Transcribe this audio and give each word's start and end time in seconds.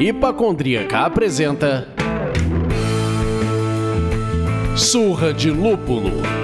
Hipacondríaca 0.00 1.04
apresenta 1.04 1.86
Surra 4.74 5.32
de 5.32 5.50
Lúpulo. 5.50 6.39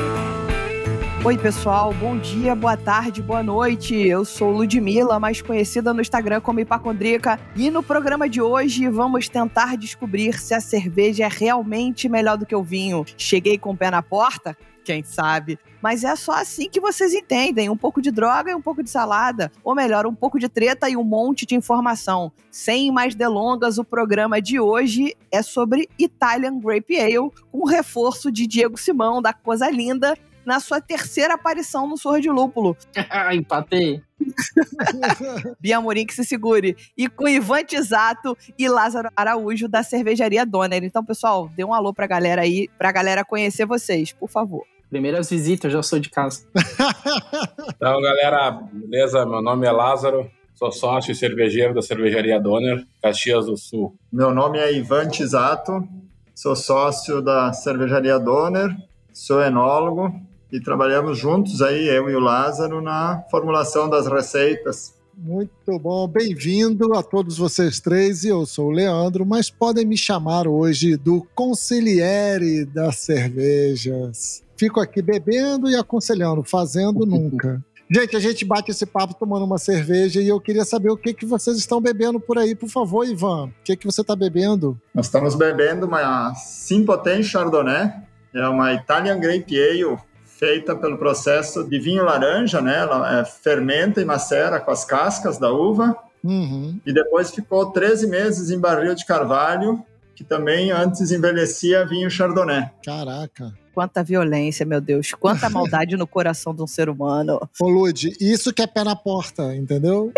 Oi, 1.27 1.37
pessoal, 1.37 1.93
bom 1.93 2.17
dia, 2.17 2.55
boa 2.55 2.77
tarde, 2.77 3.21
boa 3.21 3.43
noite. 3.43 3.97
Eu 3.97 4.25
sou 4.25 4.53
Ludmilla, 4.53 5.19
mais 5.19 5.43
conhecida 5.43 5.93
no 5.93 6.01
Instagram 6.01 6.41
como 6.41 6.61
Hipacondríaca, 6.61 7.41
e 7.57 7.69
no 7.69 7.83
programa 7.83 8.29
de 8.29 8.41
hoje 8.41 8.89
vamos 8.89 9.29
tentar 9.29 9.77
descobrir 9.77 10.39
se 10.39 10.55
a 10.55 10.61
cerveja 10.61 11.25
é 11.25 11.29
realmente 11.29 12.09
melhor 12.09 12.39
do 12.39 12.47
que 12.47 12.55
o 12.55 12.63
vinho. 12.63 13.05
Cheguei 13.17 13.59
com 13.59 13.73
o 13.73 13.77
pé 13.77 13.91
na 13.91 14.03
porta? 14.03 14.57
quem 14.85 15.03
sabe. 15.03 15.59
Mas 15.83 16.05
é 16.05 16.15
só 16.15 16.31
assim 16.31 16.71
que 16.71 16.79
vocês 16.79 17.13
entendem: 17.13 17.69
um 17.69 17.77
pouco 17.77 18.01
de 18.01 18.13
droga 18.13 18.53
e 18.53 18.55
um 18.55 18.63
pouco 18.63 18.85
de 18.85 18.89
salada. 18.89 19.51
Ou 19.65 19.75
melhor, 19.75 20.07
um 20.07 20.15
pouco 20.15 20.39
de 20.39 20.49
treta 20.49 20.89
e 20.89 20.97
um 20.97 21.03
monte 21.03 21.45
de 21.45 21.57
informação. 21.57 22.31
Sem 22.53 22.93
mais 22.93 23.17
delongas, 23.17 23.79
o 23.79 23.85
programa 23.85 24.41
de 24.41 24.61
hoje 24.61 25.17
é 25.33 25.43
sobre 25.43 25.89
Italian 25.99 26.61
Grape 26.61 27.01
Ale, 27.01 27.33
com 27.51 27.65
reforço 27.65 28.31
de 28.31 28.47
Diego 28.47 28.79
Simão, 28.79 29.21
da 29.21 29.33
Coisa 29.33 29.69
Linda, 29.69 30.17
na 30.47 30.61
sua 30.61 30.81
terceira 30.81 31.35
aparição 31.35 31.89
no 31.89 31.99
Surra 31.99 32.21
de 32.21 32.31
Lúpulo. 32.31 32.77
Empatei. 33.35 34.01
Bia 35.61 35.81
Morim 35.81 36.07
que 36.07 36.15
se 36.15 36.25
segure. 36.25 36.77
E 36.97 37.09
com 37.09 37.29
Ivan 37.29 37.65
Tisato 37.65 38.39
e 38.57 38.69
Lázaro 38.69 39.11
Araújo 39.15 39.69
da 39.69 39.83
Cervejaria 39.83 40.47
Donner. 40.47 40.85
Então, 40.85 41.05
pessoal, 41.05 41.51
dê 41.57 41.65
um 41.65 41.75
alô 41.75 41.93
pra 41.93 42.07
galera 42.07 42.43
aí, 42.43 42.69
pra 42.79 42.93
galera 42.93 43.25
conhecer 43.25 43.67
vocês, 43.67 44.13
por 44.13 44.31
favor. 44.31 44.65
Primeiras 44.89 45.29
visitas, 45.29 45.73
já 45.73 45.83
sou 45.83 45.99
de 45.99 46.09
casa. 46.09 46.47
então, 47.75 48.01
galera, 48.01 48.53
beleza? 48.73 49.27
Meu 49.27 49.43
nome 49.43 49.67
é 49.67 49.73
Lázaro, 49.73 50.31
sou 50.55 50.71
sócio 50.71 51.11
e 51.11 51.15
cervejeiro 51.15 51.75
da 51.75 51.83
Cervejaria 51.83 52.39
Donner, 52.39 52.87
Caxias 53.03 53.47
do 53.47 53.57
Sul. 53.57 53.99
Meu 54.13 54.33
nome 54.33 54.59
é 54.59 54.73
Ivan 54.73 55.09
Tisato, 55.09 55.87
sou 56.33 56.55
sócio 56.55 57.21
da 57.21 57.53
Cervejaria 57.53 58.17
Donner, 58.19 58.71
sou 59.13 59.43
enólogo 59.43 60.15
e 60.53 60.61
trabalhamos 60.61 61.19
juntos 61.19 61.63
aí, 61.63 61.89
eu 61.89 62.09
e 62.09 62.15
o 62.15 62.21
Lázaro, 62.21 62.81
na 62.81 63.25
formulação 63.31 63.89
das 63.89 64.07
receitas. 64.07 64.95
Muito 65.17 65.79
bom, 65.79 66.07
bem-vindo 66.07 66.93
a 66.95 67.03
todos 67.03 67.39
vocês 67.39 67.81
três. 67.81 68.25
Eu 68.25 68.45
sou 68.45 68.67
o 68.67 68.71
Leandro, 68.71 69.25
mas 69.25 69.49
podem 69.49 69.87
me 69.87 69.97
chamar 69.97 70.47
hoje 70.47 70.97
do 70.97 71.27
conselheire 71.35 72.67
das 72.67 72.97
cervejas 72.97 74.47
fico 74.57 74.81
aqui 74.81 75.03
bebendo 75.03 75.69
e 75.69 75.77
aconselhando, 75.77 76.43
fazendo 76.43 77.05
nunca. 77.07 77.63
Gente, 77.89 78.17
a 78.17 78.21
gente 78.21 78.45
bate 78.45 78.73
esse 78.73 78.85
papo 78.85 79.15
tomando 79.15 79.45
uma 79.45 79.59
cerveja 79.59 80.21
e 80.21 80.27
eu 80.27 80.41
queria 80.41 80.65
saber 80.65 80.91
o 80.91 80.97
que, 80.97 81.15
que 81.15 81.25
vocês 81.25 81.57
estão 81.57 81.81
bebendo 81.81 82.19
por 82.19 82.37
aí. 82.37 82.53
Por 82.53 82.69
favor, 82.69 83.07
Ivan, 83.07 83.45
o 83.45 83.53
que, 83.63 83.77
que 83.77 83.87
você 83.87 84.01
está 84.01 84.17
bebendo? 84.17 84.77
Nós 84.93 85.07
estamos 85.07 85.37
bebendo 85.37 85.87
uma 85.87 86.35
Simpoten 86.35 87.23
Chardonnay, 87.23 87.93
é 88.35 88.49
uma 88.49 88.73
Italian 88.73 89.21
Grape 89.21 89.57
Ale 89.57 89.99
feita 90.39 90.75
pelo 90.75 90.99
processo 90.99 91.65
de 91.65 91.79
vinho 91.79 92.05
laranja, 92.05 92.61
né? 92.61 92.79
Ela 92.79 93.21
é, 93.21 93.25
fermenta 93.25 94.01
e 94.01 94.05
macera 94.05 94.61
com 94.61 94.71
as 94.71 94.85
cascas 94.85 95.39
da 95.39 95.53
uva. 95.53 95.97
Uhum. 96.23 96.81
E 96.85 96.93
depois 96.93 97.31
ficou 97.31 97.71
13 97.71 98.07
meses 98.07 98.51
em 98.51 98.59
barril 98.59 98.95
de 98.95 99.07
carvalho, 99.07 99.85
que 100.15 100.25
também 100.25 100.71
antes 100.71 101.11
envelhecia 101.11 101.87
vinho 101.87 102.11
Chardonnay. 102.11 102.71
Caraca 102.85 103.53
quanta 103.77 104.03
violência, 104.03 104.65
meu 104.65 104.81
Deus, 104.81 105.13
quanta 105.13 105.51
maldade 105.51 105.99
no 105.99 106.07
coração 106.07 106.55
de 106.55 106.63
um 106.63 106.67
ser 106.67 106.89
humano. 106.89 107.39
Ô, 107.61 107.69
Lud, 107.69 108.11
isso 108.19 108.51
que 108.51 108.63
é 108.63 108.67
pé 108.67 108.83
na 108.83 108.97
porta, 108.97 109.55
entendeu? 109.55 110.11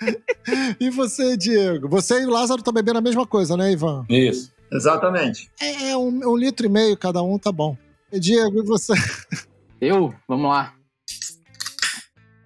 e 0.80 0.88
você, 0.88 1.36
Diego? 1.36 1.90
Você 1.90 2.22
e 2.22 2.24
o 2.24 2.30
Lázaro 2.30 2.60
estão 2.60 2.72
bebendo 2.72 2.96
a 2.96 3.02
mesma 3.02 3.26
coisa, 3.26 3.54
né, 3.54 3.70
Ivan? 3.70 4.06
Isso. 4.08 4.50
Exatamente. 4.72 5.50
É, 5.60 5.90
é 5.90 5.96
um, 5.96 6.26
um, 6.26 6.34
litro 6.34 6.64
e 6.64 6.70
meio 6.70 6.96
cada 6.96 7.22
um, 7.22 7.38
tá 7.38 7.52
bom. 7.52 7.76
E 8.10 8.18
Diego, 8.18 8.60
e 8.60 8.66
você? 8.66 8.94
Eu? 9.80 10.14
Vamos 10.26 10.50
lá. 10.50 10.74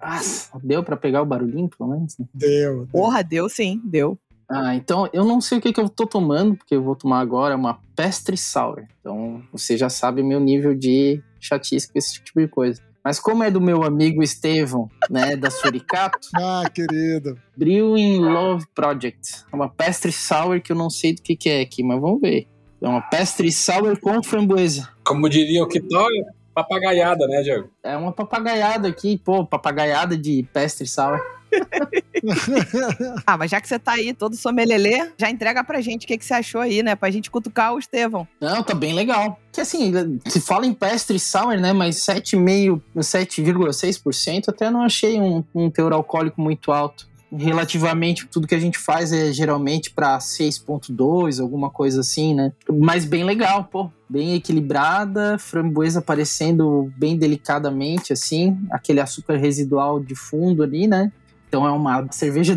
Nossa, 0.01 0.59
deu 0.63 0.83
para 0.83 0.97
pegar 0.97 1.21
o 1.21 1.25
barulhinho, 1.25 1.69
pelo 1.69 1.91
menos? 1.91 2.17
Né? 2.17 2.25
Deu, 2.33 2.77
deu. 2.77 2.87
Porra, 2.87 3.23
deu 3.23 3.47
sim, 3.47 3.79
deu. 3.85 4.17
Ah, 4.49 4.75
então 4.75 5.09
eu 5.13 5.23
não 5.23 5.39
sei 5.39 5.59
o 5.59 5.61
que, 5.61 5.71
que 5.71 5.79
eu 5.79 5.87
tô 5.87 6.05
tomando, 6.05 6.57
porque 6.57 6.75
eu 6.75 6.83
vou 6.83 6.95
tomar 6.95 7.19
agora 7.19 7.55
uma 7.55 7.79
Pestre 7.95 8.35
Sour. 8.35 8.85
Então 8.99 9.41
você 9.51 9.77
já 9.77 9.89
sabe 9.89 10.21
o 10.21 10.25
meu 10.25 10.39
nível 10.41 10.75
de 10.75 11.23
chatice 11.39 11.89
com 11.89 11.97
esse 11.97 12.21
tipo 12.21 12.41
de 12.41 12.47
coisa. 12.49 12.81
Mas 13.03 13.19
como 13.19 13.43
é 13.43 13.49
do 13.49 13.61
meu 13.61 13.83
amigo 13.83 14.21
Estevão, 14.21 14.89
né, 15.09 15.35
da 15.35 15.49
Suricato. 15.49 16.27
ah, 16.35 16.69
querido. 16.69 17.39
Brewing 17.55 18.19
Love 18.19 18.65
Project. 18.75 19.45
É 19.51 19.55
uma 19.55 19.69
Pestre 19.69 20.11
Sour 20.11 20.61
que 20.61 20.71
eu 20.71 20.75
não 20.75 20.89
sei 20.89 21.13
do 21.13 21.21
que, 21.21 21.35
que 21.35 21.49
é 21.49 21.61
aqui, 21.61 21.81
mas 21.81 21.99
vamos 22.01 22.19
ver. 22.19 22.47
É 22.81 22.87
uma 22.87 23.01
Pestre 23.01 23.51
Sour 23.51 23.99
com 23.99 24.21
framboesa. 24.21 24.89
Como 25.03 25.29
diria 25.29 25.63
o 25.63 25.67
Kitóia, 25.67 26.25
papagaiada, 26.63 27.27
né, 27.27 27.41
Diego? 27.41 27.69
É 27.83 27.95
uma 27.95 28.11
papagaiada 28.11 28.87
aqui, 28.87 29.17
pô, 29.17 29.45
papagaiada 29.45 30.17
de 30.17 30.43
Pestre 30.53 30.87
Sour. 30.87 31.19
ah, 33.27 33.37
mas 33.37 33.51
já 33.51 33.59
que 33.59 33.67
você 33.67 33.77
tá 33.77 33.93
aí 33.93 34.13
todo 34.13 34.35
somelelê, 34.35 35.11
já 35.17 35.29
entrega 35.29 35.63
pra 35.63 35.81
gente 35.81 36.05
o 36.05 36.07
que, 36.07 36.17
que 36.17 36.23
você 36.25 36.33
achou 36.33 36.61
aí, 36.61 36.81
né? 36.81 36.95
Pra 36.95 37.09
gente 37.09 37.29
cutucar 37.29 37.73
o 37.73 37.79
Estevão. 37.79 38.27
Não, 38.39 38.63
tá 38.63 38.73
bem 38.73 38.93
legal. 38.93 39.37
Que 39.51 39.61
assim, 39.61 40.19
se 40.25 40.39
fala 40.39 40.65
em 40.65 40.73
pestre 40.73 41.19
sour, 41.19 41.59
né? 41.59 41.73
Mas 41.73 41.97
7,5%, 41.97 42.81
7,6% 42.95 44.49
até 44.49 44.69
não 44.69 44.81
achei 44.81 45.19
um, 45.19 45.43
um 45.53 45.69
teor 45.69 45.91
alcoólico 45.91 46.41
muito 46.41 46.71
alto 46.71 47.10
relativamente 47.31 48.27
tudo 48.27 48.47
que 48.47 48.55
a 48.55 48.59
gente 48.59 48.77
faz 48.77 49.11
é 49.11 49.31
geralmente 49.31 49.91
para 49.91 50.17
6.2, 50.17 51.41
alguma 51.41 51.69
coisa 51.69 52.01
assim, 52.01 52.33
né? 52.33 52.51
Mas 52.69 53.05
bem 53.05 53.23
legal, 53.23 53.63
pô, 53.63 53.89
bem 54.09 54.35
equilibrada, 54.35 55.37
framboesa 55.37 55.99
aparecendo 55.99 56.91
bem 56.97 57.17
delicadamente 57.17 58.11
assim, 58.11 58.57
aquele 58.71 58.99
açúcar 58.99 59.37
residual 59.37 59.99
de 59.99 60.15
fundo 60.15 60.63
ali, 60.63 60.87
né? 60.87 61.11
Então 61.47 61.65
é 61.65 61.71
uma 61.71 62.07
cerveja 62.11 62.55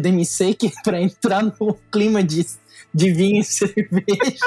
que 0.54 0.66
é 0.66 0.82
para 0.82 1.00
entrar 1.00 1.42
no 1.42 1.76
clima 1.90 2.22
de, 2.22 2.46
de 2.92 3.12
vinho 3.12 3.40
e 3.40 3.44
cerveja. 3.44 4.38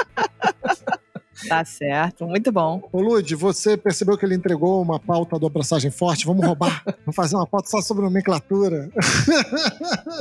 Tá 1.46 1.64
certo, 1.64 2.26
muito 2.26 2.50
bom. 2.50 2.88
Ô 2.92 3.00
Lud, 3.00 3.34
você 3.36 3.76
percebeu 3.76 4.16
que 4.16 4.24
ele 4.24 4.34
entregou 4.34 4.82
uma 4.82 4.98
pauta 4.98 5.38
do 5.38 5.46
Abraçagem 5.46 5.90
Forte? 5.90 6.26
Vamos 6.26 6.44
roubar, 6.44 6.82
vamos 7.04 7.14
fazer 7.14 7.36
uma 7.36 7.46
pauta 7.46 7.68
só 7.68 7.80
sobre 7.80 8.04
nomenclatura. 8.04 8.88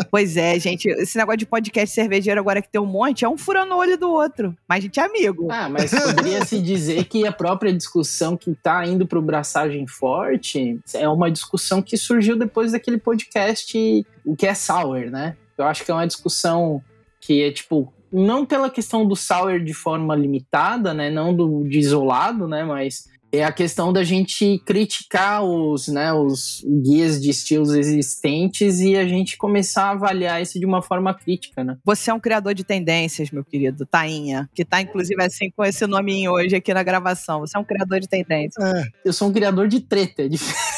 Pois 0.09 0.37
é, 0.37 0.57
gente, 0.59 0.87
esse 0.87 1.17
negócio 1.17 1.37
de 1.37 1.45
podcast 1.45 1.93
cervejeiro 1.93 2.39
agora 2.39 2.61
que 2.61 2.69
tem 2.69 2.79
um 2.79 2.85
monte, 2.85 3.25
é 3.25 3.29
um 3.29 3.37
furando 3.37 3.73
o 3.73 3.77
olho 3.77 3.97
do 3.97 4.09
outro. 4.09 4.55
Mas 4.67 4.79
a 4.79 4.81
gente 4.81 4.99
é 4.99 5.03
amigo. 5.03 5.47
Ah, 5.51 5.69
mas 5.69 5.91
poderia 5.91 6.45
se 6.45 6.61
dizer 6.61 7.03
que 7.05 7.25
a 7.25 7.31
própria 7.31 7.73
discussão 7.73 8.37
que 8.37 8.53
tá 8.55 8.85
indo 8.85 9.05
pro 9.05 9.21
Braçagem 9.21 9.87
Forte 9.87 10.79
é 10.93 11.07
uma 11.07 11.31
discussão 11.31 11.81
que 11.81 11.97
surgiu 11.97 12.37
depois 12.37 12.71
daquele 12.71 12.97
podcast, 12.97 14.05
o 14.25 14.35
que 14.35 14.45
é 14.45 14.53
Sour, 14.53 15.09
né? 15.09 15.35
Eu 15.57 15.65
acho 15.65 15.83
que 15.83 15.91
é 15.91 15.93
uma 15.93 16.07
discussão 16.07 16.81
que 17.19 17.41
é 17.41 17.51
tipo 17.51 17.91
não 18.11 18.45
pela 18.45 18.69
questão 18.69 19.05
do 19.05 19.15
sour 19.15 19.59
de 19.59 19.73
forma 19.73 20.15
limitada, 20.15 20.93
né, 20.93 21.09
não 21.09 21.35
do 21.35 21.63
de 21.67 21.79
isolado, 21.79 22.47
né, 22.47 22.63
mas 22.63 23.05
é 23.31 23.43
a 23.43 23.51
questão 23.51 23.91
da 23.91 24.03
gente 24.03 24.61
criticar 24.65 25.43
os, 25.43 25.87
né, 25.87 26.13
os 26.13 26.63
guias 26.83 27.21
de 27.21 27.29
estilos 27.29 27.73
existentes 27.73 28.79
e 28.79 28.95
a 28.95 29.05
gente 29.05 29.37
começar 29.37 29.85
a 29.85 29.91
avaliar 29.91 30.41
isso 30.41 30.59
de 30.59 30.65
uma 30.65 30.81
forma 30.81 31.13
crítica, 31.13 31.63
né? 31.63 31.77
Você 31.83 32.09
é 32.09 32.13
um 32.13 32.19
criador 32.19 32.53
de 32.53 32.63
tendências, 32.63 33.29
meu 33.29 33.43
querido, 33.43 33.85
Tainha, 33.85 34.49
que 34.55 34.63
tá 34.63 34.81
inclusive 34.81 35.21
assim 35.21 35.51
com 35.51 35.63
esse 35.63 35.85
nominho 35.85 36.31
hoje 36.31 36.55
aqui 36.55 36.73
na 36.73 36.83
gravação. 36.83 37.41
Você 37.41 37.57
é 37.57 37.59
um 37.59 37.65
criador 37.65 37.99
de 37.99 38.07
tendências. 38.07 38.63
É. 38.63 38.83
Eu 39.03 39.13
sou 39.13 39.27
um 39.27 39.33
criador 39.33 39.67
de 39.67 39.81
treta, 39.81 40.23
é 40.23 40.27
diferente. 40.29 40.76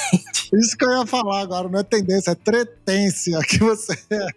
Isso 0.54 0.76
que 0.78 0.84
eu 0.84 1.00
ia 1.00 1.06
falar 1.06 1.42
agora, 1.42 1.70
não 1.70 1.80
é 1.80 1.84
tendência, 1.84 2.32
é 2.32 2.36
tretência 2.36 3.40
que 3.48 3.60
você 3.60 3.94
é. 4.10 4.28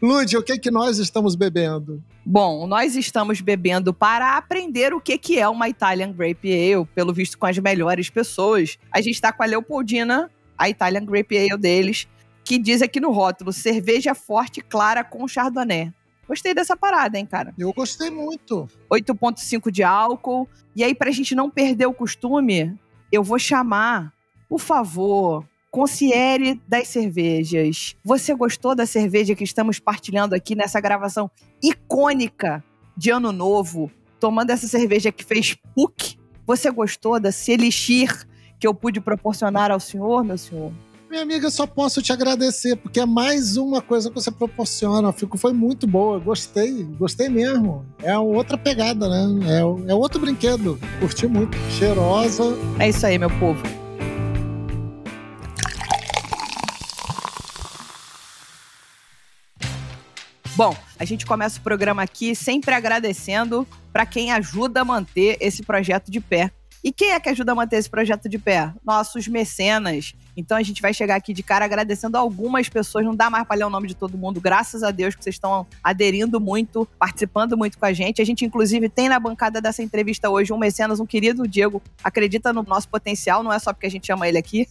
Lud, 0.00 0.36
o 0.36 0.42
que 0.42 0.58
que 0.58 0.70
nós 0.70 0.98
estamos 0.98 1.34
bebendo? 1.34 2.02
Bom, 2.24 2.66
nós 2.66 2.96
estamos 2.96 3.40
bebendo 3.40 3.92
para 3.92 4.36
aprender 4.36 4.92
o 4.92 5.00
que, 5.00 5.18
que 5.18 5.38
é 5.38 5.48
uma 5.48 5.68
Italian 5.68 6.12
Grape 6.12 6.52
Ale, 6.52 6.86
pelo 6.94 7.12
visto 7.12 7.38
com 7.38 7.46
as 7.46 7.58
melhores 7.58 8.10
pessoas. 8.10 8.78
A 8.90 9.00
gente 9.00 9.14
está 9.14 9.32
com 9.32 9.42
a 9.42 9.46
Leopoldina, 9.46 10.30
a 10.56 10.68
Italian 10.68 11.04
Grape 11.04 11.36
Ale 11.36 11.58
deles, 11.58 12.08
que 12.44 12.58
diz 12.58 12.82
aqui 12.82 13.00
no 13.00 13.10
rótulo: 13.10 13.52
cerveja 13.52 14.14
forte 14.14 14.60
clara 14.60 15.02
com 15.04 15.26
chardonnay. 15.26 15.92
Gostei 16.26 16.54
dessa 16.54 16.76
parada, 16.76 17.18
hein, 17.18 17.26
cara? 17.26 17.52
Eu 17.58 17.72
gostei 17.72 18.08
muito. 18.08 18.68
8,5 18.90 19.70
de 19.70 19.82
álcool. 19.82 20.48
E 20.74 20.82
aí, 20.82 20.94
pra 20.94 21.10
gente 21.10 21.34
não 21.34 21.50
perder 21.50 21.86
o 21.86 21.92
costume, 21.92 22.78
eu 23.10 23.22
vou 23.22 23.38
chamar, 23.38 24.12
por 24.52 24.60
favor, 24.60 25.46
Concierge 25.70 26.60
das 26.68 26.88
cervejas. 26.88 27.96
Você 28.04 28.34
gostou 28.34 28.74
da 28.74 28.84
cerveja 28.84 29.34
que 29.34 29.44
estamos 29.44 29.78
partilhando 29.78 30.34
aqui 30.34 30.54
nessa 30.54 30.78
gravação 30.78 31.30
icônica 31.62 32.62
de 32.94 33.08
Ano 33.08 33.32
Novo? 33.32 33.90
Tomando 34.20 34.50
essa 34.50 34.68
cerveja 34.68 35.10
que 35.10 35.24
fez 35.24 35.56
PUC? 35.74 36.18
Você 36.46 36.70
gostou 36.70 37.18
da 37.18 37.30
Elixir 37.48 38.26
que 38.60 38.66
eu 38.66 38.74
pude 38.74 39.00
proporcionar 39.00 39.70
ao 39.70 39.80
senhor, 39.80 40.22
meu 40.22 40.36
senhor. 40.36 40.70
Minha 41.08 41.22
amiga, 41.22 41.48
só 41.48 41.66
posso 41.66 42.02
te 42.02 42.12
agradecer, 42.12 42.76
porque 42.76 43.00
é 43.00 43.06
mais 43.06 43.56
uma 43.56 43.80
coisa 43.80 44.10
que 44.10 44.14
você 44.14 44.30
proporciona. 44.30 45.12
Fico, 45.12 45.38
foi 45.38 45.54
muito 45.54 45.86
boa, 45.86 46.18
gostei, 46.18 46.84
gostei 46.98 47.30
mesmo. 47.30 47.86
É 48.02 48.18
outra 48.18 48.58
pegada, 48.58 49.08
né? 49.08 49.46
É, 49.48 49.92
é 49.92 49.94
outro 49.94 50.20
brinquedo. 50.20 50.78
Curti 51.00 51.26
muito. 51.26 51.56
Cheirosa. 51.70 52.54
É 52.78 52.90
isso 52.90 53.06
aí, 53.06 53.16
meu 53.16 53.30
povo. 53.38 53.81
Bom, 60.64 60.76
a 60.96 61.04
gente 61.04 61.26
começa 61.26 61.58
o 61.58 61.62
programa 61.62 62.04
aqui 62.04 62.36
sempre 62.36 62.72
agradecendo 62.72 63.66
para 63.92 64.06
quem 64.06 64.30
ajuda 64.30 64.82
a 64.82 64.84
manter 64.84 65.36
esse 65.40 65.60
projeto 65.60 66.08
de 66.08 66.20
pé. 66.20 66.52
E 66.84 66.92
quem 66.92 67.10
é 67.10 67.18
que 67.18 67.28
ajuda 67.28 67.50
a 67.50 67.54
manter 67.56 67.78
esse 67.78 67.90
projeto 67.90 68.28
de 68.28 68.38
pé? 68.38 68.72
Nossos 68.86 69.26
mecenas. 69.26 70.14
Então 70.36 70.56
a 70.56 70.62
gente 70.62 70.80
vai 70.80 70.94
chegar 70.94 71.16
aqui 71.16 71.32
de 71.32 71.42
cara 71.42 71.64
agradecendo 71.64 72.16
algumas 72.16 72.68
pessoas. 72.68 73.04
Não 73.04 73.14
dá 73.14 73.28
mais 73.28 73.46
para 73.46 73.56
ler 73.56 73.64
o 73.64 73.70
nome 73.70 73.88
de 73.88 73.94
todo 73.94 74.16
mundo. 74.16 74.40
Graças 74.40 74.82
a 74.82 74.90
Deus 74.90 75.14
que 75.14 75.22
vocês 75.22 75.36
estão 75.36 75.66
aderindo 75.82 76.40
muito, 76.40 76.88
participando 76.98 77.56
muito 77.56 77.78
com 77.78 77.86
a 77.86 77.92
gente. 77.92 78.22
A 78.22 78.24
gente, 78.24 78.44
inclusive, 78.44 78.88
tem 78.88 79.08
na 79.08 79.18
bancada 79.18 79.60
dessa 79.60 79.82
entrevista 79.82 80.30
hoje 80.30 80.52
um 80.52 80.58
mecenas, 80.58 81.00
um 81.00 81.06
querido 81.06 81.46
Diego. 81.46 81.82
Acredita 82.02 82.52
no 82.52 82.62
nosso 82.62 82.88
potencial, 82.88 83.42
não 83.42 83.52
é 83.52 83.58
só 83.58 83.72
porque 83.72 83.86
a 83.86 83.90
gente 83.90 84.06
chama 84.06 84.28
ele 84.28 84.38
aqui. 84.38 84.68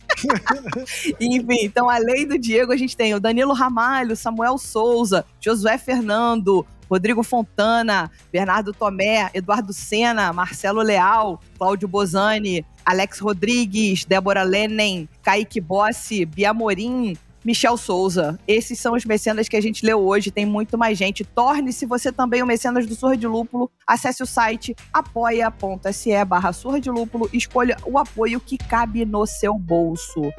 Enfim, 1.20 1.66
então, 1.66 1.90
além 1.90 2.28
do 2.28 2.38
Diego, 2.38 2.72
a 2.72 2.78
gente 2.78 2.96
tem 2.96 3.14
o 3.14 3.20
Danilo 3.20 3.54
Ramalho, 3.54 4.16
Samuel 4.16 4.58
Souza, 4.58 5.26
Josué 5.40 5.78
Fernando, 5.78 6.66
Rodrigo 6.92 7.24
Fontana, 7.24 8.12
Bernardo 8.34 8.74
Tomé, 8.74 9.30
Eduardo 9.34 9.72
Sena, 9.72 10.34
Marcelo 10.34 10.82
Leal, 10.82 11.40
Cláudio 11.58 11.88
Bozani, 11.88 12.66
Alex 12.86 13.20
Rodrigues, 13.20 14.04
Débora 14.04 14.44
Lenin, 14.44 15.08
Kaique 15.24 15.62
Bossi, 15.62 16.26
Bia 16.26 16.54
Morim, 16.54 17.16
Michel 17.46 17.78
Souza. 17.78 18.38
Esses 18.46 18.78
são 18.78 18.94
os 18.94 19.06
mecenas 19.06 19.48
que 19.48 19.56
a 19.56 19.62
gente 19.62 19.86
leu 19.86 20.06
hoje, 20.06 20.32
tem 20.32 20.46
muito 20.46 20.78
mais 20.78 20.98
gente. 20.98 21.24
Torne-se 21.24 21.86
você 21.86 22.12
também 22.12 22.44
o 22.44 22.46
mecenas 22.46 22.86
do 22.86 22.94
Surra 22.94 23.16
de 23.16 23.26
Lúpulo. 23.26 23.72
Acesse 23.88 24.22
o 24.22 24.26
site 24.26 24.76
apoia.se 24.92 26.26
barra 26.26 26.52
Surra 26.52 26.82
de 26.82 26.92
Lúpulo 26.92 27.30
escolha 27.32 27.78
o 27.86 27.98
apoio 27.98 28.42
que 28.42 28.58
cabe 28.58 29.06
no 29.06 29.26
seu 29.26 29.58
bolso. 29.58 30.30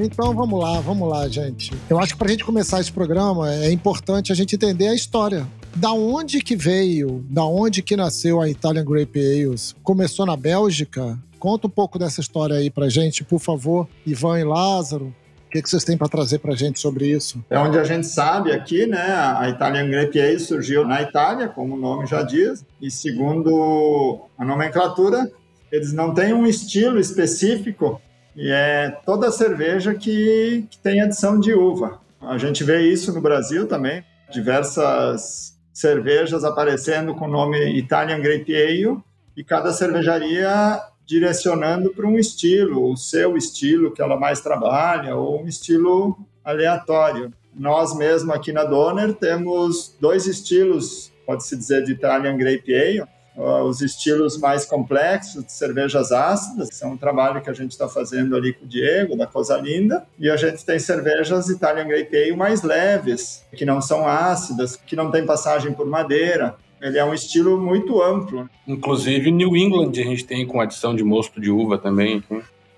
Então 0.00 0.32
vamos 0.32 0.60
lá, 0.60 0.80
vamos 0.80 1.08
lá, 1.08 1.26
gente. 1.28 1.72
Eu 1.90 1.98
acho 1.98 2.12
que 2.12 2.18
para 2.18 2.28
a 2.28 2.30
gente 2.30 2.44
começar 2.44 2.80
esse 2.80 2.92
programa 2.92 3.52
é 3.52 3.72
importante 3.72 4.30
a 4.30 4.34
gente 4.34 4.54
entender 4.54 4.86
a 4.86 4.94
história. 4.94 5.44
Da 5.74 5.92
onde 5.92 6.40
que 6.40 6.54
veio, 6.54 7.24
da 7.28 7.44
onde 7.44 7.82
que 7.82 7.96
nasceu 7.96 8.40
a 8.40 8.48
Italian 8.48 8.84
Grape 8.84 9.18
Ales? 9.18 9.74
Começou 9.82 10.24
na 10.24 10.36
Bélgica? 10.36 11.18
Conta 11.38 11.66
um 11.66 11.70
pouco 11.70 11.98
dessa 11.98 12.20
história 12.20 12.56
aí 12.56 12.70
pra 12.70 12.88
gente, 12.88 13.24
por 13.24 13.40
favor, 13.40 13.88
Ivan 14.06 14.38
e 14.38 14.44
Lázaro. 14.44 15.12
O 15.46 15.50
que, 15.50 15.62
que 15.62 15.68
vocês 15.68 15.82
têm 15.82 15.96
para 15.96 16.08
trazer 16.08 16.38
para 16.38 16.52
a 16.52 16.56
gente 16.56 16.78
sobre 16.78 17.06
isso? 17.06 17.42
É 17.50 17.58
onde 17.58 17.78
a 17.78 17.84
gente 17.84 18.06
sabe 18.06 18.52
aqui, 18.52 18.86
né? 18.86 19.34
A 19.36 19.48
Italian 19.48 19.88
Grape 19.88 20.20
Ale 20.20 20.38
surgiu 20.38 20.86
na 20.86 21.02
Itália, 21.02 21.48
como 21.48 21.74
o 21.74 21.78
nome 21.78 22.06
já 22.06 22.22
diz, 22.22 22.64
e 22.80 22.90
segundo 22.90 24.20
a 24.36 24.44
nomenclatura, 24.44 25.28
eles 25.72 25.92
não 25.92 26.14
têm 26.14 26.32
um 26.32 26.46
estilo 26.46 27.00
específico 27.00 28.00
e 28.38 28.52
é 28.52 28.90
toda 29.04 29.32
cerveja 29.32 29.94
que, 29.94 30.64
que 30.70 30.78
tem 30.78 31.00
adição 31.00 31.40
de 31.40 31.52
uva. 31.52 32.00
A 32.20 32.38
gente 32.38 32.62
vê 32.62 32.82
isso 32.82 33.12
no 33.12 33.20
Brasil 33.20 33.66
também, 33.66 34.04
diversas 34.30 35.58
cervejas 35.72 36.44
aparecendo 36.44 37.16
com 37.16 37.24
o 37.24 37.30
nome 37.30 37.76
Italian 37.76 38.20
Grape 38.20 38.54
Ale 38.54 38.98
e 39.36 39.42
cada 39.42 39.72
cervejaria 39.72 40.80
direcionando 41.04 41.90
para 41.90 42.06
um 42.06 42.16
estilo, 42.16 42.92
o 42.92 42.96
seu 42.96 43.36
estilo 43.36 43.90
que 43.90 44.00
ela 44.00 44.16
mais 44.16 44.40
trabalha 44.40 45.16
ou 45.16 45.42
um 45.42 45.48
estilo 45.48 46.16
aleatório. 46.44 47.32
Nós 47.52 47.96
mesmo 47.96 48.32
aqui 48.32 48.52
na 48.52 48.62
Donner 48.62 49.14
temos 49.14 49.96
dois 50.00 50.26
estilos, 50.26 51.10
pode-se 51.26 51.56
dizer, 51.56 51.82
de 51.82 51.92
Italian 51.92 52.36
Grape 52.36 52.72
Ale, 52.72 53.02
os 53.38 53.80
estilos 53.80 54.36
mais 54.36 54.64
complexos 54.64 55.44
de 55.44 55.52
cervejas 55.52 56.10
ácidas, 56.10 56.70
que 56.70 56.84
é 56.84 56.88
um 56.88 56.96
trabalho 56.96 57.40
que 57.40 57.48
a 57.48 57.52
gente 57.52 57.70
está 57.70 57.88
fazendo 57.88 58.34
ali 58.34 58.52
com 58.52 58.64
o 58.64 58.68
Diego, 58.68 59.16
da 59.16 59.26
Coisa 59.26 59.56
Linda, 59.56 60.04
e 60.18 60.28
a 60.28 60.36
gente 60.36 60.64
tem 60.64 60.78
cervejas 60.78 61.48
Italian 61.48 61.86
Grape 61.86 62.16
Ale 62.16 62.36
mais 62.36 62.62
leves, 62.62 63.44
que 63.54 63.64
não 63.64 63.80
são 63.80 64.06
ácidas, 64.06 64.74
que 64.74 64.96
não 64.96 65.10
tem 65.10 65.24
passagem 65.24 65.72
por 65.72 65.86
madeira. 65.86 66.56
Ele 66.80 66.98
é 66.98 67.04
um 67.04 67.14
estilo 67.14 67.60
muito 67.60 68.02
amplo. 68.02 68.48
Inclusive, 68.66 69.30
New 69.30 69.56
England 69.56 69.90
a 69.90 70.04
gente 70.04 70.24
tem 70.24 70.46
com 70.46 70.60
adição 70.60 70.94
de 70.94 71.04
mosto 71.04 71.40
de 71.40 71.50
uva 71.50 71.78
também. 71.78 72.22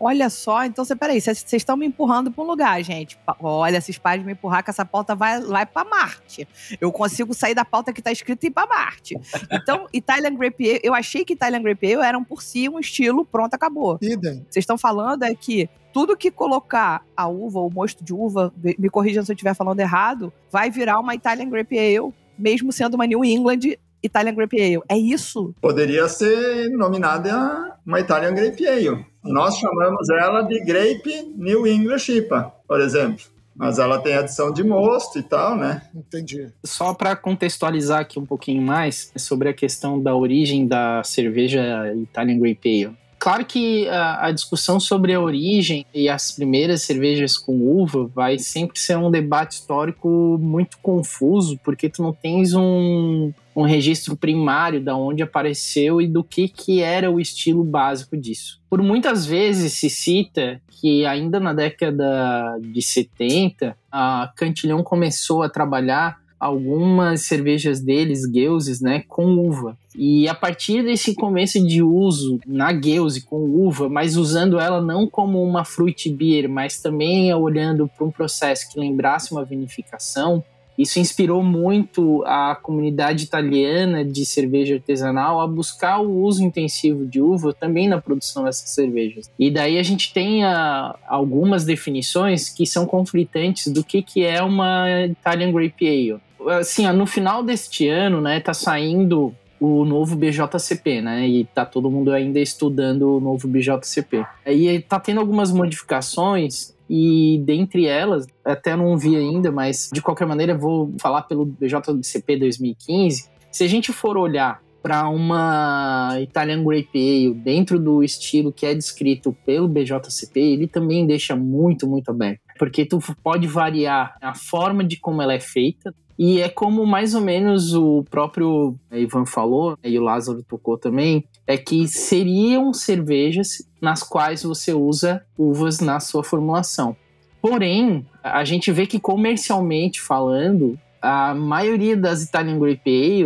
Olha 0.02 0.30
só, 0.30 0.64
então 0.64 0.82
você, 0.82 0.96
peraí, 0.96 1.20
vocês 1.20 1.44
estão 1.52 1.76
me 1.76 1.84
empurrando 1.84 2.32
para 2.32 2.42
um 2.42 2.46
lugar, 2.46 2.82
gente. 2.82 3.18
Olha, 3.38 3.76
esses 3.76 3.98
pais 3.98 4.24
me 4.24 4.32
empurrar 4.32 4.64
que 4.64 4.70
essa 4.70 4.82
pauta 4.82 5.14
vai, 5.14 5.42
vai 5.42 5.66
para 5.66 5.86
Marte. 5.86 6.48
Eu 6.80 6.90
consigo 6.90 7.34
sair 7.34 7.54
da 7.54 7.66
pauta 7.66 7.92
que 7.92 8.00
está 8.00 8.10
escrita 8.10 8.46
e 8.46 8.48
ir 8.48 8.50
para 8.50 8.66
Marte. 8.66 9.14
Então, 9.52 9.86
Italian 9.92 10.34
Grape 10.34 10.80
eu 10.82 10.94
achei 10.94 11.22
que 11.22 11.34
Italian 11.34 11.60
Grape 11.62 11.94
Ale 11.94 12.02
era 12.02 12.16
um 12.16 12.24
por 12.24 12.42
si 12.42 12.66
um 12.66 12.78
estilo, 12.78 13.26
pronto, 13.26 13.52
acabou. 13.52 13.98
Idem. 14.00 14.46
Vocês 14.48 14.62
estão 14.62 14.78
falando 14.78 15.24
é 15.24 15.34
que 15.34 15.68
tudo 15.92 16.16
que 16.16 16.30
colocar 16.30 17.04
a 17.14 17.28
uva, 17.28 17.60
o 17.60 17.70
mosto 17.70 18.02
de 18.02 18.14
uva, 18.14 18.54
me 18.78 18.88
corrijam 18.88 19.22
se 19.22 19.30
eu 19.30 19.34
estiver 19.34 19.54
falando 19.54 19.80
errado, 19.80 20.32
vai 20.50 20.70
virar 20.70 20.98
uma 20.98 21.14
Italian 21.14 21.50
Grape 21.50 21.78
Ale, 21.78 22.14
mesmo 22.38 22.72
sendo 22.72 22.94
uma 22.94 23.06
New 23.06 23.22
England 23.22 23.76
Italian 24.02 24.34
Grape 24.34 24.60
Ale. 24.60 24.80
É 24.88 24.96
isso? 24.96 25.54
Poderia 25.60 26.08
ser 26.08 26.68
nominada 26.70 27.76
uma 27.86 28.00
Italian 28.00 28.34
Grape 28.34 28.66
Ale. 28.66 29.04
Nós 29.22 29.56
chamamos 29.56 30.08
ela 30.10 30.42
de 30.42 30.60
Grape 30.64 31.34
New 31.36 31.66
English 31.66 32.10
IPA, 32.10 32.52
por 32.66 32.80
exemplo. 32.80 33.24
Mas 33.54 33.78
ela 33.78 34.00
tem 34.00 34.14
adição 34.14 34.50
de 34.50 34.64
mosto 34.64 35.18
e 35.18 35.22
tal, 35.22 35.54
né? 35.54 35.82
Entendi. 35.94 36.48
Só 36.64 36.94
para 36.94 37.14
contextualizar 37.14 38.00
aqui 38.00 38.18
um 38.18 38.24
pouquinho 38.24 38.62
mais 38.62 39.12
sobre 39.16 39.50
a 39.50 39.52
questão 39.52 40.00
da 40.00 40.14
origem 40.14 40.66
da 40.66 41.02
cerveja 41.04 41.92
Italian 41.94 42.38
Grape 42.38 42.86
Ale. 42.86 42.96
Claro 43.20 43.44
que 43.44 43.86
a, 43.86 44.28
a, 44.28 44.32
discussão 44.32 44.80
sobre 44.80 45.12
a 45.12 45.20
origem 45.20 45.84
e 45.92 46.08
as 46.08 46.32
primeiras 46.32 46.80
cervejas 46.80 47.36
com 47.36 47.52
uva 47.52 48.06
vai 48.06 48.38
sempre 48.38 48.80
ser 48.80 48.96
um 48.96 49.10
debate 49.10 49.56
histórico 49.56 50.38
muito 50.40 50.78
confuso, 50.78 51.60
porque 51.62 51.90
tu 51.90 52.02
não 52.02 52.14
tens 52.14 52.54
um, 52.54 53.30
um 53.54 53.64
registro 53.64 54.16
primário 54.16 54.82
da 54.82 54.96
onde 54.96 55.22
apareceu 55.22 56.00
e 56.00 56.08
do 56.08 56.24
que, 56.24 56.48
que 56.48 56.80
era 56.80 57.10
o 57.10 57.20
estilo 57.20 57.62
básico 57.62 58.16
disso. 58.16 58.58
Por 58.70 58.82
muitas 58.82 59.26
vezes 59.26 59.74
se 59.74 59.90
cita 59.90 60.58
que 60.80 61.04
ainda 61.04 61.38
na 61.38 61.52
década 61.52 62.58
de 62.58 62.80
70, 62.80 63.76
a 63.92 64.32
Cantilhão 64.34 64.82
começou 64.82 65.42
a 65.42 65.50
trabalhar 65.50 66.18
algumas 66.40 67.26
cervejas 67.26 67.80
deles, 67.80 68.24
Gueuses, 68.24 68.80
né, 68.80 69.04
com 69.06 69.36
uva. 69.36 69.76
E 69.94 70.26
a 70.26 70.34
partir 70.34 70.82
desse 70.82 71.14
começo 71.14 71.62
de 71.64 71.82
uso 71.82 72.40
na 72.46 72.72
Gueuse 72.72 73.20
com 73.20 73.36
uva, 73.36 73.90
mas 73.90 74.16
usando 74.16 74.58
ela 74.58 74.80
não 74.80 75.06
como 75.06 75.42
uma 75.42 75.64
fruit 75.64 76.08
beer, 76.10 76.48
mas 76.48 76.80
também 76.80 77.32
olhando 77.34 77.86
para 77.86 78.06
um 78.06 78.10
processo 78.10 78.72
que 78.72 78.80
lembrasse 78.80 79.32
uma 79.32 79.44
vinificação, 79.44 80.42
isso 80.78 80.98
inspirou 80.98 81.42
muito 81.42 82.24
a 82.24 82.54
comunidade 82.54 83.24
italiana 83.24 84.02
de 84.02 84.24
cerveja 84.24 84.76
artesanal 84.76 85.38
a 85.38 85.46
buscar 85.46 86.00
o 86.00 86.22
uso 86.22 86.42
intensivo 86.42 87.04
de 87.04 87.20
uva 87.20 87.52
também 87.52 87.86
na 87.86 88.00
produção 88.00 88.44
dessas 88.44 88.70
cervejas. 88.70 89.30
E 89.38 89.50
daí 89.50 89.78
a 89.78 89.82
gente 89.82 90.10
tem 90.14 90.42
a, 90.42 90.54
ah, 90.54 90.98
algumas 91.06 91.66
definições 91.66 92.48
que 92.48 92.64
são 92.64 92.86
conflitantes 92.86 93.70
do 93.70 93.84
que, 93.84 94.00
que 94.00 94.24
é 94.24 94.42
uma 94.42 95.04
Italian 95.04 95.52
Grape 95.52 95.86
Ale 95.86 96.20
assim, 96.48 96.86
no 96.92 97.06
final 97.06 97.42
deste 97.42 97.88
ano, 97.88 98.20
né, 98.20 98.40
tá 98.40 98.54
saindo 98.54 99.34
o 99.60 99.84
novo 99.84 100.16
BJCP, 100.16 101.02
né? 101.02 101.28
E 101.28 101.44
tá 101.44 101.66
todo 101.66 101.90
mundo 101.90 102.10
ainda 102.12 102.40
estudando 102.40 103.18
o 103.18 103.20
novo 103.20 103.46
BJCP. 103.46 104.24
E 104.46 104.80
tá 104.80 104.98
tendo 104.98 105.20
algumas 105.20 105.52
modificações 105.52 106.74
e 106.88 107.40
dentre 107.44 107.86
elas, 107.86 108.26
até 108.44 108.74
não 108.74 108.96
vi 108.96 109.16
ainda, 109.16 109.52
mas 109.52 109.90
de 109.92 110.00
qualquer 110.00 110.26
maneira 110.26 110.56
vou 110.56 110.92
falar 110.98 111.22
pelo 111.22 111.44
BJCP 111.44 112.36
2015. 112.38 113.28
Se 113.52 113.62
a 113.62 113.68
gente 113.68 113.92
for 113.92 114.16
olhar 114.16 114.60
para 114.82 115.08
uma 115.08 116.16
Italian 116.20 116.64
Grape 116.64 116.88
Ale 116.94 117.34
dentro 117.34 117.78
do 117.78 118.02
estilo 118.02 118.52
que 118.52 118.64
é 118.64 118.74
descrito 118.74 119.36
pelo 119.44 119.68
BJCP, 119.68 120.40
ele 120.40 120.66
também 120.66 121.06
deixa 121.06 121.36
muito, 121.36 121.86
muito 121.86 122.10
aberto. 122.10 122.40
Porque 122.58 122.84
tu 122.84 122.98
pode 123.22 123.46
variar 123.46 124.16
a 124.20 124.34
forma 124.34 124.82
de 124.82 124.96
como 124.96 125.20
ela 125.22 125.34
é 125.34 125.40
feita, 125.40 125.94
e 126.22 126.38
é 126.38 126.50
como 126.50 126.84
mais 126.84 127.14
ou 127.14 127.22
menos 127.22 127.74
o 127.74 128.04
próprio 128.10 128.76
Ivan 128.92 129.24
falou, 129.24 129.78
e 129.82 129.98
o 129.98 130.02
Lázaro 130.02 130.42
tocou 130.42 130.76
também, 130.76 131.24
é 131.46 131.56
que 131.56 131.88
seriam 131.88 132.74
cervejas 132.74 133.66
nas 133.80 134.02
quais 134.02 134.42
você 134.42 134.74
usa 134.74 135.24
uvas 135.38 135.80
na 135.80 135.98
sua 135.98 136.22
formulação. 136.22 136.94
Porém, 137.40 138.06
a 138.22 138.44
gente 138.44 138.70
vê 138.70 138.86
que 138.86 139.00
comercialmente 139.00 139.98
falando, 139.98 140.78
a 141.00 141.34
maioria 141.34 141.96
das 141.96 142.22
Italian 142.22 142.58
Grape 142.58 143.24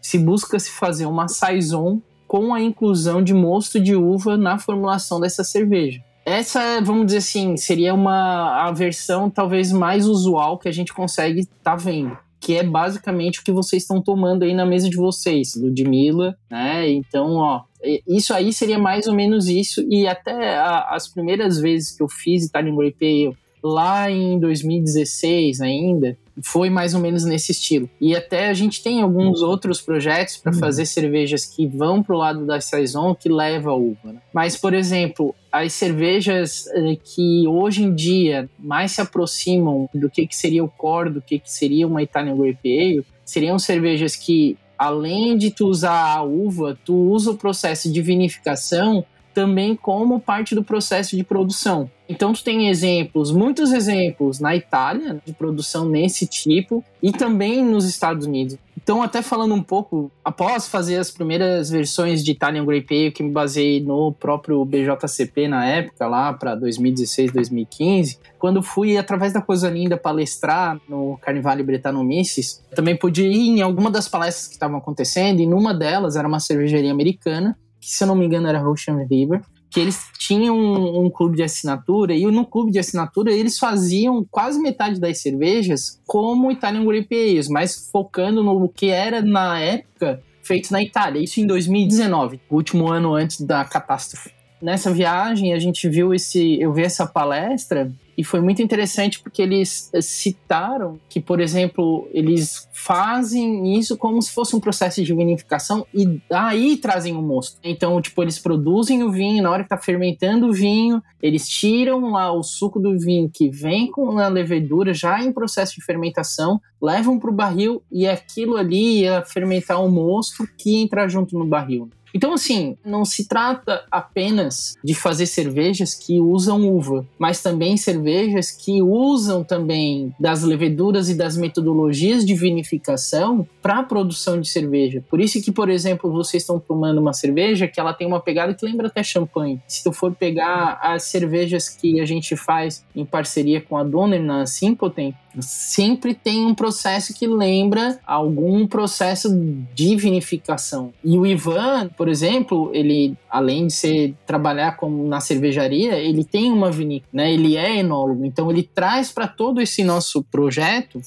se 0.00 0.16
busca 0.16 0.56
se 0.60 0.70
fazer 0.70 1.06
uma 1.06 1.26
saison 1.26 2.00
com 2.28 2.54
a 2.54 2.62
inclusão 2.62 3.24
de 3.24 3.34
mosto 3.34 3.80
de 3.80 3.96
uva 3.96 4.36
na 4.36 4.56
formulação 4.56 5.18
dessa 5.18 5.42
cerveja. 5.42 6.00
Essa, 6.24 6.80
vamos 6.80 7.06
dizer 7.06 7.18
assim, 7.18 7.56
seria 7.56 7.92
uma 7.92 8.68
a 8.68 8.70
versão 8.70 9.28
talvez 9.28 9.72
mais 9.72 10.06
usual 10.06 10.58
que 10.58 10.68
a 10.68 10.72
gente 10.72 10.94
consegue 10.94 11.40
estar 11.40 11.72
tá 11.72 11.76
vendo 11.76 12.16
que 12.46 12.54
é 12.54 12.62
basicamente 12.62 13.40
o 13.40 13.42
que 13.42 13.50
vocês 13.50 13.82
estão 13.82 14.00
tomando 14.00 14.44
aí 14.44 14.54
na 14.54 14.64
mesa 14.64 14.88
de 14.88 14.96
vocês, 14.96 15.56
Ludmilla, 15.56 16.38
né? 16.48 16.88
Então, 16.88 17.38
ó, 17.38 17.62
isso 18.06 18.32
aí 18.32 18.52
seria 18.52 18.78
mais 18.78 19.08
ou 19.08 19.14
menos 19.14 19.48
isso. 19.48 19.84
E 19.90 20.06
até 20.06 20.56
a, 20.56 20.94
as 20.94 21.08
primeiras 21.08 21.58
vezes 21.58 21.96
que 21.96 22.04
eu 22.04 22.08
fiz 22.08 22.44
Italian 22.44 22.76
Grape 22.76 23.36
lá 23.66 24.10
em 24.10 24.38
2016 24.38 25.60
ainda, 25.60 26.16
foi 26.42 26.70
mais 26.70 26.94
ou 26.94 27.00
menos 27.00 27.24
nesse 27.24 27.52
estilo. 27.52 27.88
E 28.00 28.14
até 28.14 28.48
a 28.48 28.54
gente 28.54 28.82
tem 28.82 29.00
alguns 29.00 29.40
outros 29.40 29.80
projetos 29.80 30.36
para 30.36 30.52
fazer 30.52 30.86
cervejas 30.86 31.44
que 31.46 31.66
vão 31.66 32.02
para 32.02 32.14
o 32.14 32.18
lado 32.18 32.46
da 32.46 32.60
saison 32.60 33.14
que 33.14 33.28
leva 33.28 33.70
a 33.70 33.74
uva. 33.74 34.12
Né? 34.12 34.20
Mas, 34.32 34.56
por 34.56 34.74
exemplo, 34.74 35.34
as 35.50 35.72
cervejas 35.72 36.66
eh, 36.68 36.96
que 37.02 37.46
hoje 37.48 37.82
em 37.82 37.94
dia 37.94 38.48
mais 38.58 38.92
se 38.92 39.00
aproximam 39.00 39.88
do 39.94 40.10
que, 40.10 40.26
que 40.26 40.36
seria 40.36 40.62
o 40.62 40.68
core, 40.68 41.10
do 41.10 41.22
que, 41.22 41.38
que 41.38 41.50
seria 41.50 41.86
uma 41.86 42.02
Italian 42.02 42.36
Grape 42.36 42.78
Ale, 42.78 43.06
seriam 43.24 43.58
cervejas 43.58 44.14
que, 44.14 44.56
além 44.78 45.36
de 45.36 45.50
tu 45.50 45.66
usar 45.66 46.16
a 46.16 46.22
uva, 46.22 46.78
tu 46.84 46.94
usa 46.94 47.30
o 47.30 47.36
processo 47.36 47.90
de 47.90 48.02
vinificação 48.02 49.04
também 49.36 49.76
como 49.76 50.18
parte 50.18 50.54
do 50.54 50.64
processo 50.64 51.14
de 51.14 51.22
produção. 51.22 51.90
Então 52.08 52.32
tu 52.32 52.42
tem 52.42 52.70
exemplos, 52.70 53.30
muitos 53.30 53.70
exemplos 53.70 54.40
na 54.40 54.56
Itália 54.56 55.20
de 55.26 55.34
produção 55.34 55.86
nesse 55.86 56.26
tipo 56.26 56.82
e 57.02 57.12
também 57.12 57.62
nos 57.62 57.84
Estados 57.84 58.26
Unidos. 58.26 58.56
Então 58.82 59.02
até 59.02 59.20
falando 59.20 59.54
um 59.54 59.62
pouco, 59.62 60.10
após 60.24 60.66
fazer 60.68 60.96
as 60.96 61.10
primeiras 61.10 61.68
versões 61.68 62.24
de 62.24 62.30
Italian 62.30 62.64
Grape 62.64 62.94
Ale 62.94 63.10
que 63.10 63.22
me 63.22 63.30
baseei 63.30 63.78
no 63.78 64.10
próprio 64.10 64.64
BJCP 64.64 65.48
na 65.48 65.66
época 65.66 66.06
lá 66.06 66.32
para 66.32 66.54
2016, 66.54 67.30
2015, 67.32 68.18
quando 68.38 68.62
fui 68.62 68.96
através 68.96 69.34
da 69.34 69.42
coisa 69.42 69.68
linda 69.68 69.98
palestrar 69.98 70.80
no 70.88 71.18
Carnivale 71.18 71.62
Bretanomices, 71.62 72.64
também 72.74 72.96
pude 72.96 73.22
ir 73.26 73.50
em 73.50 73.60
alguma 73.60 73.90
das 73.90 74.08
palestras 74.08 74.46
que 74.46 74.54
estavam 74.54 74.78
acontecendo 74.78 75.40
e 75.40 75.46
numa 75.46 75.74
delas 75.74 76.16
era 76.16 76.26
uma 76.26 76.40
cervejaria 76.40 76.90
americana 76.90 77.54
que 77.86 77.92
se 77.92 78.02
eu 78.02 78.08
não 78.08 78.16
me 78.16 78.26
engano 78.26 78.48
era 78.48 78.68
Ocean 78.68 79.06
River, 79.08 79.40
que 79.70 79.78
eles 79.78 80.10
tinham 80.18 80.56
um, 80.58 81.04
um, 81.04 81.10
clube 81.10 81.36
de 81.36 81.42
assinatura 81.44 82.14
e 82.14 82.26
no 82.26 82.44
clube 82.44 82.72
de 82.72 82.80
assinatura 82.80 83.32
eles 83.32 83.58
faziam 83.58 84.26
quase 84.28 84.60
metade 84.60 84.98
das 84.98 85.20
cervejas 85.20 86.00
como 86.04 86.50
Italian 86.50 86.84
Grape 86.84 87.14
Ales, 87.14 87.48
mas 87.48 87.88
focando 87.92 88.42
no 88.42 88.68
que 88.68 88.88
era 88.88 89.22
na 89.22 89.60
época 89.60 90.20
feito 90.42 90.72
na 90.72 90.82
Itália, 90.82 91.22
isso 91.22 91.40
em 91.40 91.46
2019, 91.46 92.40
o 92.48 92.56
último 92.56 92.90
ano 92.90 93.14
antes 93.14 93.40
da 93.40 93.64
catástrofe. 93.64 94.35
Nessa 94.60 94.92
viagem 94.92 95.52
a 95.52 95.58
gente 95.58 95.88
viu 95.88 96.14
esse, 96.14 96.60
eu 96.60 96.72
vi 96.72 96.82
essa 96.82 97.06
palestra 97.06 97.92
e 98.16 98.24
foi 98.24 98.40
muito 98.40 98.62
interessante 98.62 99.20
porque 99.20 99.42
eles 99.42 99.90
eh, 99.92 100.00
citaram 100.00 100.98
que, 101.08 101.20
por 101.20 101.38
exemplo, 101.38 102.08
eles 102.12 102.66
fazem 102.72 103.78
isso 103.78 103.96
como 103.98 104.22
se 104.22 104.32
fosse 104.32 104.56
um 104.56 104.60
processo 104.60 105.02
de 105.02 105.14
vinificação 105.14 105.86
e 105.92 106.20
aí 106.30 106.78
trazem 106.78 107.14
o 107.14 107.20
mosto. 107.20 107.58
Então, 107.62 108.00
tipo, 108.00 108.22
eles 108.22 108.38
produzem 108.38 109.02
o 109.02 109.12
vinho, 109.12 109.42
na 109.42 109.50
hora 109.50 109.62
que 109.62 109.68
tá 109.68 109.76
fermentando 109.76 110.46
o 110.46 110.52
vinho, 110.52 111.02
eles 111.22 111.46
tiram 111.46 112.12
lá 112.12 112.32
o 112.32 112.42
suco 112.42 112.80
do 112.80 112.98
vinho 112.98 113.30
que 113.32 113.50
vem 113.50 113.90
com 113.90 114.18
a 114.18 114.28
levedura 114.28 114.94
já 114.94 115.22
em 115.22 115.32
processo 115.32 115.74
de 115.74 115.84
fermentação, 115.84 116.58
levam 116.80 117.18
para 117.18 117.30
o 117.30 117.34
barril 117.34 117.82
e 117.92 118.08
aquilo 118.08 118.56
ali 118.56 119.00
ia 119.00 119.22
fermentar 119.22 119.84
o 119.84 119.90
mosto 119.90 120.48
que 120.56 120.80
entra 120.80 121.06
junto 121.06 121.38
no 121.38 121.44
barril. 121.44 121.90
Então, 122.16 122.32
assim, 122.32 122.78
não 122.82 123.04
se 123.04 123.28
trata 123.28 123.84
apenas 123.90 124.74
de 124.82 124.94
fazer 124.94 125.26
cervejas 125.26 125.94
que 125.94 126.18
usam 126.18 126.66
uva, 126.66 127.06
mas 127.18 127.42
também 127.42 127.76
cervejas 127.76 128.50
que 128.50 128.80
usam 128.80 129.44
também 129.44 130.14
das 130.18 130.42
leveduras 130.42 131.10
e 131.10 131.14
das 131.14 131.36
metodologias 131.36 132.24
de 132.24 132.34
vinificação 132.34 133.46
para 133.60 133.80
a 133.80 133.82
produção 133.82 134.40
de 134.40 134.48
cerveja. 134.48 135.04
Por 135.10 135.20
isso 135.20 135.42
que, 135.42 135.52
por 135.52 135.68
exemplo, 135.68 136.10
vocês 136.10 136.42
estão 136.42 136.58
tomando 136.58 137.02
uma 137.02 137.12
cerveja 137.12 137.68
que 137.68 137.78
ela 137.78 137.92
tem 137.92 138.06
uma 138.06 138.20
pegada 138.20 138.54
que 138.54 138.64
lembra 138.64 138.86
até 138.86 139.02
champanhe. 139.02 139.60
Se 139.68 139.84
tu 139.84 139.92
for 139.92 140.14
pegar 140.14 140.78
as 140.80 141.02
cervejas 141.02 141.68
que 141.68 142.00
a 142.00 142.06
gente 142.06 142.34
faz 142.34 142.82
em 142.94 143.04
parceria 143.04 143.60
com 143.60 143.76
a 143.76 143.84
Donner 143.84 144.22
na 144.22 144.46
Simpleton, 144.46 145.12
sempre 145.42 146.14
tem 146.14 146.44
um 146.44 146.54
processo 146.54 147.14
que 147.14 147.26
lembra 147.26 147.98
algum 148.06 148.66
processo 148.66 149.28
de 149.74 149.96
vinificação. 149.96 150.92
E 151.04 151.18
o 151.18 151.26
Ivan, 151.26 151.88
por 151.96 152.08
exemplo, 152.08 152.70
ele 152.72 153.16
além 153.30 153.66
de 153.66 153.72
ser 153.72 154.14
trabalhar 154.26 154.76
como 154.76 155.06
na 155.06 155.20
cervejaria, 155.20 155.96
ele 155.96 156.24
tem 156.24 156.50
uma 156.50 156.70
vinícola, 156.70 157.10
né? 157.12 157.32
Ele 157.32 157.56
é 157.56 157.78
enólogo, 157.78 158.24
então 158.24 158.50
ele 158.50 158.62
traz 158.62 159.12
para 159.12 159.28
todo 159.28 159.60
esse 159.60 159.84
nosso 159.84 160.22
projeto 160.22 161.00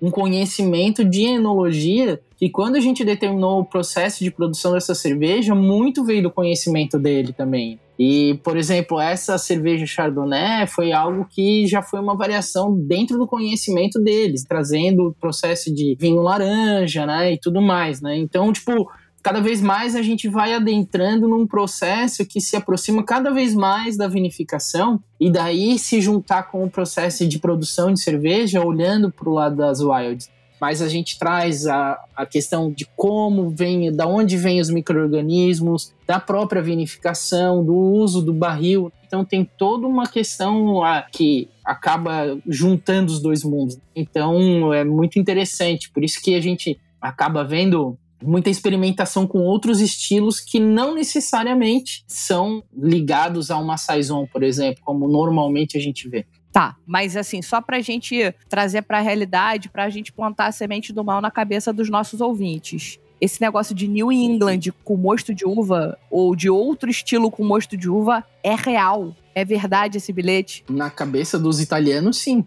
um 0.00 0.10
conhecimento 0.10 1.04
de 1.04 1.24
enologia 1.24 2.20
que 2.36 2.48
quando 2.48 2.76
a 2.76 2.80
gente 2.80 3.04
determinou 3.04 3.60
o 3.60 3.64
processo 3.64 4.24
de 4.24 4.30
produção 4.30 4.72
dessa 4.72 4.94
cerveja, 4.94 5.54
muito 5.54 6.04
veio 6.04 6.22
do 6.22 6.30
conhecimento 6.30 6.98
dele 6.98 7.34
também. 7.34 7.78
E, 7.98 8.40
por 8.42 8.56
exemplo, 8.56 8.98
essa 8.98 9.36
cerveja 9.36 9.84
Chardonnay 9.84 10.66
foi 10.66 10.90
algo 10.90 11.26
que 11.28 11.66
já 11.66 11.82
foi 11.82 12.00
uma 12.00 12.16
variação 12.16 12.74
dentro 12.74 13.18
do 13.18 13.26
conhecimento 13.26 14.00
deles, 14.00 14.42
trazendo 14.42 15.08
o 15.08 15.12
processo 15.12 15.70
de 15.74 15.94
vinho 16.00 16.22
laranja, 16.22 17.04
né, 17.04 17.34
e 17.34 17.38
tudo 17.38 17.60
mais, 17.60 18.00
né? 18.00 18.16
Então, 18.16 18.50
tipo, 18.54 18.90
cada 19.22 19.40
vez 19.40 19.60
mais 19.60 19.94
a 19.94 20.02
gente 20.02 20.28
vai 20.28 20.54
adentrando 20.54 21.28
num 21.28 21.46
processo 21.46 22.24
que 22.24 22.40
se 22.40 22.56
aproxima 22.56 23.02
cada 23.02 23.30
vez 23.30 23.54
mais 23.54 23.96
da 23.96 24.08
vinificação 24.08 25.02
e 25.18 25.30
daí 25.30 25.78
se 25.78 26.00
juntar 26.00 26.44
com 26.44 26.64
o 26.64 26.70
processo 26.70 27.26
de 27.26 27.38
produção 27.38 27.92
de 27.92 28.00
cerveja 28.00 28.64
olhando 28.64 29.10
para 29.10 29.28
o 29.28 29.34
lado 29.34 29.56
das 29.56 29.80
wilds 29.80 30.28
mas 30.60 30.82
a 30.82 30.88
gente 30.88 31.18
traz 31.18 31.66
a, 31.66 31.98
a 32.14 32.26
questão 32.26 32.70
de 32.70 32.86
como 32.94 33.48
vem, 33.48 33.90
da 33.90 34.06
onde 34.06 34.36
vêm 34.36 34.60
os 34.60 34.68
micro-organismos, 34.68 35.94
da 36.06 36.20
própria 36.20 36.60
vinificação, 36.60 37.64
do 37.64 37.74
uso 37.74 38.20
do 38.20 38.34
barril. 38.34 38.92
Então 39.06 39.24
tem 39.24 39.42
toda 39.42 39.86
uma 39.86 40.06
questão 40.06 40.84
a, 40.84 41.00
que 41.02 41.48
acaba 41.64 42.38
juntando 42.46 43.10
os 43.10 43.20
dois 43.20 43.42
mundos. 43.42 43.78
Então 43.96 44.74
é 44.74 44.84
muito 44.84 45.18
interessante, 45.18 45.90
por 45.90 46.04
isso 46.04 46.20
que 46.22 46.34
a 46.34 46.40
gente 46.42 46.78
acaba 47.00 47.42
vendo 47.42 47.96
muita 48.22 48.50
experimentação 48.50 49.26
com 49.26 49.38
outros 49.40 49.80
estilos 49.80 50.40
que 50.40 50.60
não 50.60 50.94
necessariamente 50.94 52.04
são 52.06 52.62
ligados 52.76 53.50
a 53.50 53.58
uma 53.58 53.76
saison, 53.76 54.26
por 54.26 54.42
exemplo, 54.42 54.82
como 54.84 55.08
normalmente 55.08 55.76
a 55.76 55.80
gente 55.80 56.08
vê. 56.08 56.26
Tá, 56.52 56.76
mas 56.84 57.16
assim, 57.16 57.40
só 57.42 57.60
pra 57.60 57.80
gente 57.80 58.34
trazer 58.48 58.82
pra 58.82 59.00
realidade, 59.00 59.68
pra 59.68 59.88
gente 59.88 60.12
plantar 60.12 60.46
a 60.46 60.52
semente 60.52 60.92
do 60.92 61.04
mal 61.04 61.20
na 61.20 61.30
cabeça 61.30 61.72
dos 61.72 61.88
nossos 61.88 62.20
ouvintes. 62.20 62.98
Esse 63.20 63.40
negócio 63.40 63.74
de 63.74 63.86
New 63.86 64.10
England 64.10 64.72
com 64.82 64.96
mosto 64.96 65.34
de 65.34 65.44
uva 65.44 65.96
ou 66.10 66.34
de 66.34 66.48
outro 66.48 66.90
estilo 66.90 67.30
com 67.30 67.44
mosto 67.44 67.76
de 67.76 67.88
uva 67.88 68.24
é 68.42 68.54
real. 68.54 69.14
É 69.34 69.44
verdade 69.44 69.98
esse 69.98 70.12
bilhete? 70.12 70.64
Na 70.68 70.90
cabeça 70.90 71.38
dos 71.38 71.60
italianos, 71.60 72.16
sim. 72.16 72.44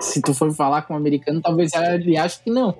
Se 0.00 0.20
tu 0.20 0.34
for 0.34 0.52
falar 0.52 0.82
com 0.82 0.94
um 0.94 0.96
americano, 0.96 1.40
talvez 1.40 1.72
ele 1.74 2.16
ache 2.16 2.40
que 2.42 2.50
não. 2.50 2.74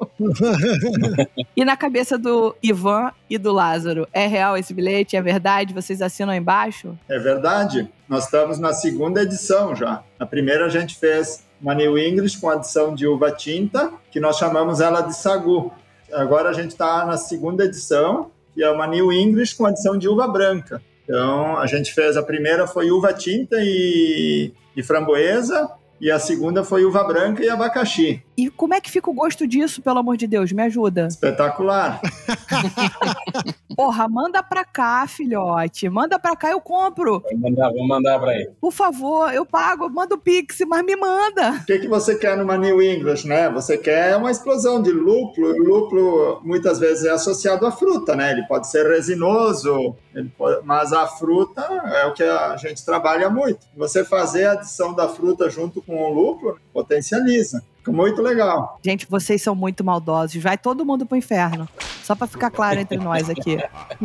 e 1.56 1.64
na 1.64 1.76
cabeça 1.76 2.18
do 2.18 2.54
Ivan 2.62 3.10
e 3.28 3.38
do 3.38 3.52
Lázaro, 3.52 4.06
é 4.12 4.26
real 4.26 4.56
esse 4.56 4.74
bilhete? 4.74 5.16
É 5.16 5.22
verdade? 5.22 5.72
Vocês 5.72 6.02
assinam 6.02 6.34
embaixo? 6.34 6.96
É 7.08 7.18
verdade. 7.18 7.88
Nós 8.08 8.24
estamos 8.24 8.58
na 8.58 8.72
segunda 8.72 9.22
edição 9.22 9.74
já. 9.74 10.02
Na 10.18 10.26
primeira 10.26 10.66
a 10.66 10.68
gente 10.68 10.96
fez 10.98 11.44
uma 11.60 11.74
New 11.74 11.98
English 11.98 12.38
com 12.38 12.50
adição 12.50 12.94
de 12.94 13.06
uva 13.06 13.30
tinta, 13.30 13.92
que 14.10 14.20
nós 14.20 14.36
chamamos 14.36 14.80
ela 14.80 15.00
de 15.00 15.16
sagu. 15.16 15.72
Agora 16.12 16.50
a 16.50 16.52
gente 16.52 16.70
está 16.70 17.04
na 17.04 17.16
segunda 17.16 17.64
edição, 17.64 18.30
que 18.54 18.62
é 18.62 18.70
uma 18.70 18.86
New 18.86 19.12
English 19.12 19.56
com 19.56 19.66
adição 19.66 19.96
de 19.96 20.08
uva 20.08 20.28
branca. 20.28 20.82
Então 21.04 21.56
a 21.56 21.66
gente 21.66 21.94
fez 21.94 22.16
a 22.16 22.22
primeira 22.22 22.66
foi 22.66 22.90
uva 22.90 23.12
tinta 23.12 23.56
e, 23.60 24.52
e 24.76 24.82
framboesa, 24.82 25.70
e 26.00 26.10
a 26.10 26.18
segunda 26.18 26.64
foi 26.64 26.84
uva 26.84 27.02
branca 27.04 27.42
e 27.42 27.48
abacaxi. 27.48 28.22
E 28.36 28.50
como 28.50 28.74
é 28.74 28.80
que 28.80 28.90
fica 28.90 29.10
o 29.10 29.14
gosto 29.14 29.46
disso, 29.46 29.82
pelo 29.82 29.98
amor 29.98 30.16
de 30.16 30.26
Deus? 30.26 30.52
Me 30.52 30.62
ajuda. 30.62 31.06
Espetacular. 31.06 32.00
Porra, 33.76 34.08
manda 34.08 34.42
pra 34.42 34.64
cá, 34.64 35.06
filhote. 35.06 35.88
Manda 35.90 36.18
pra 36.18 36.34
cá, 36.34 36.50
eu 36.50 36.60
compro. 36.60 37.20
Vou 37.20 37.38
mandar, 37.38 37.70
vou 37.70 37.86
mandar 37.86 38.18
pra 38.18 38.30
aí. 38.30 38.50
Por 38.58 38.72
favor, 38.72 39.32
eu 39.34 39.44
pago, 39.44 39.90
manda 39.90 40.14
o 40.14 40.18
Pix, 40.18 40.60
mas 40.66 40.82
me 40.82 40.96
manda. 40.96 41.52
O 41.52 41.66
que, 41.66 41.80
que 41.80 41.88
você 41.88 42.16
quer 42.16 42.38
numa 42.38 42.56
New 42.56 42.82
English, 42.82 43.28
né? 43.28 43.50
Você 43.50 43.76
quer 43.76 44.16
uma 44.16 44.30
explosão 44.30 44.80
de 44.80 44.90
lúpulo. 44.90 45.48
O 45.48 45.58
lúpulo 45.58 46.40
muitas 46.42 46.78
vezes 46.78 47.04
é 47.04 47.10
associado 47.10 47.66
à 47.66 47.70
fruta, 47.70 48.16
né? 48.16 48.32
Ele 48.32 48.46
pode 48.46 48.66
ser 48.66 48.86
resinoso, 48.90 49.94
pode... 50.38 50.64
mas 50.64 50.94
a 50.94 51.06
fruta 51.06 51.60
é 51.62 52.06
o 52.06 52.14
que 52.14 52.22
a 52.22 52.56
gente 52.56 52.82
trabalha 52.82 53.28
muito. 53.28 53.66
Você 53.76 54.02
fazer 54.04 54.46
a 54.46 54.52
adição 54.52 54.94
da 54.94 55.06
fruta 55.06 55.50
junto 55.50 55.82
com 55.82 56.02
o 56.02 56.12
lúpulo 56.12 56.58
potencializa. 56.72 57.62
Fica 57.86 57.92
muito 57.92 58.20
legal. 58.20 58.80
Gente, 58.84 59.06
vocês 59.08 59.40
são 59.40 59.54
muito 59.54 59.84
maldosos. 59.84 60.42
Vai 60.42 60.58
todo 60.58 60.84
mundo 60.84 61.06
pro 61.06 61.16
inferno. 61.16 61.68
Só 62.02 62.16
pra 62.16 62.26
ficar 62.26 62.50
claro 62.50 62.80
entre 62.80 62.96
nós 62.96 63.30
aqui. 63.30 63.58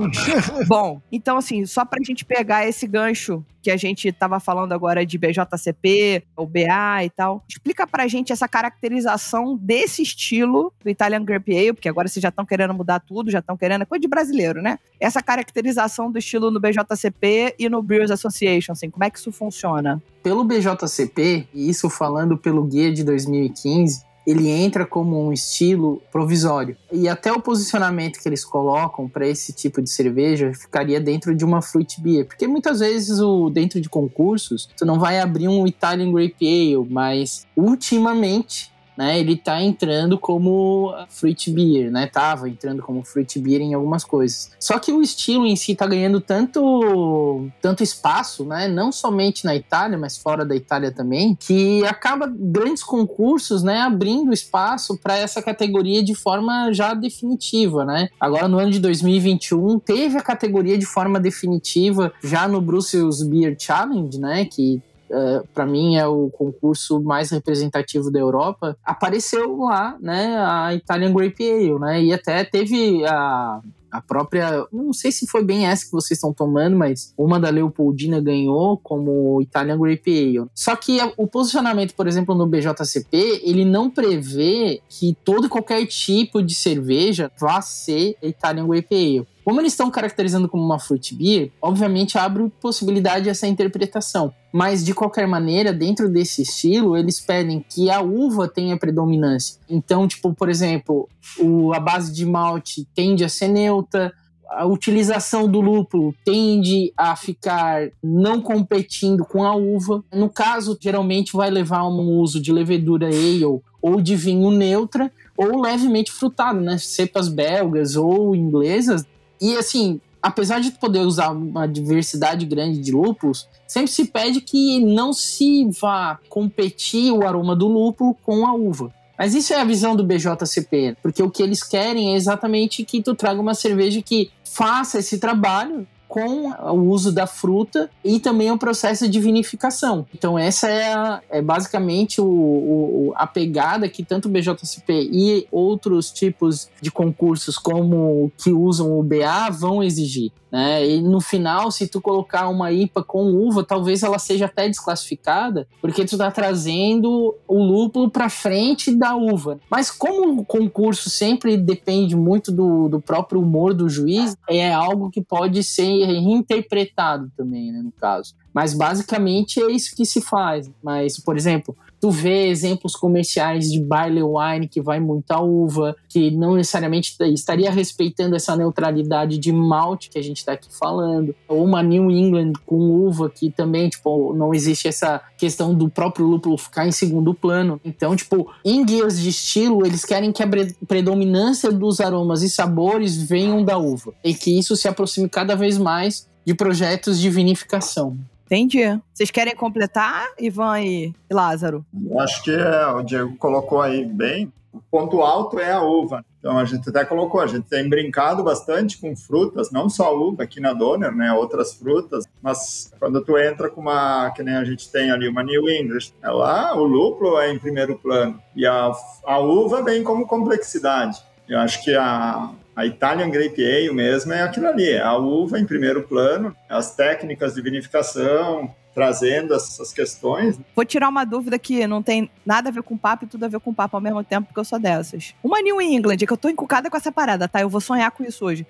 Bom, 0.67 1.01
então 1.11 1.38
assim, 1.38 1.65
só 1.65 1.83
pra 1.83 2.00
gente 2.03 2.23
pegar 2.23 2.67
esse 2.67 2.85
gancho 2.85 3.43
que 3.61 3.69
a 3.69 3.77
gente 3.77 4.11
tava 4.11 4.39
falando 4.39 4.73
agora 4.73 5.05
de 5.05 5.17
BJCP, 5.17 6.23
o 6.35 6.45
BA 6.45 7.03
e 7.05 7.09
tal. 7.09 7.43
Explica 7.47 7.85
pra 7.85 8.07
gente 8.07 8.31
essa 8.31 8.47
caracterização 8.47 9.55
desse 9.55 10.01
estilo 10.01 10.73
do 10.83 10.89
Italian 10.89 11.23
Grape 11.23 11.55
Ale, 11.55 11.73
porque 11.73 11.89
agora 11.89 12.07
vocês 12.07 12.21
já 12.21 12.29
estão 12.29 12.45
querendo 12.45 12.73
mudar 12.73 13.00
tudo, 13.00 13.29
já 13.29 13.39
estão 13.39 13.55
querendo, 13.55 13.83
é 13.83 13.85
coisa 13.85 14.01
de 14.01 14.07
brasileiro, 14.07 14.61
né? 14.61 14.79
Essa 15.00 15.21
caracterização 15.21 16.11
do 16.11 16.17
estilo 16.17 16.50
no 16.50 16.59
BJCP 16.59 17.55
e 17.59 17.69
no 17.69 17.83
Brewers 17.83 18.11
Association, 18.11 18.71
assim, 18.71 18.89
como 18.89 19.03
é 19.03 19.09
que 19.09 19.19
isso 19.19 19.31
funciona? 19.31 20.01
Pelo 20.23 20.43
BJCP, 20.43 21.47
e 21.53 21.69
isso 21.69 21.89
falando 21.89 22.37
pelo 22.37 22.63
guia 22.63 22.93
de 22.93 23.03
2015, 23.03 24.11
ele 24.25 24.49
entra 24.49 24.85
como 24.85 25.19
um 25.19 25.33
estilo 25.33 26.01
provisório. 26.11 26.77
E 26.91 27.07
até 27.09 27.31
o 27.31 27.41
posicionamento 27.41 28.19
que 28.19 28.29
eles 28.29 28.45
colocam 28.45 29.09
para 29.09 29.27
esse 29.27 29.51
tipo 29.51 29.81
de 29.81 29.89
cerveja 29.89 30.53
ficaria 30.53 30.99
dentro 30.99 31.35
de 31.35 31.43
uma 31.43 31.61
fruit 31.61 31.99
beer, 31.99 32.25
porque 32.25 32.47
muitas 32.47 32.79
vezes 32.79 33.19
o 33.19 33.49
dentro 33.49 33.81
de 33.81 33.89
concursos, 33.89 34.69
tu 34.77 34.85
não 34.85 34.99
vai 34.99 35.19
abrir 35.19 35.47
um 35.47 35.65
Italian 35.65 36.11
Grape 36.11 36.35
Ale, 36.47 36.87
mas 36.89 37.45
ultimamente 37.55 38.70
né, 39.01 39.20
ele 39.20 39.36
tá 39.36 39.60
entrando 39.60 40.15
como 40.15 40.93
fruit 41.10 41.50
beer, 41.50 41.91
né? 41.91 42.05
Tava 42.05 42.48
entrando 42.48 42.84
como 42.84 43.03
fruit 43.03 43.39
beer 43.39 43.60
em 43.60 43.74
algumas 43.74 44.03
coisas. 44.03 44.51
Só 44.60 44.77
que 44.77 44.91
o 44.91 45.01
estilo 45.01 45.48
em 45.48 45.55
si 45.55 45.74
tá 45.74 45.88
ganhando 45.88 46.22
tanto 46.22 47.48
tanto 47.60 47.81
espaço, 47.81 48.46
né? 48.46 48.67
Não 48.67 48.91
somente 48.91 49.43
na 49.43 49.55
Itália, 49.55 49.98
mas 49.98 50.20
fora 50.20 50.46
da 50.46 50.55
Itália 50.55 50.91
também, 50.91 51.36
que 51.36 51.84
acaba 51.86 52.31
grandes 52.31 52.84
concursos, 52.84 53.63
né, 53.63 53.81
abrindo 53.81 54.31
espaço 54.31 54.96
para 54.96 55.17
essa 55.17 55.41
categoria 55.41 56.03
de 56.03 56.13
forma 56.13 56.72
já 56.72 56.93
definitiva, 56.93 57.84
né? 57.84 58.08
Agora 58.20 58.48
no 58.48 58.60
ano 58.60 58.70
de 58.70 58.79
2021 58.79 59.79
teve 59.79 60.15
a 60.15 60.22
categoria 60.22 60.77
de 60.77 60.86
forma 60.86 61.20
definitiva 61.20 62.13
já 62.24 62.48
no 62.48 62.62
Brussels 62.62 63.24
Beer 63.24 63.55
Challenge, 63.58 64.20
né, 64.20 64.46
que 64.46 64.79
é, 65.12 65.44
para 65.53 65.65
mim 65.65 65.96
é 65.96 66.08
o 66.08 66.30
concurso 66.30 67.01
mais 67.01 67.30
representativo 67.32 68.12
da 68.12 68.20
Europa, 68.20 68.77
apareceu 68.84 69.58
lá, 69.58 69.98
né, 70.00 70.38
a 70.38 70.74
Italian 70.74 71.13
Grape 71.13 71.50
Ale, 71.50 71.80
né, 71.80 72.03
e 72.03 72.13
até 72.13 72.44
teve 72.44 73.06
a 73.06 73.62
a 73.91 74.01
própria, 74.01 74.65
não 74.72 74.94
sei 74.94 75.12
se 75.12 75.27
foi 75.27 75.44
bem 75.44 75.68
essa 75.68 75.86
que 75.86 75.91
vocês 75.91 76.18
estão 76.18 76.34
tomando, 76.34 76.77
mas 76.77 77.13
uma 77.18 77.39
da 77.39 77.50
Leopoldina 77.50 78.22
ganhou 78.22 78.77
como 78.77 79.41
Italian 79.41 79.77
Grape 79.77 80.38
Ale. 80.38 80.50
Só 80.56 80.75
que 80.75 80.98
o 81.18 81.27
posicionamento, 81.27 81.94
por 81.94 82.08
exemplo, 82.08 82.34
no 82.34 82.48
BJCP, 82.48 83.41
ele 83.44 83.65
não 83.65 83.89
prevê 83.89 84.82
que 84.88 85.15
todo 85.25 85.50
qualquer 85.50 85.86
tipo 85.86 86.41
de 86.41 86.56
cerveja 86.56 87.30
vá 87.38 87.62
ser 87.62 88.15
Italian 88.24 88.68
Grape 88.68 88.96
Ale. 88.96 89.27
Como 89.43 89.60
eles 89.60 89.74
estão 89.74 89.89
caracterizando 89.89 90.48
como 90.48 90.63
uma 90.63 90.79
fruit 90.79 91.15
beer, 91.15 91.51
obviamente 91.62 92.17
abre 92.17 92.51
possibilidade 92.62 93.29
essa 93.29 93.48
interpretação. 93.48 94.33
Mas 94.53 94.83
de 94.86 94.93
qualquer 94.93 95.27
maneira, 95.27 95.74
dentro 95.74 96.10
desse 96.10 96.43
estilo, 96.43 96.95
eles 96.95 97.19
pedem 97.19 97.65
que 97.67 97.89
a 97.89 98.01
uva 98.01 98.48
tenha 98.48 98.77
predominância. 98.77 99.57
Então, 99.69 100.07
tipo, 100.07 100.33
por 100.33 100.50
exemplo, 100.50 101.10
o, 101.39 101.74
a 101.74 101.79
base 101.79 102.13
de 102.13 102.25
malte 102.25 102.88
tende 102.93 103.24
a 103.24 103.29
ser 103.29 103.48
neutra, 103.48 104.13
a 104.51 104.65
utilização 104.65 105.48
do 105.48 105.62
lúpulo 105.62 106.13
tende 106.25 106.91
a 106.98 107.15
ficar 107.15 107.89
não 108.03 108.41
competindo 108.41 109.24
com 109.24 109.45
a 109.45 109.55
uva. 109.55 110.03
No 110.13 110.29
caso, 110.29 110.77
geralmente 110.79 111.33
vai 111.33 111.50
levar 111.50 111.79
a 111.79 111.88
um 111.88 112.19
uso 112.19 112.41
de 112.41 112.51
levedura 112.51 113.07
ale 113.07 113.45
ou 113.81 114.01
de 114.01 114.15
vinho 114.15 114.51
neutra 114.51 115.12
ou 115.38 115.62
levemente 115.62 116.12
frutado, 116.12 116.60
né? 116.60 116.77
Cepas 116.77 117.29
belgas 117.29 117.95
ou 117.95 118.36
inglesas 118.36 119.05
e 119.41 119.57
assim, 119.57 120.00
apesar 120.21 120.60
de 120.60 120.71
poder 120.71 120.99
usar 120.99 121.32
uma 121.32 121.67
diversidade 121.67 122.45
grande 122.45 122.80
de 122.80 122.91
lúpulos, 122.91 123.47
sempre 123.67 123.91
se 123.91 124.06
pede 124.06 124.39
que 124.41 124.80
não 124.80 125.12
se 125.12 125.67
vá 125.82 126.19
competir 126.30 127.12
o 127.12 127.25
aroma 127.25 127.56
do 127.56 127.67
lúpulo 127.67 128.15
com 128.23 128.45
a 128.45 128.54
uva. 128.54 128.93
Mas 129.17 129.34
isso 129.34 129.54
é 129.54 129.60
a 129.60 129.63
visão 129.63 129.95
do 129.95 130.04
BJCP, 130.04 130.97
porque 131.01 131.21
o 131.21 131.30
que 131.30 131.43
eles 131.43 131.63
querem 131.63 132.13
é 132.13 132.15
exatamente 132.15 132.84
que 132.84 133.01
tu 133.01 133.13
traga 133.13 133.39
uma 133.39 133.54
cerveja 133.54 134.01
que 134.01 134.32
faça 134.43 134.99
esse 134.99 135.19
trabalho 135.19 135.88
com 136.12 136.50
o 136.50 136.89
uso 136.89 137.10
da 137.10 137.26
fruta 137.26 137.89
e 138.04 138.19
também 138.19 138.52
o 138.52 138.58
processo 138.58 139.08
de 139.08 139.17
vinificação. 139.17 140.06
Então 140.13 140.38
essa 140.38 140.67
é, 140.67 140.93
a, 140.93 141.21
é 141.30 141.41
basicamente 141.41 142.19
o, 142.19 142.26
o, 142.26 143.13
a 143.15 143.26
pegada 143.26 143.88
que 143.88 144.04
tanto 144.04 144.28
o 144.28 144.30
BJCP 144.30 145.10
e 145.10 145.47
outros 145.50 146.12
tipos 146.12 146.69
de 146.82 146.91
concursos 146.91 147.58
como 147.58 148.30
que 148.38 148.52
usam 148.52 149.00
o 149.00 149.02
BA 149.02 149.50
vão 149.52 149.82
exigir. 149.82 150.34
Né? 150.51 150.85
E 150.85 151.01
no 151.01 151.21
final, 151.21 151.71
se 151.71 151.87
tu 151.87 152.01
colocar 152.01 152.49
uma 152.49 152.71
IPA 152.71 153.03
com 153.03 153.33
uva, 153.33 153.63
talvez 153.63 154.03
ela 154.03 154.19
seja 154.19 154.45
até 154.45 154.67
desclassificada, 154.67 155.67
porque 155.79 156.03
tu 156.03 156.15
está 156.15 156.29
trazendo 156.29 157.35
o 157.47 157.63
lúpulo 157.63 158.09
para 158.09 158.29
frente 158.29 158.93
da 158.93 159.15
uva. 159.15 159.59
Mas 159.69 159.89
como 159.89 160.41
o 160.41 160.45
concurso 160.45 161.09
sempre 161.09 161.55
depende 161.55 162.15
muito 162.15 162.51
do, 162.51 162.89
do 162.89 162.99
próprio 162.99 163.41
humor 163.41 163.73
do 163.73 163.87
juiz, 163.87 164.35
é 164.49 164.73
algo 164.73 165.09
que 165.09 165.21
pode 165.21 165.63
ser 165.63 166.05
reinterpretado 166.05 167.31
também, 167.37 167.71
né, 167.71 167.81
no 167.81 167.91
caso. 167.91 168.35
Mas 168.53 168.73
basicamente 168.73 169.61
é 169.61 169.71
isso 169.71 169.95
que 169.95 170.05
se 170.05 170.21
faz. 170.21 170.69
Mas, 170.83 171.19
por 171.19 171.37
exemplo, 171.37 171.75
Tu 172.01 172.09
vê 172.09 172.47
exemplos 172.47 172.95
comerciais 172.95 173.71
de 173.71 173.79
barley 173.79 174.23
wine 174.23 174.67
que 174.67 174.81
vai 174.81 174.99
muita 174.99 175.39
uva, 175.39 175.95
que 176.09 176.31
não 176.31 176.55
necessariamente 176.55 177.15
estaria 177.31 177.69
respeitando 177.69 178.35
essa 178.35 178.55
neutralidade 178.55 179.37
de 179.37 179.51
malte 179.51 180.09
que 180.09 180.17
a 180.17 180.21
gente 180.23 180.37
está 180.37 180.53
aqui 180.53 180.67
falando. 180.75 181.35
Ou 181.47 181.63
uma 181.63 181.83
New 181.83 182.09
England 182.09 182.53
com 182.65 182.75
uva 182.75 183.29
que 183.29 183.51
também, 183.51 183.87
tipo, 183.87 184.33
não 184.33 184.51
existe 184.51 184.87
essa 184.87 185.21
questão 185.37 185.75
do 185.75 185.87
próprio 185.89 186.25
lúpulo 186.25 186.57
ficar 186.57 186.87
em 186.87 186.91
segundo 186.91 187.35
plano. 187.35 187.79
Então, 187.85 188.15
tipo, 188.15 188.51
em 188.65 188.83
guias 188.83 189.19
de 189.19 189.29
estilo, 189.29 189.85
eles 189.85 190.03
querem 190.03 190.31
que 190.31 190.41
a 190.41 190.49
predominância 190.87 191.71
dos 191.71 191.99
aromas 191.99 192.41
e 192.41 192.49
sabores 192.49 193.15
venham 193.15 193.63
da 193.63 193.77
uva. 193.77 194.11
E 194.23 194.33
que 194.33 194.57
isso 194.57 194.75
se 194.75 194.87
aproxime 194.87 195.29
cada 195.29 195.55
vez 195.55 195.77
mais 195.77 196.27
de 196.43 196.55
projetos 196.55 197.19
de 197.19 197.29
vinificação. 197.29 198.17
Entendi. 198.51 198.81
Vocês 199.13 199.31
querem 199.31 199.55
completar, 199.55 200.27
Ivan 200.37 200.81
e 200.81 201.13
Lázaro? 201.31 201.85
Acho 202.19 202.43
que 202.43 202.51
é, 202.51 202.87
o 202.87 203.01
Diego 203.01 203.37
colocou 203.37 203.81
aí 203.81 204.05
bem. 204.05 204.51
O 204.73 204.81
ponto 204.81 205.21
alto 205.21 205.57
é 205.57 205.71
a 205.71 205.81
uva. 205.81 206.25
Então 206.37 206.57
a 206.57 206.65
gente 206.65 206.89
até 206.89 207.05
colocou, 207.05 207.39
a 207.39 207.47
gente 207.47 207.69
tem 207.69 207.87
brincado 207.87 208.43
bastante 208.43 208.97
com 208.97 209.15
frutas, 209.15 209.71
não 209.71 209.89
só 209.89 210.13
uva 210.17 210.43
aqui 210.43 210.59
na 210.59 210.73
Donner, 210.73 211.15
né, 211.15 211.31
outras 211.31 211.75
frutas, 211.75 212.25
mas 212.41 212.91
quando 212.99 213.23
tu 213.23 213.37
entra 213.37 213.69
com 213.69 213.79
uma, 213.79 214.31
que 214.31 214.43
nem 214.43 214.55
a 214.55 214.63
gente 214.65 214.91
tem 214.91 215.11
ali, 215.11 215.29
uma 215.29 215.43
New 215.43 215.69
English, 215.69 216.13
é 216.21 216.29
lá 216.29 216.75
o 216.75 216.83
lúpulo 216.83 217.39
é 217.39 217.53
em 217.53 217.59
primeiro 217.59 217.95
plano 217.95 218.41
e 218.55 218.65
a, 218.65 218.91
a 219.23 219.37
uva 219.37 219.81
vem 219.83 220.03
como 220.03 220.27
complexidade. 220.27 221.21
Eu 221.47 221.59
acho 221.59 221.83
que 221.83 221.93
a, 221.95 222.49
a 222.75 222.86
Italian 222.86 223.29
Grape 223.29 223.63
Ale 223.63 223.91
mesmo 223.91 224.34
é 224.34 224.41
aquilo 224.41 224.67
ali, 224.67 224.89
é 224.89 225.01
a 225.01 225.17
uva 225.17 225.60
em 225.60 225.65
primeiro 225.65 226.03
plano, 226.03 226.55
as 226.69 226.95
técnicas 226.95 227.55
de 227.55 227.62
vinificação, 227.62 228.73
trazendo 228.93 229.53
essas 229.53 229.93
questões. 229.93 230.60
Vou 230.75 230.86
tirar 230.86 231.10
uma 231.10 231.25
dúvida 231.25 231.57
que 231.57 231.86
não 231.88 232.01
tem 232.01 232.29
nada 232.45 232.69
a 232.69 232.71
ver 232.71 232.84
com 232.84 232.97
papo 232.97 233.25
e 233.25 233.27
tudo 233.27 233.45
a 233.45 233.47
ver 233.47 233.60
com 233.60 233.73
papo 233.73 233.97
ao 233.97 234.01
mesmo 234.01 234.23
tempo, 234.23 234.47
porque 234.47 234.60
eu 234.60 234.65
sou 234.65 234.79
dessas. 234.79 235.34
Uma 235.43 235.62
New 235.62 235.81
England, 235.81 236.17
que 236.17 236.31
eu 236.31 236.38
tô 236.38 236.49
encucada 236.49 236.89
com 236.89 236.97
essa 236.97 237.12
parada, 237.12 237.47
tá? 237.47 237.62
Eu 237.62 237.69
vou 237.69 237.81
sonhar 237.81 238.12
com 238.12 238.23
isso 238.23 238.45
hoje. 238.45 238.65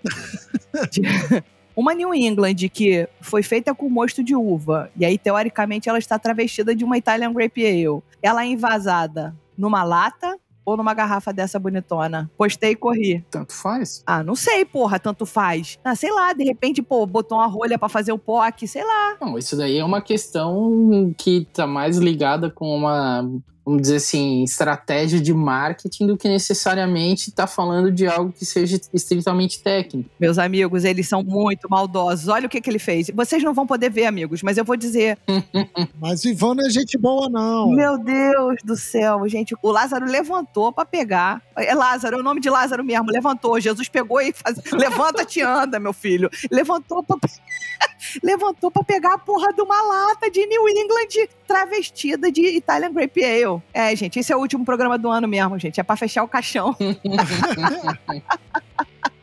uma 1.75 1.93
New 1.93 2.13
England 2.13 2.55
que 2.71 3.07
foi 3.19 3.43
feita 3.43 3.73
com 3.73 3.89
mosto 3.89 4.23
de 4.23 4.35
uva, 4.35 4.91
e 4.95 5.05
aí, 5.05 5.17
teoricamente, 5.17 5.89
ela 5.89 5.99
está 5.99 6.17
travestida 6.19 6.75
de 6.75 6.83
uma 6.83 6.97
Italian 6.97 7.33
Grape 7.33 7.65
Ale. 7.65 8.01
Ela 8.21 8.43
é 8.43 8.47
envasada 8.47 9.35
numa 9.57 9.83
lata 9.83 10.37
ou 10.65 10.77
numa 10.77 10.93
garrafa 10.93 11.31
dessa 11.33 11.59
bonitona? 11.59 12.29
Postei 12.37 12.71
e 12.71 12.75
corri. 12.75 13.25
Tanto 13.29 13.53
faz? 13.53 14.03
Ah, 14.05 14.23
não 14.23 14.35
sei, 14.35 14.65
porra, 14.65 14.99
tanto 14.99 15.25
faz. 15.25 15.79
Ah, 15.83 15.95
sei 15.95 16.11
lá, 16.11 16.33
de 16.33 16.43
repente, 16.43 16.81
pô, 16.81 17.05
botou 17.05 17.37
uma 17.37 17.47
rolha 17.47 17.77
para 17.77 17.89
fazer 17.89 18.11
o 18.11 18.19
POC, 18.19 18.67
sei 18.67 18.83
lá. 18.83 19.17
Não, 19.21 19.37
isso 19.37 19.55
daí 19.55 19.77
é 19.77 19.85
uma 19.85 20.01
questão 20.01 21.13
que 21.17 21.47
tá 21.53 21.65
mais 21.65 21.97
ligada 21.97 22.49
com 22.49 22.75
uma 22.75 23.27
vamos 23.71 23.83
dizer 23.83 23.95
assim, 23.97 24.43
estratégia 24.43 25.19
de 25.19 25.33
marketing 25.33 26.07
do 26.07 26.17
que 26.17 26.27
necessariamente 26.27 27.29
estar 27.29 27.43
tá 27.43 27.47
falando 27.47 27.91
de 27.91 28.05
algo 28.05 28.31
que 28.31 28.45
seja 28.45 28.79
estritamente 28.93 29.61
técnico. 29.61 30.09
Meus 30.19 30.37
amigos, 30.37 30.83
eles 30.83 31.07
são 31.07 31.23
muito 31.23 31.69
maldosos. 31.69 32.27
Olha 32.27 32.47
o 32.47 32.49
que, 32.49 32.59
que 32.59 32.69
ele 32.69 32.79
fez. 32.79 33.09
Vocês 33.13 33.41
não 33.43 33.53
vão 33.53 33.65
poder 33.65 33.89
ver, 33.89 34.05
amigos, 34.05 34.43
mas 34.43 34.57
eu 34.57 34.65
vou 34.65 34.75
dizer. 34.75 35.17
mas 35.99 36.25
Ivan 36.25 36.55
não 36.55 36.67
é 36.67 36.69
gente 36.69 36.97
boa, 36.97 37.29
não. 37.29 37.71
Meu 37.71 37.97
Deus 37.97 38.57
do 38.63 38.75
céu, 38.75 39.27
gente. 39.27 39.55
O 39.61 39.71
Lázaro 39.71 40.05
levantou 40.05 40.71
para 40.71 40.85
pegar. 40.85 41.41
É 41.55 41.73
Lázaro, 41.73 42.17
é 42.17 42.19
o 42.19 42.23
nome 42.23 42.41
de 42.41 42.49
Lázaro 42.49 42.83
mesmo. 42.83 43.11
Levantou. 43.11 43.59
Jesus 43.59 43.87
pegou 43.87 44.19
e 44.21 44.33
faz. 44.33 44.57
Levanta-te 44.71 45.41
anda, 45.41 45.79
meu 45.79 45.93
filho. 45.93 46.29
Levantou 46.51 47.03
pra. 47.03 47.17
levantou 48.21 48.69
pra 48.69 48.83
pegar 48.83 49.13
a 49.13 49.17
porra 49.17 49.53
de 49.53 49.61
uma 49.61 49.81
lata 49.81 50.29
de 50.29 50.45
New 50.45 50.67
England 50.67 51.27
travestida 51.47 52.31
de 52.31 52.57
Italian 52.57 52.91
Grape 52.93 53.23
Ale. 53.23 53.60
É, 53.73 53.95
gente, 53.95 54.19
esse 54.19 54.31
é 54.31 54.35
o 54.35 54.39
último 54.39 54.63
programa 54.65 54.97
do 54.97 55.09
ano 55.09 55.27
mesmo, 55.27 55.57
gente. 55.59 55.79
É 55.79 55.83
pra 55.83 55.95
fechar 55.95 56.23
o 56.23 56.27
caixão. 56.27 56.75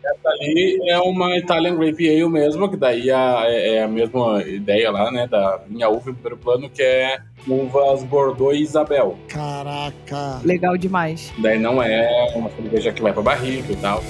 Essa 0.05 0.29
ali 0.31 0.79
é 0.89 0.99
uma 1.01 1.37
Italian 1.37 1.77
Grape 1.77 2.09
Ale 2.09 2.29
mesmo, 2.29 2.69
que 2.71 2.77
daí 2.77 3.11
a- 3.11 3.43
é, 3.47 3.75
é 3.77 3.83
a 3.83 3.89
mesma 3.89 4.43
ideia 4.43 4.91
lá, 4.91 5.11
né, 5.11 5.27
da 5.27 5.61
minha 5.69 5.89
uva 5.91 6.11
em 6.11 6.15
primeiro 6.15 6.39
plano, 6.39 6.71
que 6.71 6.83
é 6.83 7.19
uvas 7.47 8.03
Bordeaux 8.05 8.57
e 8.57 8.63
Isabel. 8.63 9.19
Caraca. 9.29 10.41
Legal 10.43 10.79
demais. 10.79 11.31
Daí 11.39 11.59
não 11.59 11.83
é 11.83 12.33
uma 12.35 12.49
cerveja 12.51 12.91
que 12.93 13.03
vai 13.03 13.13
pra 13.13 13.23
barrica 13.23 13.71
e 13.73 13.77
tal. 13.77 14.03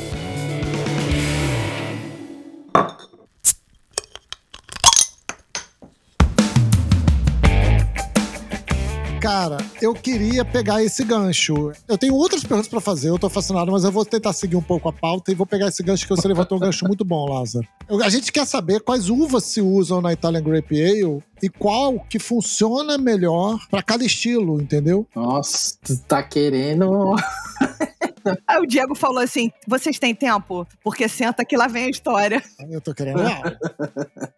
Cara, 9.21 9.57
eu 9.83 9.93
queria 9.95 10.45
pegar 10.45 10.83
esse 10.83 11.05
gancho. 11.05 11.73
Eu 11.89 11.99
tenho 11.99 12.15
outras 12.15 12.43
perguntas 12.45 12.69
pra 12.69 12.81
fazer, 12.81 13.09
eu 13.09 13.19
tô 13.19 13.29
fascinado, 13.29 13.73
mas 13.73 13.83
eu 13.83 13.91
vou 13.91 14.05
tentar 14.05 14.33
seguir 14.33 14.55
um 14.57 14.63
pouco 14.63 14.89
a 14.89 14.93
pauta 14.93 15.33
e 15.33 15.35
vou 15.35 15.47
pegar 15.47 15.67
esse 15.69 15.83
gancho 15.83 16.07
que 16.07 16.11
você 16.15 16.29
levantou 16.29 16.57
um 16.57 16.61
gancho 16.61 16.87
muito 16.87 17.05
bom, 17.05 17.29
Lázaro. 17.29 17.67
Eu- 17.89 18.03
a 18.03 18.09
gente 18.09 18.31
quer 18.31 18.47
saber 18.47 18.81
quais 18.81 19.11
uvas 19.11 19.45
se 19.45 19.61
usam 19.61 20.01
na 20.01 20.13
Italian 20.13 20.43
Grape 20.43 20.81
Ale 20.81 21.19
e 21.43 21.49
qual 21.49 21.99
que 22.09 22.19
funciona 22.21 22.97
melhor 22.97 23.59
pra 23.71 23.83
cada 23.83 24.05
estilo, 24.05 24.61
entendeu? 24.61 25.05
Nossa, 25.15 25.77
tu 25.85 25.97
tá 26.07 26.23
querendo. 26.23 27.15
Aí 28.47 28.59
o 28.61 28.67
Diego 28.67 28.95
falou 28.95 29.19
assim: 29.23 29.51
vocês 29.67 29.99
têm 29.99 30.15
tempo? 30.15 30.67
Porque 30.85 31.09
senta 31.09 31.45
que 31.45 31.57
lá 31.57 31.67
vem 31.67 31.85
a 31.87 31.91
história. 31.91 32.43
Eu 32.71 32.81
tô 32.81 32.95
querendo. 32.95 33.21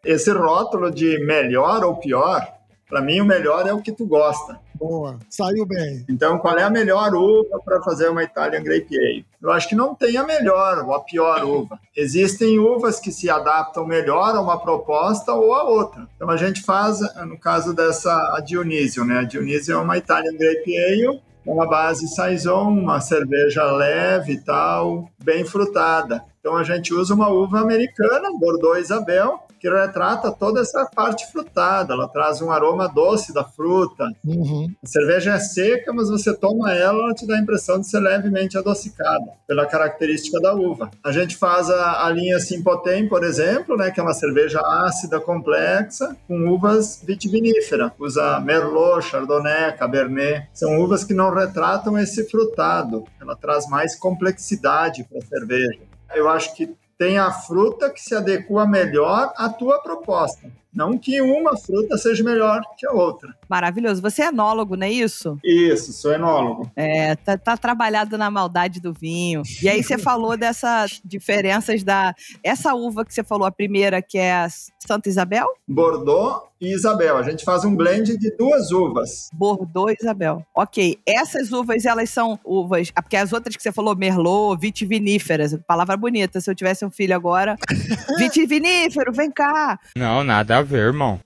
Esse 0.04 0.30
rótulo 0.32 0.90
de 0.90 1.18
melhor 1.26 1.84
ou 1.84 1.96
pior, 1.96 2.46
para 2.88 3.00
mim 3.02 3.20
o 3.20 3.24
melhor 3.24 3.66
é 3.66 3.72
o 3.72 3.80
que 3.82 3.90
tu 3.92 4.06
gosta. 4.06 4.58
Boa. 4.80 5.18
Saiu 5.28 5.66
bem. 5.66 6.06
Então, 6.08 6.38
qual 6.38 6.56
é 6.58 6.62
a 6.62 6.70
melhor 6.70 7.14
uva 7.14 7.60
para 7.62 7.82
fazer 7.82 8.08
uma 8.08 8.24
Italian 8.24 8.62
Grape 8.62 8.96
Ale? 8.96 9.26
Eu 9.42 9.52
acho 9.52 9.68
que 9.68 9.74
não 9.74 9.94
tem 9.94 10.16
a 10.16 10.24
melhor 10.24 10.82
ou 10.84 10.94
a 10.94 11.00
pior 11.00 11.44
uva. 11.44 11.78
Existem 11.94 12.58
uvas 12.58 12.98
que 12.98 13.12
se 13.12 13.28
adaptam 13.28 13.86
melhor 13.86 14.34
a 14.34 14.40
uma 14.40 14.58
proposta 14.58 15.34
ou 15.34 15.54
a 15.54 15.64
outra. 15.64 16.08
Então, 16.16 16.30
a 16.30 16.36
gente 16.38 16.62
faz, 16.62 17.00
no 17.26 17.38
caso 17.38 17.74
dessa 17.74 18.34
a 18.34 18.40
Dionísio, 18.40 19.04
né? 19.04 19.18
A 19.18 19.24
Dionísio 19.24 19.74
é 19.74 19.76
uma 19.76 19.98
Italian 19.98 20.36
Grape 20.36 20.76
Ale, 20.76 21.20
com 21.44 21.54
uma 21.54 21.68
base 21.68 22.08
saison, 22.08 22.68
uma 22.68 23.00
cerveja 23.00 23.64
leve 23.72 24.32
e 24.32 24.40
tal, 24.40 25.10
bem 25.22 25.44
frutada. 25.44 26.24
Então, 26.40 26.56
a 26.56 26.64
gente 26.64 26.94
usa 26.94 27.14
uma 27.14 27.28
uva 27.28 27.60
americana, 27.60 28.30
Bordeaux 28.38 28.78
Isabel, 28.78 29.46
que 29.60 29.68
retrata 29.68 30.32
toda 30.32 30.60
essa 30.60 30.86
parte 30.86 31.30
frutada. 31.30 31.92
Ela 31.94 32.08
traz 32.08 32.40
um 32.40 32.50
aroma 32.50 32.88
doce 32.88 33.32
da 33.32 33.44
fruta, 33.44 34.04
Uhum. 34.24 34.72
a 34.82 34.86
cerveja 34.86 35.34
é 35.34 35.38
seca, 35.38 35.92
mas 35.92 36.08
você 36.08 36.34
toma 36.34 36.72
ela, 36.72 36.98
ela 37.04 37.14
te 37.14 37.26
dá 37.26 37.36
a 37.36 37.40
impressão 37.40 37.78
de 37.80 37.86
ser 37.86 38.00
levemente 38.00 38.56
adocicada, 38.56 39.32
pela 39.46 39.66
característica 39.66 40.40
da 40.40 40.54
uva. 40.54 40.90
A 41.04 41.12
gente 41.12 41.36
faz 41.36 41.68
a, 41.70 42.06
a 42.06 42.10
linha 42.10 42.38
Simpotem, 42.38 43.08
por 43.08 43.22
exemplo, 43.24 43.76
né, 43.76 43.90
que 43.90 44.00
é 44.00 44.02
uma 44.02 44.14
cerveja 44.14 44.60
ácida 44.60 45.20
complexa, 45.20 46.16
com 46.26 46.48
uvas 46.48 47.02
vitiviníferas. 47.04 47.92
Usa 47.98 48.40
Merlot, 48.40 49.02
Chardonnay, 49.06 49.72
Cabernet. 49.76 50.48
São 50.54 50.78
uvas 50.80 51.04
que 51.04 51.12
não 51.14 51.32
retratam 51.32 51.98
esse 51.98 52.28
frutado. 52.28 53.04
Ela 53.20 53.36
traz 53.36 53.68
mais 53.68 53.94
complexidade 53.96 55.04
para 55.04 55.18
a 55.18 55.22
cerveja. 55.22 55.80
Eu 56.14 56.28
acho 56.28 56.54
que 56.56 56.74
tem 57.00 57.16
a 57.16 57.30
fruta 57.30 57.88
que 57.88 57.98
se 57.98 58.14
adequa 58.14 58.66
melhor 58.66 59.32
à 59.34 59.48
tua 59.48 59.82
proposta. 59.82 60.52
Não 60.72 60.96
que 60.96 61.20
uma 61.20 61.56
fruta 61.56 61.96
seja 61.98 62.22
melhor 62.22 62.60
que 62.76 62.86
a 62.86 62.92
outra. 62.92 63.34
Maravilhoso. 63.48 64.00
Você 64.02 64.22
é 64.22 64.28
enólogo, 64.28 64.76
não 64.76 64.86
é 64.86 64.90
isso? 64.90 65.36
Isso, 65.44 65.92
sou 65.92 66.12
enólogo. 66.12 66.70
É, 66.76 67.16
tá, 67.16 67.36
tá 67.36 67.56
trabalhado 67.56 68.16
na 68.16 68.30
maldade 68.30 68.80
do 68.80 68.92
vinho. 68.92 69.42
E 69.62 69.68
aí 69.68 69.82
você 69.82 69.98
falou 69.98 70.36
dessas 70.36 71.00
diferenças 71.04 71.82
da. 71.82 72.14
Essa 72.44 72.74
uva 72.74 73.04
que 73.04 73.12
você 73.12 73.24
falou, 73.24 73.46
a 73.46 73.50
primeira, 73.52 74.00
que 74.00 74.18
é 74.18 74.32
a 74.32 74.48
Santa 74.86 75.08
Isabel? 75.08 75.46
Bordeaux 75.66 76.42
e 76.60 76.72
Isabel. 76.74 77.16
A 77.16 77.22
gente 77.22 77.44
faz 77.44 77.64
um 77.64 77.74
blend 77.74 78.16
de 78.18 78.30
duas 78.36 78.70
uvas. 78.70 79.28
Bordeaux 79.32 79.90
e 79.92 79.96
Isabel. 80.00 80.44
Ok. 80.54 80.98
Essas 81.06 81.52
uvas, 81.52 81.84
elas 81.84 82.10
são 82.10 82.38
uvas. 82.44 82.92
ah, 82.94 83.02
Porque 83.02 83.16
as 83.16 83.32
outras 83.32 83.56
que 83.56 83.62
você 83.62 83.72
falou, 83.72 83.96
Merlot, 83.96 84.60
vitiviníferas. 84.60 85.58
Palavra 85.66 85.96
bonita. 85.96 86.40
Se 86.40 86.50
eu 86.50 86.54
tivesse 86.54 86.84
um 86.84 86.90
filho 86.90 87.14
agora. 87.14 87.56
Vitivinífero, 88.18 89.12
vem 89.12 89.30
cá. 89.30 89.78
Não, 89.96 90.22
nada 90.22 90.59
a 90.60 90.62
ver, 90.62 90.86
irmão. 90.86 91.20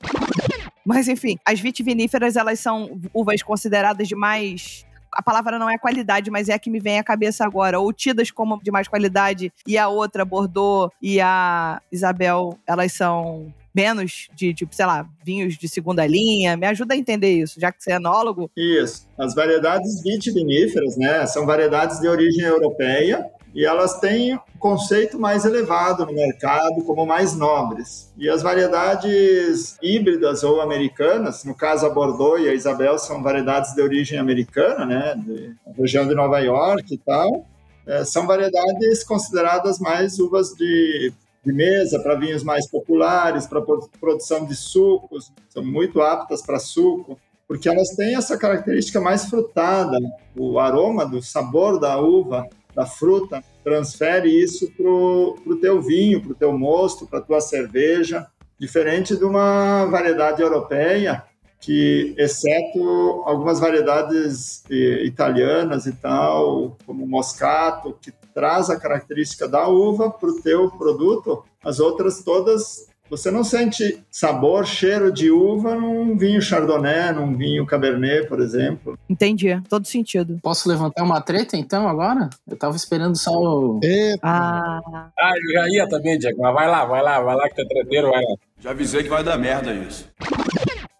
Mas 0.85 1.09
enfim, 1.09 1.39
as 1.45 1.61
vitiviníferas, 1.61 2.37
elas 2.37 2.61
são 2.61 3.01
uvas 3.13 3.43
consideradas 3.43 4.07
de 4.07 4.15
mais. 4.15 4.85
A 5.13 5.23
palavra 5.23 5.59
não 5.59 5.71
é 5.71 5.79
qualidade, 5.79 6.31
mas 6.31 6.49
é 6.49 6.55
a 6.55 6.59
que 6.59 6.71
me 6.71 6.81
vem 6.81 6.99
à 6.99 7.05
cabeça 7.05 7.45
agora. 7.45 7.79
Ou 7.79 7.93
tidas 7.93 8.31
como 8.31 8.61
de 8.63 8.71
mais 8.71 8.89
qualidade, 8.89 9.53
e 9.67 9.79
a 9.79 9.89
outra, 9.89 10.25
Bordeaux 10.25 10.93
e 11.01 11.21
a 11.21 11.81
Isabel, 11.91 12.59
elas 12.67 12.93
são 12.93 13.53
menos 13.75 14.29
de, 14.35 14.55
tipo, 14.55 14.75
sei 14.75 14.87
lá, 14.87 15.07
vinhos 15.25 15.57
de 15.57 15.69
segunda 15.69 16.07
linha. 16.07 16.57
Me 16.57 16.67
ajuda 16.67 16.95
a 16.95 16.97
entender 16.97 17.33
isso, 17.33 17.61
já 17.61 17.73
que 17.73 17.83
você 17.83 17.93
é 17.93 17.97
enólogo. 17.97 18.51
Isso. 18.57 19.09
As 19.19 19.35
variedades 19.35 20.03
vitiviníferas, 20.03 20.97
né, 20.97 21.27
são 21.27 21.45
variedades 21.45 21.99
de 22.01 22.07
origem 22.07 22.45
europeia 22.45 23.29
e 23.55 23.65
elas 23.65 24.01
têm 24.01 24.35
um 24.35 24.59
conceito 24.59 25.19
mais 25.19 25.45
elevado 25.45 26.05
no 26.05 26.13
mercado, 26.13 26.83
como 26.85 27.07
mais 27.07 27.37
nobres. 27.37 28.13
E 28.19 28.29
as 28.29 28.43
variedades 28.43 29.77
híbridas 29.81 30.43
ou 30.43 30.61
americanas, 30.61 31.45
no 31.45 31.55
caso 31.55 31.87
a 31.87 31.91
Bordeaux 31.91 32.41
e 32.41 32.49
a 32.49 32.55
Isabel 32.55 32.99
são 32.99 33.23
variedades 33.23 33.75
de 33.75 33.81
origem 33.81 34.19
americana, 34.19 34.85
né, 34.85 35.15
de, 35.17 35.55
região 35.79 36.07
de 36.07 36.15
Nova 36.15 36.41
York 36.41 36.95
e 36.95 36.99
tal, 36.99 37.47
eh, 37.87 38.05
são 38.05 38.27
variedades 38.27 39.05
consideradas 39.05 39.79
mais 39.79 40.19
uvas 40.19 40.49
de 40.51 41.13
de 41.45 41.53
mesa 41.53 42.01
para 42.01 42.15
vinhos 42.15 42.43
mais 42.43 42.67
populares, 42.67 43.47
para 43.47 43.61
produção 44.01 44.47
de 44.47 44.57
sucos, 44.57 45.31
são 45.51 45.63
muito 45.63 46.01
aptas 46.01 46.41
para 46.41 46.59
suco, 46.59 47.19
porque 47.47 47.69
elas 47.69 47.91
têm 47.91 48.17
essa 48.17 48.39
característica 48.39 49.01
mais 49.01 49.27
frutada, 49.27 49.99
o 50.35 50.59
aroma 50.59 51.05
do 51.05 51.23
sabor 51.23 51.79
da 51.79 52.01
uva, 52.01 52.49
da 52.75 52.87
fruta, 52.87 53.43
transfere 53.63 54.29
isso 54.29 54.71
para 54.73 54.87
o 54.87 55.59
teu 55.61 55.81
vinho, 55.81 56.21
para 56.21 56.33
o 56.33 56.35
teu 56.35 56.57
mosto, 56.59 57.07
para 57.07 57.19
a 57.19 57.23
tua 57.23 57.41
cerveja, 57.41 58.27
diferente 58.59 59.17
de 59.17 59.25
uma 59.25 59.87
variedade 59.87 60.43
europeia 60.43 61.25
que, 61.61 62.15
exceto 62.19 63.23
algumas 63.25 63.59
variedades 63.59 64.65
italianas 64.69 65.87
e 65.87 65.93
tal, 65.93 66.77
como 66.85 67.07
moscato, 67.07 67.97
que 68.03 68.13
traz 68.35 68.69
a 68.69 68.79
característica 68.79 69.49
da 69.49 69.67
uva 69.67 70.11
para 70.11 70.29
o 70.29 70.43
teu 70.43 70.71
produto, 70.73 71.43
as 71.65 71.81
outras 71.81 72.23
todas 72.23 72.87
você 73.11 73.31
não 73.31 73.45
sente 73.45 74.03
sabor, 74.11 74.67
cheiro 74.67 75.13
de 75.13 75.31
uva 75.31 75.75
num 75.75 76.17
vinho 76.17 76.41
chardonnay, 76.41 77.13
num 77.13 77.37
vinho 77.37 77.67
cabernet, 77.67 78.27
por 78.27 78.41
exemplo. 78.41 78.99
Entendi. 79.09 79.61
Todo 79.69 79.87
sentido. 79.87 80.39
Posso 80.43 80.69
levantar 80.69 81.03
uma 81.05 81.21
treta 81.21 81.57
então 81.57 81.87
agora? 81.89 82.31
Eu 82.49 82.57
tava 82.57 82.77
esperando 82.77 83.17
só 83.17 83.33
o. 83.33 83.81
Eita. 83.83 84.19
Ah, 84.23 85.11
Ah, 85.19 85.33
eu 85.37 85.53
já 85.53 85.67
ia 85.69 85.89
também, 85.89 86.19
Diego. 86.19 86.41
Mas 86.41 86.55
vai 86.55 86.69
lá, 86.69 86.85
vai 86.85 87.03
lá, 87.03 87.21
vai 87.21 87.37
lá 87.37 87.49
que 87.49 87.55
tu 87.57 87.61
é 87.61 87.67
treteiro, 87.67 88.11
vai 88.11 88.23
lá. 88.23 88.37
Já 88.61 88.71
avisei 88.71 89.03
que 89.03 89.09
vai 89.11 89.23
dar 89.23 89.37
merda 89.39 89.73
isso. 89.75 90.09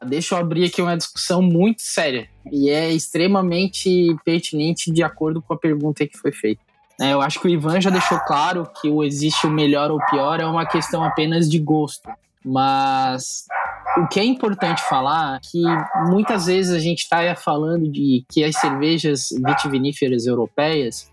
Deixa 0.07 0.35
eu 0.35 0.39
abrir 0.39 0.67
aqui 0.67 0.83
uma 0.83 0.97
discussão 0.97 1.41
muito 1.41 1.81
séria 1.81 2.29
e 2.53 2.69
é 2.69 2.93
extremamente 2.93 4.15
pertinente 4.23 4.93
de 4.93 5.03
acordo 5.03 5.41
com 5.41 5.55
a 5.55 5.59
pergunta 5.59 6.07
que 6.07 6.19
foi 6.19 6.31
feita. 6.31 6.61
É, 7.01 7.13
eu 7.13 7.21
acho 7.21 7.41
que 7.41 7.49
o 7.49 7.51
Ivan 7.51 7.81
já 7.81 7.91
deixou 7.91 8.19
claro 8.21 8.69
que 8.81 8.89
o 8.89 9.03
existe 9.03 9.47
o 9.47 9.51
melhor 9.51 9.91
ou 9.91 9.99
pior 10.07 10.41
é 10.41 10.47
uma 10.47 10.65
questão 10.65 11.03
apenas 11.03 11.49
de 11.49 11.59
gosto. 11.59 12.09
Mas 12.45 13.47
o 13.97 14.07
que 14.07 14.21
é 14.21 14.25
importante 14.25 14.83
falar 14.83 15.37
é 15.37 15.41
que 15.43 15.63
muitas 16.11 16.47
vezes 16.47 16.73
a 16.73 16.79
gente 16.79 17.01
está 17.01 17.35
falando 17.35 17.91
de 17.91 18.25
que 18.31 18.45
as 18.45 18.57
cervejas 18.57 19.29
vitiviníferas 19.45 20.27
europeias 20.27 21.11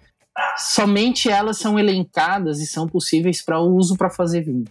somente 0.57 1.29
elas 1.29 1.57
são 1.57 1.79
elencadas 1.79 2.59
e 2.59 2.67
são 2.67 2.87
possíveis 2.87 3.43
para 3.43 3.59
uso 3.59 3.97
para 3.97 4.09
fazer 4.09 4.41
vinho. 4.41 4.65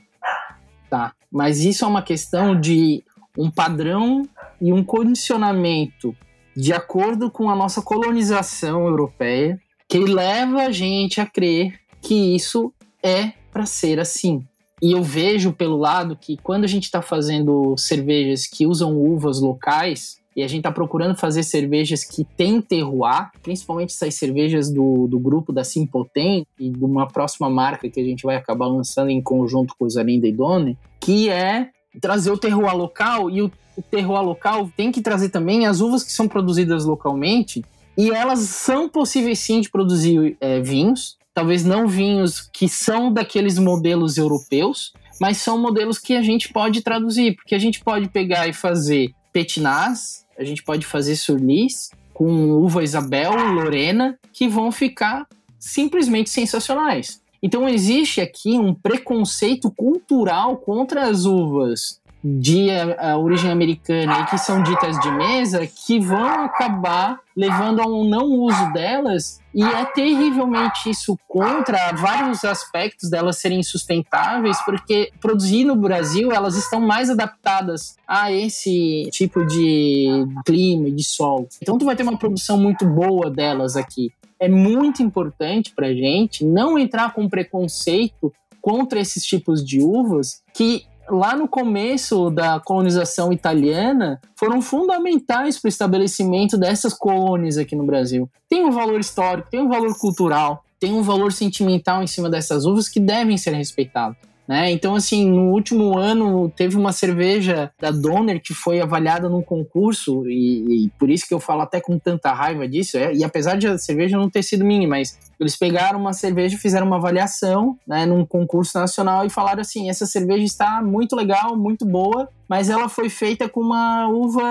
Tá? 0.88 1.12
Mas 1.30 1.64
isso 1.64 1.84
é 1.84 1.88
uma 1.88 2.02
questão 2.02 2.58
de 2.58 3.02
um 3.36 3.50
padrão 3.50 4.28
e 4.60 4.72
um 4.72 4.84
condicionamento 4.84 6.14
de 6.56 6.72
acordo 6.72 7.30
com 7.30 7.48
a 7.48 7.56
nossa 7.56 7.80
colonização 7.80 8.86
europeia 8.86 9.58
que 9.90 9.98
leva 9.98 10.62
a 10.62 10.70
gente 10.70 11.20
a 11.20 11.26
crer 11.26 11.80
que 12.00 12.14
isso 12.36 12.72
é 13.02 13.32
para 13.52 13.66
ser 13.66 13.98
assim. 13.98 14.46
E 14.80 14.92
eu 14.92 15.02
vejo 15.02 15.52
pelo 15.52 15.76
lado 15.76 16.16
que 16.16 16.36
quando 16.36 16.62
a 16.62 16.68
gente 16.68 16.84
está 16.84 17.02
fazendo 17.02 17.76
cervejas 17.76 18.46
que 18.46 18.68
usam 18.68 18.96
uvas 18.96 19.40
locais 19.40 20.20
e 20.36 20.44
a 20.44 20.46
gente 20.46 20.60
está 20.60 20.70
procurando 20.70 21.16
fazer 21.16 21.42
cervejas 21.42 22.04
que 22.04 22.22
têm 22.24 22.62
terroir, 22.62 23.32
principalmente 23.42 23.92
essas 23.92 24.14
cervejas 24.14 24.72
do, 24.72 25.08
do 25.08 25.18
grupo 25.18 25.52
da 25.52 25.64
Simpotem 25.64 26.46
e 26.56 26.70
de 26.70 26.84
uma 26.84 27.08
próxima 27.08 27.50
marca 27.50 27.90
que 27.90 28.00
a 28.00 28.04
gente 28.04 28.22
vai 28.22 28.36
acabar 28.36 28.68
lançando 28.68 29.10
em 29.10 29.20
conjunto 29.20 29.74
com 29.76 29.86
o 29.86 29.90
Zarinda 29.90 30.28
e 30.28 30.32
Done, 30.32 30.78
que 31.00 31.28
é 31.28 31.68
trazer 32.00 32.30
o 32.30 32.38
terroir 32.38 32.76
local 32.76 33.28
e 33.28 33.42
o, 33.42 33.50
o 33.76 33.82
terroir 33.82 34.22
local 34.22 34.70
tem 34.76 34.92
que 34.92 35.02
trazer 35.02 35.30
também 35.30 35.66
as 35.66 35.80
uvas 35.80 36.04
que 36.04 36.12
são 36.12 36.28
produzidas 36.28 36.84
localmente 36.84 37.64
e 37.96 38.10
elas 38.10 38.40
são 38.40 38.88
possíveis 38.88 39.38
sim 39.38 39.60
de 39.60 39.70
produzir 39.70 40.36
é, 40.40 40.60
vinhos, 40.60 41.18
talvez 41.34 41.64
não 41.64 41.86
vinhos 41.86 42.40
que 42.52 42.68
são 42.68 43.12
daqueles 43.12 43.58
modelos 43.58 44.16
europeus, 44.16 44.92
mas 45.20 45.38
são 45.38 45.58
modelos 45.58 45.98
que 45.98 46.14
a 46.16 46.22
gente 46.22 46.52
pode 46.52 46.80
traduzir, 46.80 47.36
porque 47.36 47.54
a 47.54 47.58
gente 47.58 47.80
pode 47.80 48.08
pegar 48.08 48.48
e 48.48 48.52
fazer 48.52 49.12
petinaz, 49.32 50.24
a 50.38 50.44
gente 50.44 50.62
pode 50.62 50.86
fazer 50.86 51.16
surlis 51.16 51.90
com 52.14 52.50
uva 52.52 52.82
Isabel, 52.82 53.32
Lorena, 53.52 54.18
que 54.32 54.48
vão 54.48 54.72
ficar 54.72 55.26
simplesmente 55.58 56.30
sensacionais. 56.30 57.20
Então 57.42 57.68
existe 57.68 58.20
aqui 58.20 58.58
um 58.58 58.74
preconceito 58.74 59.70
cultural 59.70 60.56
contra 60.56 61.06
as 61.06 61.24
uvas 61.24 61.99
de 62.22 62.70
a, 62.70 63.12
a 63.12 63.18
origem 63.18 63.50
americana 63.50 64.20
e 64.20 64.26
que 64.26 64.38
são 64.38 64.62
ditas 64.62 64.98
de 65.00 65.10
mesa 65.10 65.66
que 65.66 65.98
vão 65.98 66.44
acabar 66.44 67.18
levando 67.34 67.80
a 67.80 67.86
um 67.86 68.04
não 68.04 68.26
uso 68.26 68.72
delas 68.72 69.40
e 69.54 69.62
é 69.62 69.84
terrivelmente 69.86 70.90
isso 70.90 71.18
contra 71.26 71.92
vários 71.92 72.44
aspectos 72.44 73.08
delas 73.08 73.38
serem 73.38 73.62
sustentáveis 73.62 74.60
porque 74.64 75.10
produzir 75.20 75.64
no 75.64 75.74
Brasil 75.74 76.30
elas 76.30 76.56
estão 76.56 76.80
mais 76.80 77.08
adaptadas 77.08 77.96
a 78.06 78.30
esse 78.30 79.08
tipo 79.10 79.44
de 79.46 80.26
clima 80.44 80.90
de 80.90 81.04
sol. 81.04 81.48
Então 81.62 81.78
tu 81.78 81.86
vai 81.86 81.96
ter 81.96 82.02
uma 82.02 82.18
produção 82.18 82.58
muito 82.58 82.86
boa 82.86 83.30
delas 83.30 83.76
aqui. 83.76 84.12
É 84.38 84.48
muito 84.48 85.02
importante 85.02 85.72
para 85.74 85.94
gente 85.94 86.44
não 86.44 86.78
entrar 86.78 87.12
com 87.12 87.28
preconceito 87.28 88.32
contra 88.60 89.00
esses 89.00 89.24
tipos 89.24 89.64
de 89.64 89.80
uvas 89.80 90.42
que 90.54 90.84
lá 91.10 91.34
no 91.36 91.48
começo 91.48 92.30
da 92.30 92.60
colonização 92.60 93.32
italiana, 93.32 94.20
foram 94.36 94.62
fundamentais 94.62 95.58
para 95.58 95.66
o 95.66 95.68
estabelecimento 95.68 96.56
dessas 96.56 96.94
colônias 96.94 97.58
aqui 97.58 97.74
no 97.74 97.84
Brasil. 97.84 98.30
Tem 98.48 98.64
um 98.64 98.70
valor 98.70 99.00
histórico, 99.00 99.50
tem 99.50 99.60
um 99.60 99.68
valor 99.68 99.96
cultural, 99.98 100.64
tem 100.78 100.92
um 100.92 101.02
valor 101.02 101.32
sentimental 101.32 102.02
em 102.02 102.06
cima 102.06 102.30
dessas 102.30 102.64
uvas 102.64 102.88
que 102.88 103.00
devem 103.00 103.36
ser 103.36 103.52
respeitados. 103.54 104.29
Né? 104.50 104.72
Então, 104.72 104.96
assim, 104.96 105.30
no 105.30 105.52
último 105.52 105.96
ano 105.96 106.50
teve 106.50 106.76
uma 106.76 106.90
cerveja 106.90 107.70
da 107.80 107.92
Donner 107.92 108.42
que 108.42 108.52
foi 108.52 108.80
avaliada 108.80 109.28
num 109.28 109.42
concurso, 109.42 110.26
e, 110.26 110.86
e 110.86 110.88
por 110.98 111.08
isso 111.08 111.24
que 111.28 111.32
eu 111.32 111.38
falo 111.38 111.60
até 111.60 111.80
com 111.80 111.96
tanta 112.00 112.32
raiva 112.32 112.66
disso. 112.66 112.98
É, 112.98 113.14
e 113.14 113.22
apesar 113.22 113.56
de 113.56 113.68
a 113.68 113.78
cerveja 113.78 114.18
não 114.18 114.28
ter 114.28 114.42
sido 114.42 114.64
minha, 114.64 114.88
mas 114.88 115.16
eles 115.38 115.54
pegaram 115.54 116.00
uma 116.00 116.12
cerveja, 116.12 116.58
fizeram 116.58 116.84
uma 116.84 116.96
avaliação 116.96 117.78
né, 117.86 118.04
num 118.04 118.26
concurso 118.26 118.76
nacional 118.76 119.24
e 119.24 119.30
falaram 119.30 119.60
assim: 119.60 119.88
essa 119.88 120.04
cerveja 120.04 120.42
está 120.42 120.82
muito 120.82 121.14
legal, 121.14 121.56
muito 121.56 121.86
boa, 121.86 122.28
mas 122.48 122.68
ela 122.68 122.88
foi 122.88 123.08
feita 123.08 123.48
com 123.48 123.60
uma 123.60 124.08
uva 124.08 124.42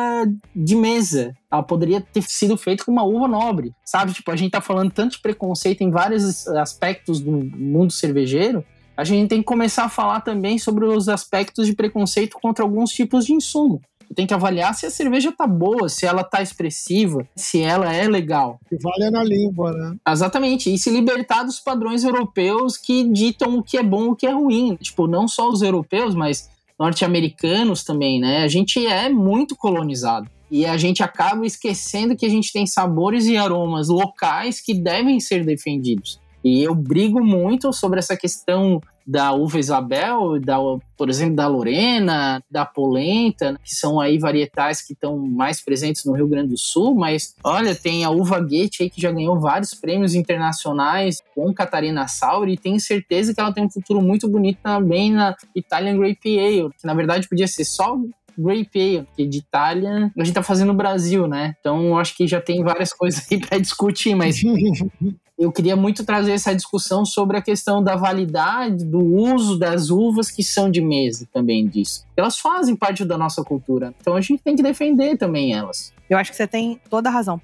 de 0.56 0.78
mesa. 0.78 1.36
Ela 1.52 1.62
poderia 1.62 2.00
ter 2.00 2.22
sido 2.22 2.56
feita 2.56 2.86
com 2.86 2.92
uma 2.94 3.04
uva 3.04 3.28
nobre, 3.28 3.74
sabe? 3.84 4.14
Tipo, 4.14 4.32
a 4.32 4.38
gente 4.38 4.52
tá 4.52 4.62
falando 4.62 4.92
tanto 4.92 5.18
de 5.18 5.22
preconceito 5.22 5.82
em 5.82 5.92
vários 5.92 6.48
aspectos 6.48 7.20
do 7.20 7.32
mundo 7.34 7.92
cervejeiro 7.92 8.64
a 9.00 9.06
gente 9.06 9.30
tem 9.30 9.40
que 9.40 9.46
começar 9.46 9.86
a 9.86 9.90
falar 9.90 10.20
também 10.20 10.60
sobre 10.60 10.84
os 10.84 11.08
aspectos 11.08 11.66
de 11.66 11.74
preconceito 11.74 12.38
contra 12.42 12.66
alguns 12.66 12.92
tipos 12.92 13.26
de 13.26 13.32
insumo. 13.32 13.82
Tem 14.14 14.28
que 14.28 14.34
avaliar 14.34 14.76
se 14.76 14.86
a 14.86 14.92
cerveja 14.92 15.32
tá 15.32 15.48
boa, 15.48 15.88
se 15.88 16.06
ela 16.06 16.22
tá 16.22 16.42
expressiva, 16.42 17.26
se 17.34 17.62
ela 17.62 17.94
é 17.96 18.10
legal. 18.10 18.60
Que 18.68 18.76
vale 18.76 19.06
é 19.06 19.10
na 19.10 19.24
língua, 19.24 19.72
né? 19.72 19.96
Exatamente. 20.06 20.74
E 20.74 20.78
se 20.78 20.90
libertar 20.90 21.44
dos 21.44 21.62
padrões 21.62 22.04
europeus 22.04 22.76
que 22.76 23.06
ditam 23.06 23.60
o 23.60 23.64
que 23.64 23.78
é 23.78 23.84
bom 23.84 24.08
e 24.08 24.10
o 24.10 24.16
que 24.18 24.28
é 24.28 24.34
ruim. 24.34 24.76
Tipo, 24.76 25.08
não 25.08 25.30
só 25.30 25.50
os 25.50 25.62
europeus, 25.62 26.14
mas 26.14 26.50
norte-americanos 26.78 27.86
também, 27.86 28.20
né? 28.20 28.44
A 28.44 28.50
gente 28.50 28.86
é 28.86 29.08
muito 29.08 29.56
colonizado. 29.56 30.30
E 30.52 30.66
a 30.66 30.76
gente 30.76 31.02
acaba 31.02 31.46
esquecendo 31.46 32.18
que 32.18 32.26
a 32.26 32.30
gente 32.30 32.52
tem 32.52 32.68
sabores 32.68 33.28
e 33.28 33.38
aromas 33.38 33.88
locais 33.88 34.60
que 34.60 34.74
devem 34.74 35.22
ser 35.22 35.46
defendidos. 35.46 36.20
E 36.44 36.64
eu 36.64 36.74
brigo 36.74 37.24
muito 37.24 37.72
sobre 37.74 38.00
essa 38.00 38.16
questão 38.16 38.82
da 39.10 39.34
uva 39.34 39.58
Isabel, 39.58 40.40
da, 40.40 40.58
por 40.96 41.10
exemplo, 41.10 41.36
da 41.36 41.48
Lorena, 41.48 42.44
da 42.50 42.64
Polenta, 42.64 43.60
que 43.64 43.74
são 43.74 44.00
aí 44.00 44.20
varietais 44.20 44.84
que 44.84 44.94
estão 44.94 45.18
mais 45.18 45.60
presentes 45.60 46.06
no 46.06 46.14
Rio 46.14 46.28
Grande 46.28 46.50
do 46.50 46.58
Sul, 46.60 46.94
mas 46.94 47.34
olha, 47.44 47.74
tem 47.74 48.06
a 48.06 48.12
uva 48.12 48.40
Goethe 48.40 48.84
aí 48.84 48.90
que 48.90 49.02
já 49.02 49.12
ganhou 49.12 49.40
vários 49.40 49.74
prêmios 49.74 50.14
internacionais 50.14 51.24
com 51.34 51.52
Catarina 51.52 52.08
Sauri 52.08 52.54
e 52.54 52.58
tenho 52.58 52.80
certeza 52.80 53.34
que 53.34 53.42
ela 53.42 53.52
tem 53.52 53.66
um 53.66 53.70
futuro 53.70 54.00
muito 54.00 54.30
bonito 54.30 54.60
também 54.62 55.12
na 55.12 55.36
Italian 55.56 55.98
Grape 55.98 56.40
Ale, 56.40 56.70
que 56.80 56.86
na 56.86 56.94
verdade 56.94 57.28
podia 57.28 57.48
ser 57.48 57.66
só 57.66 57.98
Grape 58.38 58.80
Ale, 58.80 59.04
porque 59.08 59.26
de 59.26 59.40
Itália 59.40 60.12
a 60.16 60.24
gente 60.24 60.36
tá 60.36 60.44
fazendo 60.44 60.68
no 60.68 60.78
Brasil, 60.78 61.28
né? 61.28 61.56
Então 61.60 61.98
acho 61.98 62.16
que 62.16 62.28
já 62.28 62.40
tem 62.40 62.64
várias 62.64 62.94
coisas 62.94 63.26
aí 63.32 63.40
para 63.40 63.58
discutir, 63.58 64.14
mas 64.14 64.40
eu 65.40 65.54
queria 65.54 65.76
muito 65.76 66.04
trazer 66.04 66.34
essa 66.34 66.54
discussão 66.54 67.06
sobre 67.06 67.38
a 67.38 67.42
questão 67.42 67.82
da 67.82 67.96
validade 67.96 68.84
do 68.84 69.00
uso 69.00 69.58
das 69.58 69.90
uvas 69.90 70.30
que 70.30 70.44
são 70.44 70.70
de 70.70 70.82
mesa 70.82 71.26
também 71.32 71.66
disso. 71.66 72.06
Elas 72.18 72.38
fazem 72.38 72.76
parte 72.76 73.06
da 73.06 73.18
nossa 73.18 73.42
cultura, 73.42 73.94
então 74.02 74.16
a 74.16 74.22
gente 74.22 74.44
tem 74.44 74.54
que 74.54 74.62
defender 74.62 75.18
também 75.18 75.54
elas. 75.54 75.94
Eu 76.10 76.18
acho 76.18 76.32
que 76.32 76.36
você 76.36 76.46
tem 76.46 76.82
toda 76.90 77.08
a 77.08 77.12
razão. 77.12 77.42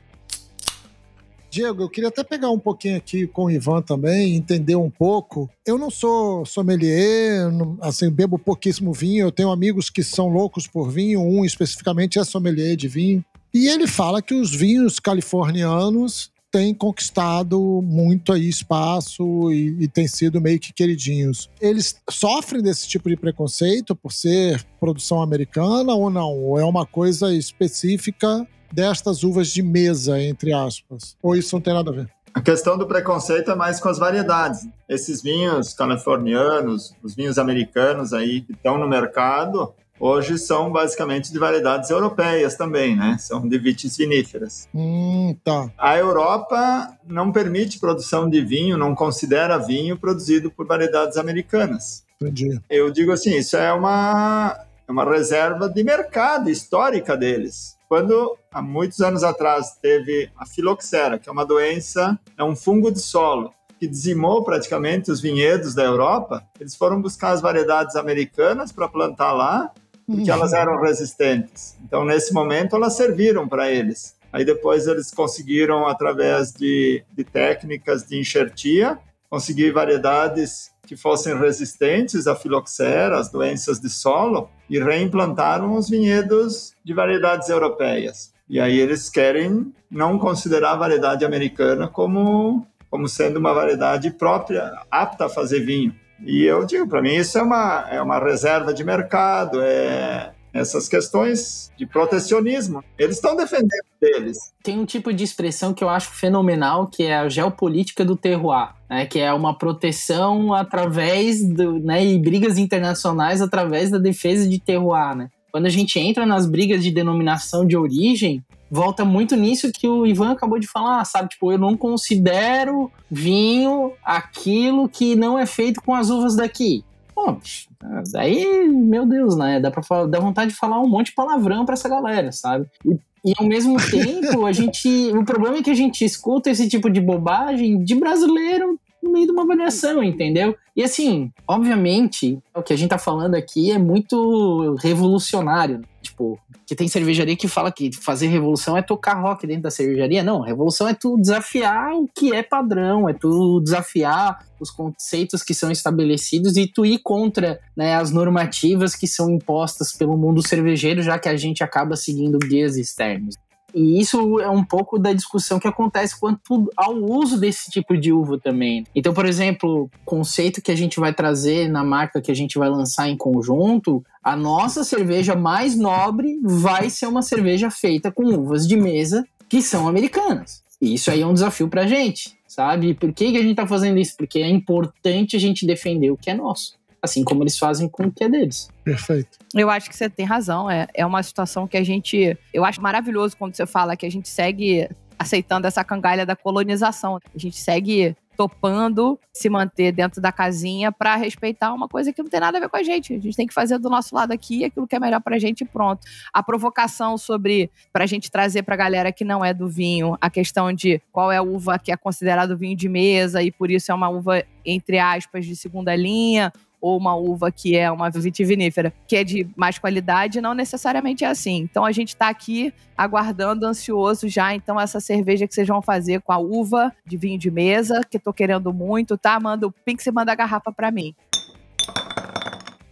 Diego, 1.49 1.83
eu 1.83 1.89
queria 1.89 2.09
até 2.09 2.21
pegar 2.21 2.49
um 2.49 2.59
pouquinho 2.59 2.97
aqui 2.97 3.25
com 3.27 3.45
o 3.45 3.49
Ivan 3.49 3.81
também, 3.81 4.35
entender 4.35 4.75
um 4.75 4.89
pouco. 4.89 5.49
Eu 5.65 5.77
não 5.77 5.89
sou 5.89 6.45
sommelier, 6.45 7.47
assim, 7.79 8.11
bebo 8.11 8.37
pouquíssimo 8.37 8.91
vinho. 8.91 9.27
Eu 9.27 9.31
tenho 9.31 9.49
amigos 9.49 9.89
que 9.89 10.03
são 10.03 10.27
loucos 10.27 10.67
por 10.67 10.91
vinho, 10.91 11.21
um 11.21 11.45
especificamente 11.45 12.19
é 12.19 12.25
sommelier 12.25 12.75
de 12.75 12.89
vinho. 12.89 13.23
E 13.53 13.69
ele 13.69 13.87
fala 13.87 14.21
que 14.21 14.33
os 14.33 14.53
vinhos 14.53 14.99
californianos 14.99 16.29
têm 16.55 16.73
conquistado 16.73 17.81
muito 17.83 18.31
aí 18.31 18.47
espaço 18.47 19.51
e, 19.51 19.75
e 19.83 19.87
têm 19.89 20.07
sido 20.07 20.39
meio 20.39 20.57
que 20.57 20.71
queridinhos. 20.71 21.49
Eles 21.59 21.99
sofrem 22.09 22.63
desse 22.63 22.87
tipo 22.87 23.09
de 23.09 23.17
preconceito 23.17 23.93
por 23.93 24.13
ser 24.13 24.65
produção 24.79 25.21
americana 25.21 25.93
ou 25.93 26.09
não? 26.09 26.31
Ou 26.31 26.57
é 26.57 26.63
uma 26.63 26.85
coisa 26.85 27.35
específica 27.35 28.47
destas 28.71 29.21
uvas 29.21 29.49
de 29.49 29.61
mesa, 29.61 30.21
entre 30.21 30.53
aspas? 30.53 31.17
Ou 31.21 31.35
isso 31.35 31.53
não 31.53 31.61
tem 31.61 31.73
nada 31.73 31.91
a 31.91 31.93
ver? 31.93 32.09
A 32.33 32.39
questão 32.39 32.77
do 32.77 32.87
preconceito 32.87 33.51
é 33.51 33.55
mais 33.55 33.81
com 33.81 33.89
as 33.89 33.99
variedades. 33.99 34.65
Esses 34.87 35.21
vinhos 35.21 35.73
californianos, 35.73 36.95
os 37.03 37.13
vinhos 37.13 37.37
americanos 37.37 38.13
aí 38.13 38.39
que 38.39 38.53
estão 38.53 38.77
no 38.77 38.87
mercado, 38.87 39.73
hoje 39.99 40.37
são 40.37 40.71
basicamente 40.71 41.31
de 41.31 41.39
variedades 41.39 41.89
europeias 41.89 42.55
também, 42.55 42.95
né? 42.95 43.17
São 43.19 43.47
de 43.47 43.57
vitis 43.57 43.97
viníferas. 43.97 44.67
Hum, 44.73 45.35
tá. 45.43 45.69
A 45.77 45.97
Europa 45.97 46.97
não 47.07 47.31
permite 47.31 47.79
produção 47.79 48.29
de 48.29 48.41
vinho, 48.41 48.77
não 48.77 48.95
considera 48.95 49.57
vinho 49.57 49.97
produzido 49.97 50.51
por 50.51 50.65
variedades 50.65 51.17
americanas. 51.17 52.03
Entendi. 52.21 52.59
Eu 52.69 52.91
digo 52.91 53.11
assim, 53.11 53.35
isso 53.37 53.57
é 53.57 53.71
uma, 53.73 54.57
é 54.87 54.91
uma 54.91 55.03
reserva 55.03 55.69
de 55.69 55.83
mercado 55.83 56.49
histórica 56.49 57.15
deles. 57.17 57.75
Quando, 57.87 58.37
há 58.51 58.61
muitos 58.61 58.99
anos 59.01 59.23
atrás, 59.23 59.77
teve 59.81 60.29
a 60.35 60.45
filoxera, 60.45 61.19
que 61.19 61.29
é 61.29 61.31
uma 61.31 61.45
doença, 61.45 62.19
é 62.37 62.43
um 62.43 62.55
fungo 62.55 62.91
de 62.91 62.99
solo, 62.99 63.53
que 63.79 63.87
dizimou 63.87 64.43
praticamente 64.43 65.11
os 65.11 65.21
vinhedos 65.21 65.75
da 65.75 65.83
Europa, 65.83 66.43
eles 66.59 66.75
foram 66.75 67.01
buscar 67.01 67.31
as 67.31 67.41
variedades 67.41 67.95
americanas 67.95 68.71
para 68.71 68.87
plantar 68.87 69.33
lá 69.33 69.71
porque 70.05 70.29
elas 70.29 70.51
uhum. 70.51 70.57
eram 70.57 70.81
resistentes. 70.81 71.77
Então, 71.83 72.05
nesse 72.05 72.33
momento, 72.33 72.75
elas 72.75 72.95
serviram 72.95 73.47
para 73.47 73.71
eles. 73.71 74.15
Aí 74.31 74.43
depois 74.43 74.85
eles 74.85 75.11
conseguiram, 75.11 75.87
através 75.87 76.51
de, 76.51 77.03
de 77.15 77.23
técnicas 77.23 78.05
de 78.05 78.19
enxertia, 78.19 78.99
conseguir 79.29 79.71
variedades 79.71 80.71
que 80.85 80.95
fossem 80.95 81.37
resistentes 81.37 82.27
à 82.27 82.35
filoxera, 82.35 83.17
às 83.17 83.29
doenças 83.29 83.79
de 83.79 83.89
solo, 83.89 84.49
e 84.69 84.79
reimplantaram 84.79 85.73
os 85.73 85.89
vinhedos 85.89 86.73
de 86.83 86.93
variedades 86.93 87.49
europeias. 87.49 88.33
E 88.47 88.59
aí 88.59 88.79
eles 88.79 89.09
querem 89.09 89.73
não 89.89 90.19
considerar 90.19 90.73
a 90.73 90.77
variedade 90.77 91.25
americana 91.25 91.87
como, 91.87 92.65
como 92.89 93.07
sendo 93.07 93.39
uma 93.39 93.53
variedade 93.53 94.11
própria, 94.11 94.71
apta 94.91 95.25
a 95.25 95.29
fazer 95.29 95.61
vinho. 95.61 95.95
E 96.23 96.43
eu 96.43 96.65
digo, 96.65 96.87
para 96.87 97.01
mim, 97.01 97.15
isso 97.15 97.37
é 97.37 97.41
uma, 97.41 97.87
é 97.89 98.01
uma 98.01 98.19
reserva 98.19 98.73
de 98.73 98.83
mercado, 98.83 99.59
é 99.61 100.31
essas 100.55 100.87
questões 100.87 101.69
de 101.77 101.85
protecionismo. 101.85 102.81
Eles 102.97 103.17
estão 103.17 103.35
defendendo 103.35 103.83
deles. 103.99 104.37
Tem 104.63 104.79
um 104.79 104.85
tipo 104.85 105.11
de 105.11 105.21
expressão 105.21 105.73
que 105.73 105.83
eu 105.83 105.89
acho 105.89 106.09
fenomenal, 106.11 106.87
que 106.87 107.03
é 107.03 107.17
a 107.17 107.27
geopolítica 107.27 108.05
do 108.05 108.15
terroir, 108.15 108.69
né, 108.89 109.05
que 109.05 109.19
é 109.19 109.33
uma 109.33 109.57
proteção 109.57 110.53
através 110.53 111.43
do, 111.43 111.77
né, 111.79 112.05
e 112.05 112.17
brigas 112.17 112.57
internacionais 112.57 113.41
através 113.41 113.91
da 113.91 113.97
defesa 113.97 114.47
de 114.47 114.57
terroir, 114.57 115.13
né? 115.13 115.29
Quando 115.51 115.65
a 115.65 115.69
gente 115.69 115.99
entra 115.99 116.25
nas 116.25 116.45
brigas 116.45 116.81
de 116.81 116.91
denominação 116.91 117.65
de 117.65 117.75
origem, 117.75 118.41
volta 118.75 119.05
muito 119.05 119.35
nisso 119.35 119.71
que 119.71 119.87
o 119.87 120.05
Ivan 120.05 120.31
acabou 120.31 120.59
de 120.59 120.67
falar, 120.67 121.03
sabe? 121.05 121.29
Tipo, 121.29 121.51
eu 121.51 121.57
não 121.57 121.77
considero 121.77 122.91
vinho 123.09 123.93
aquilo 124.03 124.89
que 124.89 125.15
não 125.15 125.39
é 125.39 125.45
feito 125.45 125.81
com 125.81 125.95
as 125.95 126.09
uvas 126.09 126.35
daqui. 126.35 126.83
pô, 127.13 127.31
bicho, 127.31 127.69
daí, 128.11 128.67
meu 128.67 129.05
Deus, 129.05 129.37
né? 129.37 129.59
Dá, 129.59 129.71
pra 129.71 129.81
falar, 129.81 130.07
dá 130.07 130.19
vontade 130.19 130.51
de 130.51 130.57
falar 130.57 130.81
um 130.81 130.89
monte 130.89 131.07
de 131.07 131.15
palavrão 131.15 131.65
pra 131.65 131.73
essa 131.73 131.87
galera, 131.87 132.31
sabe? 132.33 132.67
E, 132.85 132.99
e 133.23 133.33
ao 133.39 133.45
mesmo 133.45 133.77
tempo, 133.89 134.45
a 134.45 134.51
gente. 134.51 134.87
O 135.15 135.23
problema 135.23 135.57
é 135.57 135.63
que 135.63 135.71
a 135.71 135.75
gente 135.75 136.03
escuta 136.03 136.49
esse 136.49 136.67
tipo 136.67 136.89
de 136.89 136.99
bobagem 136.99 137.81
de 137.81 137.95
brasileiro 137.95 138.77
no 139.01 139.11
meio 139.11 139.25
de 139.25 139.31
uma 139.31 139.43
avaliação, 139.43 140.03
entendeu? 140.03 140.55
E 140.75 140.83
assim, 140.83 141.31
obviamente, 141.47 142.39
o 142.53 142.61
que 142.61 142.73
a 142.73 142.77
gente 142.77 142.89
tá 142.89 142.97
falando 142.97 143.35
aqui 143.35 143.71
é 143.71 143.77
muito 143.77 144.75
revolucionário. 144.81 145.81
Tipo, 146.01 146.37
que 146.65 146.75
tem 146.75 146.87
cervejaria 146.87 147.35
que 147.35 147.47
fala 147.47 147.71
que 147.71 147.91
fazer 147.91 148.27
revolução 148.27 148.75
é 148.77 148.81
tocar 148.81 149.13
rock 149.21 149.45
dentro 149.45 149.63
da 149.63 149.71
cervejaria. 149.71 150.23
Não, 150.23 150.41
revolução 150.41 150.87
é 150.87 150.93
tu 150.93 151.17
desafiar 151.17 151.93
o 151.93 152.07
que 152.07 152.33
é 152.33 152.41
padrão, 152.41 153.07
é 153.07 153.13
tu 153.13 153.61
desafiar 153.61 154.43
os 154.59 154.71
conceitos 154.71 155.43
que 155.43 155.53
são 155.53 155.69
estabelecidos 155.69 156.57
e 156.57 156.65
tu 156.65 156.85
ir 156.85 156.99
contra 156.99 157.59
né, 157.75 157.95
as 157.95 158.11
normativas 158.11 158.95
que 158.95 159.07
são 159.07 159.29
impostas 159.29 159.91
pelo 159.91 160.17
mundo 160.17 160.45
cervejeiro, 160.45 161.03
já 161.03 161.19
que 161.19 161.29
a 161.29 161.37
gente 161.37 161.63
acaba 161.63 161.95
seguindo 161.95 162.39
guias 162.39 162.77
externos. 162.77 163.35
E 163.75 163.99
isso 163.99 164.39
é 164.39 164.49
um 164.49 164.63
pouco 164.63 164.97
da 164.97 165.11
discussão 165.11 165.59
que 165.59 165.67
acontece 165.67 166.17
quanto 166.17 166.71
ao 166.77 166.95
uso 166.95 167.37
desse 167.37 167.69
tipo 167.69 167.97
de 167.97 168.13
uva 168.13 168.39
também. 168.39 168.85
Então, 168.95 169.13
por 169.13 169.25
exemplo, 169.25 169.91
conceito 170.05 170.61
que 170.61 170.71
a 170.71 170.75
gente 170.77 170.97
vai 170.97 171.13
trazer 171.13 171.67
na 171.67 171.83
marca 171.83 172.21
que 172.21 172.31
a 172.31 172.35
gente 172.35 172.57
vai 172.57 172.69
lançar 172.69 173.09
em 173.09 173.17
conjunto, 173.17 174.01
a 174.23 174.33
nossa 174.33 174.85
cerveja 174.85 175.35
mais 175.35 175.77
nobre 175.77 176.39
vai 176.41 176.89
ser 176.89 177.07
uma 177.07 177.21
cerveja 177.21 177.69
feita 177.69 178.09
com 178.09 178.23
uvas 178.23 178.65
de 178.65 178.77
mesa 178.77 179.25
que 179.49 179.61
são 179.61 179.89
americanas. 179.89 180.63
E 180.81 180.93
isso 180.93 181.11
aí 181.11 181.21
é 181.21 181.27
um 181.27 181.33
desafio 181.33 181.67
pra 181.67 181.85
gente, 181.85 182.33
sabe? 182.47 182.93
Por 182.93 183.11
que, 183.11 183.33
que 183.33 183.37
a 183.37 183.41
gente 183.41 183.55
tá 183.55 183.67
fazendo 183.67 183.99
isso? 183.99 184.15
Porque 184.17 184.39
é 184.39 184.49
importante 184.49 185.35
a 185.35 185.39
gente 185.39 185.65
defender 185.65 186.11
o 186.11 186.17
que 186.17 186.29
é 186.29 186.33
nosso 186.33 186.75
assim 187.05 187.23
como 187.23 187.43
eles 187.43 187.57
fazem 187.57 187.87
com 187.87 188.03
o 188.03 188.11
que 188.11 188.23
é 188.23 188.29
deles. 188.29 188.69
Perfeito. 188.83 189.37
Eu 189.53 189.69
acho 189.69 189.89
que 189.89 189.95
você 189.95 190.09
tem 190.09 190.25
razão. 190.25 190.69
É, 190.69 190.87
é 190.93 191.05
uma 191.05 191.23
situação 191.23 191.67
que 191.67 191.77
a 191.77 191.83
gente. 191.83 192.37
Eu 192.53 192.65
acho 192.65 192.81
maravilhoso 192.81 193.37
quando 193.37 193.55
você 193.55 193.65
fala 193.65 193.95
que 193.95 194.05
a 194.05 194.11
gente 194.11 194.27
segue 194.27 194.89
aceitando 195.17 195.67
essa 195.67 195.83
cangalha 195.83 196.25
da 196.25 196.35
colonização. 196.35 197.15
A 197.15 197.37
gente 197.37 197.57
segue 197.57 198.15
topando 198.35 199.17
se 199.33 199.49
manter 199.49 199.91
dentro 199.91 200.21
da 200.21 200.31
casinha 200.31 200.91
para 200.91 201.15
respeitar 201.15 201.73
uma 201.73 201.87
coisa 201.87 202.11
que 202.11 202.21
não 202.21 202.29
tem 202.29 202.39
nada 202.39 202.57
a 202.57 202.61
ver 202.61 202.69
com 202.69 202.77
a 202.77 202.83
gente. 202.83 203.13
A 203.13 203.19
gente 203.19 203.35
tem 203.35 203.47
que 203.47 203.53
fazer 203.53 203.77
do 203.79 203.89
nosso 203.89 204.13
lado 204.13 204.31
aqui 204.31 204.63
aquilo 204.63 204.87
que 204.87 204.95
é 204.95 204.99
melhor 204.99 205.21
pra 205.21 205.39
gente 205.39 205.61
e 205.61 205.65
pronto. 205.65 206.01
A 206.33 206.43
provocação 206.43 207.17
sobre 207.17 207.71
pra 207.91 208.05
gente 208.05 208.29
trazer 208.29 208.63
pra 208.63 208.75
galera 208.75 209.11
que 209.11 209.23
não 209.23 209.43
é 209.43 209.53
do 209.53 209.67
vinho, 209.67 210.17
a 210.19 210.29
questão 210.29 210.71
de 210.71 211.01
qual 211.11 211.31
é 211.31 211.37
a 211.37 211.41
uva 211.41 211.79
que 211.79 211.91
é 211.91 211.97
considerado 211.97 212.57
vinho 212.57 212.75
de 212.75 212.89
mesa 212.89 213.41
e 213.41 213.51
por 213.51 213.71
isso 213.71 213.91
é 213.91 213.95
uma 213.95 214.09
uva 214.09 214.43
entre 214.65 214.99
aspas 214.99 215.45
de 215.45 215.55
segunda 215.55 215.95
linha 215.95 216.51
ou 216.85 216.99
uma 216.99 217.15
uva 217.15 217.51
que 217.51 217.75
é 217.75 217.89
uma 217.89 218.11
vitivinífera, 218.11 218.93
que 219.07 219.15
é 219.15 219.23
de 219.23 219.47
mais 219.55 219.79
qualidade, 219.79 220.39
não 220.39 220.53
necessariamente 220.53 221.23
é 221.23 221.27
assim. 221.27 221.57
Então 221.57 221.83
a 221.83 221.91
gente 221.91 222.09
está 222.09 222.29
aqui 222.29 222.71
aguardando, 222.95 223.65
ansioso 223.65 224.29
já, 224.29 224.53
então, 224.53 224.79
essa 224.79 224.99
cerveja 224.99 225.47
que 225.47 225.55
vocês 225.55 225.67
vão 225.67 225.81
fazer 225.81 226.21
com 226.21 226.31
a 226.31 226.37
uva 226.37 226.93
de 227.03 227.17
vinho 227.17 227.39
de 227.39 227.49
mesa, 227.49 228.01
que 228.07 228.19
tô 228.19 228.31
querendo 228.31 228.71
muito, 228.71 229.17
tá? 229.17 229.39
Manda 229.39 229.65
o 229.65 229.71
Pix 229.71 230.05
e 230.05 230.11
manda 230.11 230.31
a 230.31 230.35
garrafa 230.35 230.71
para 230.71 230.91
mim. 230.91 231.15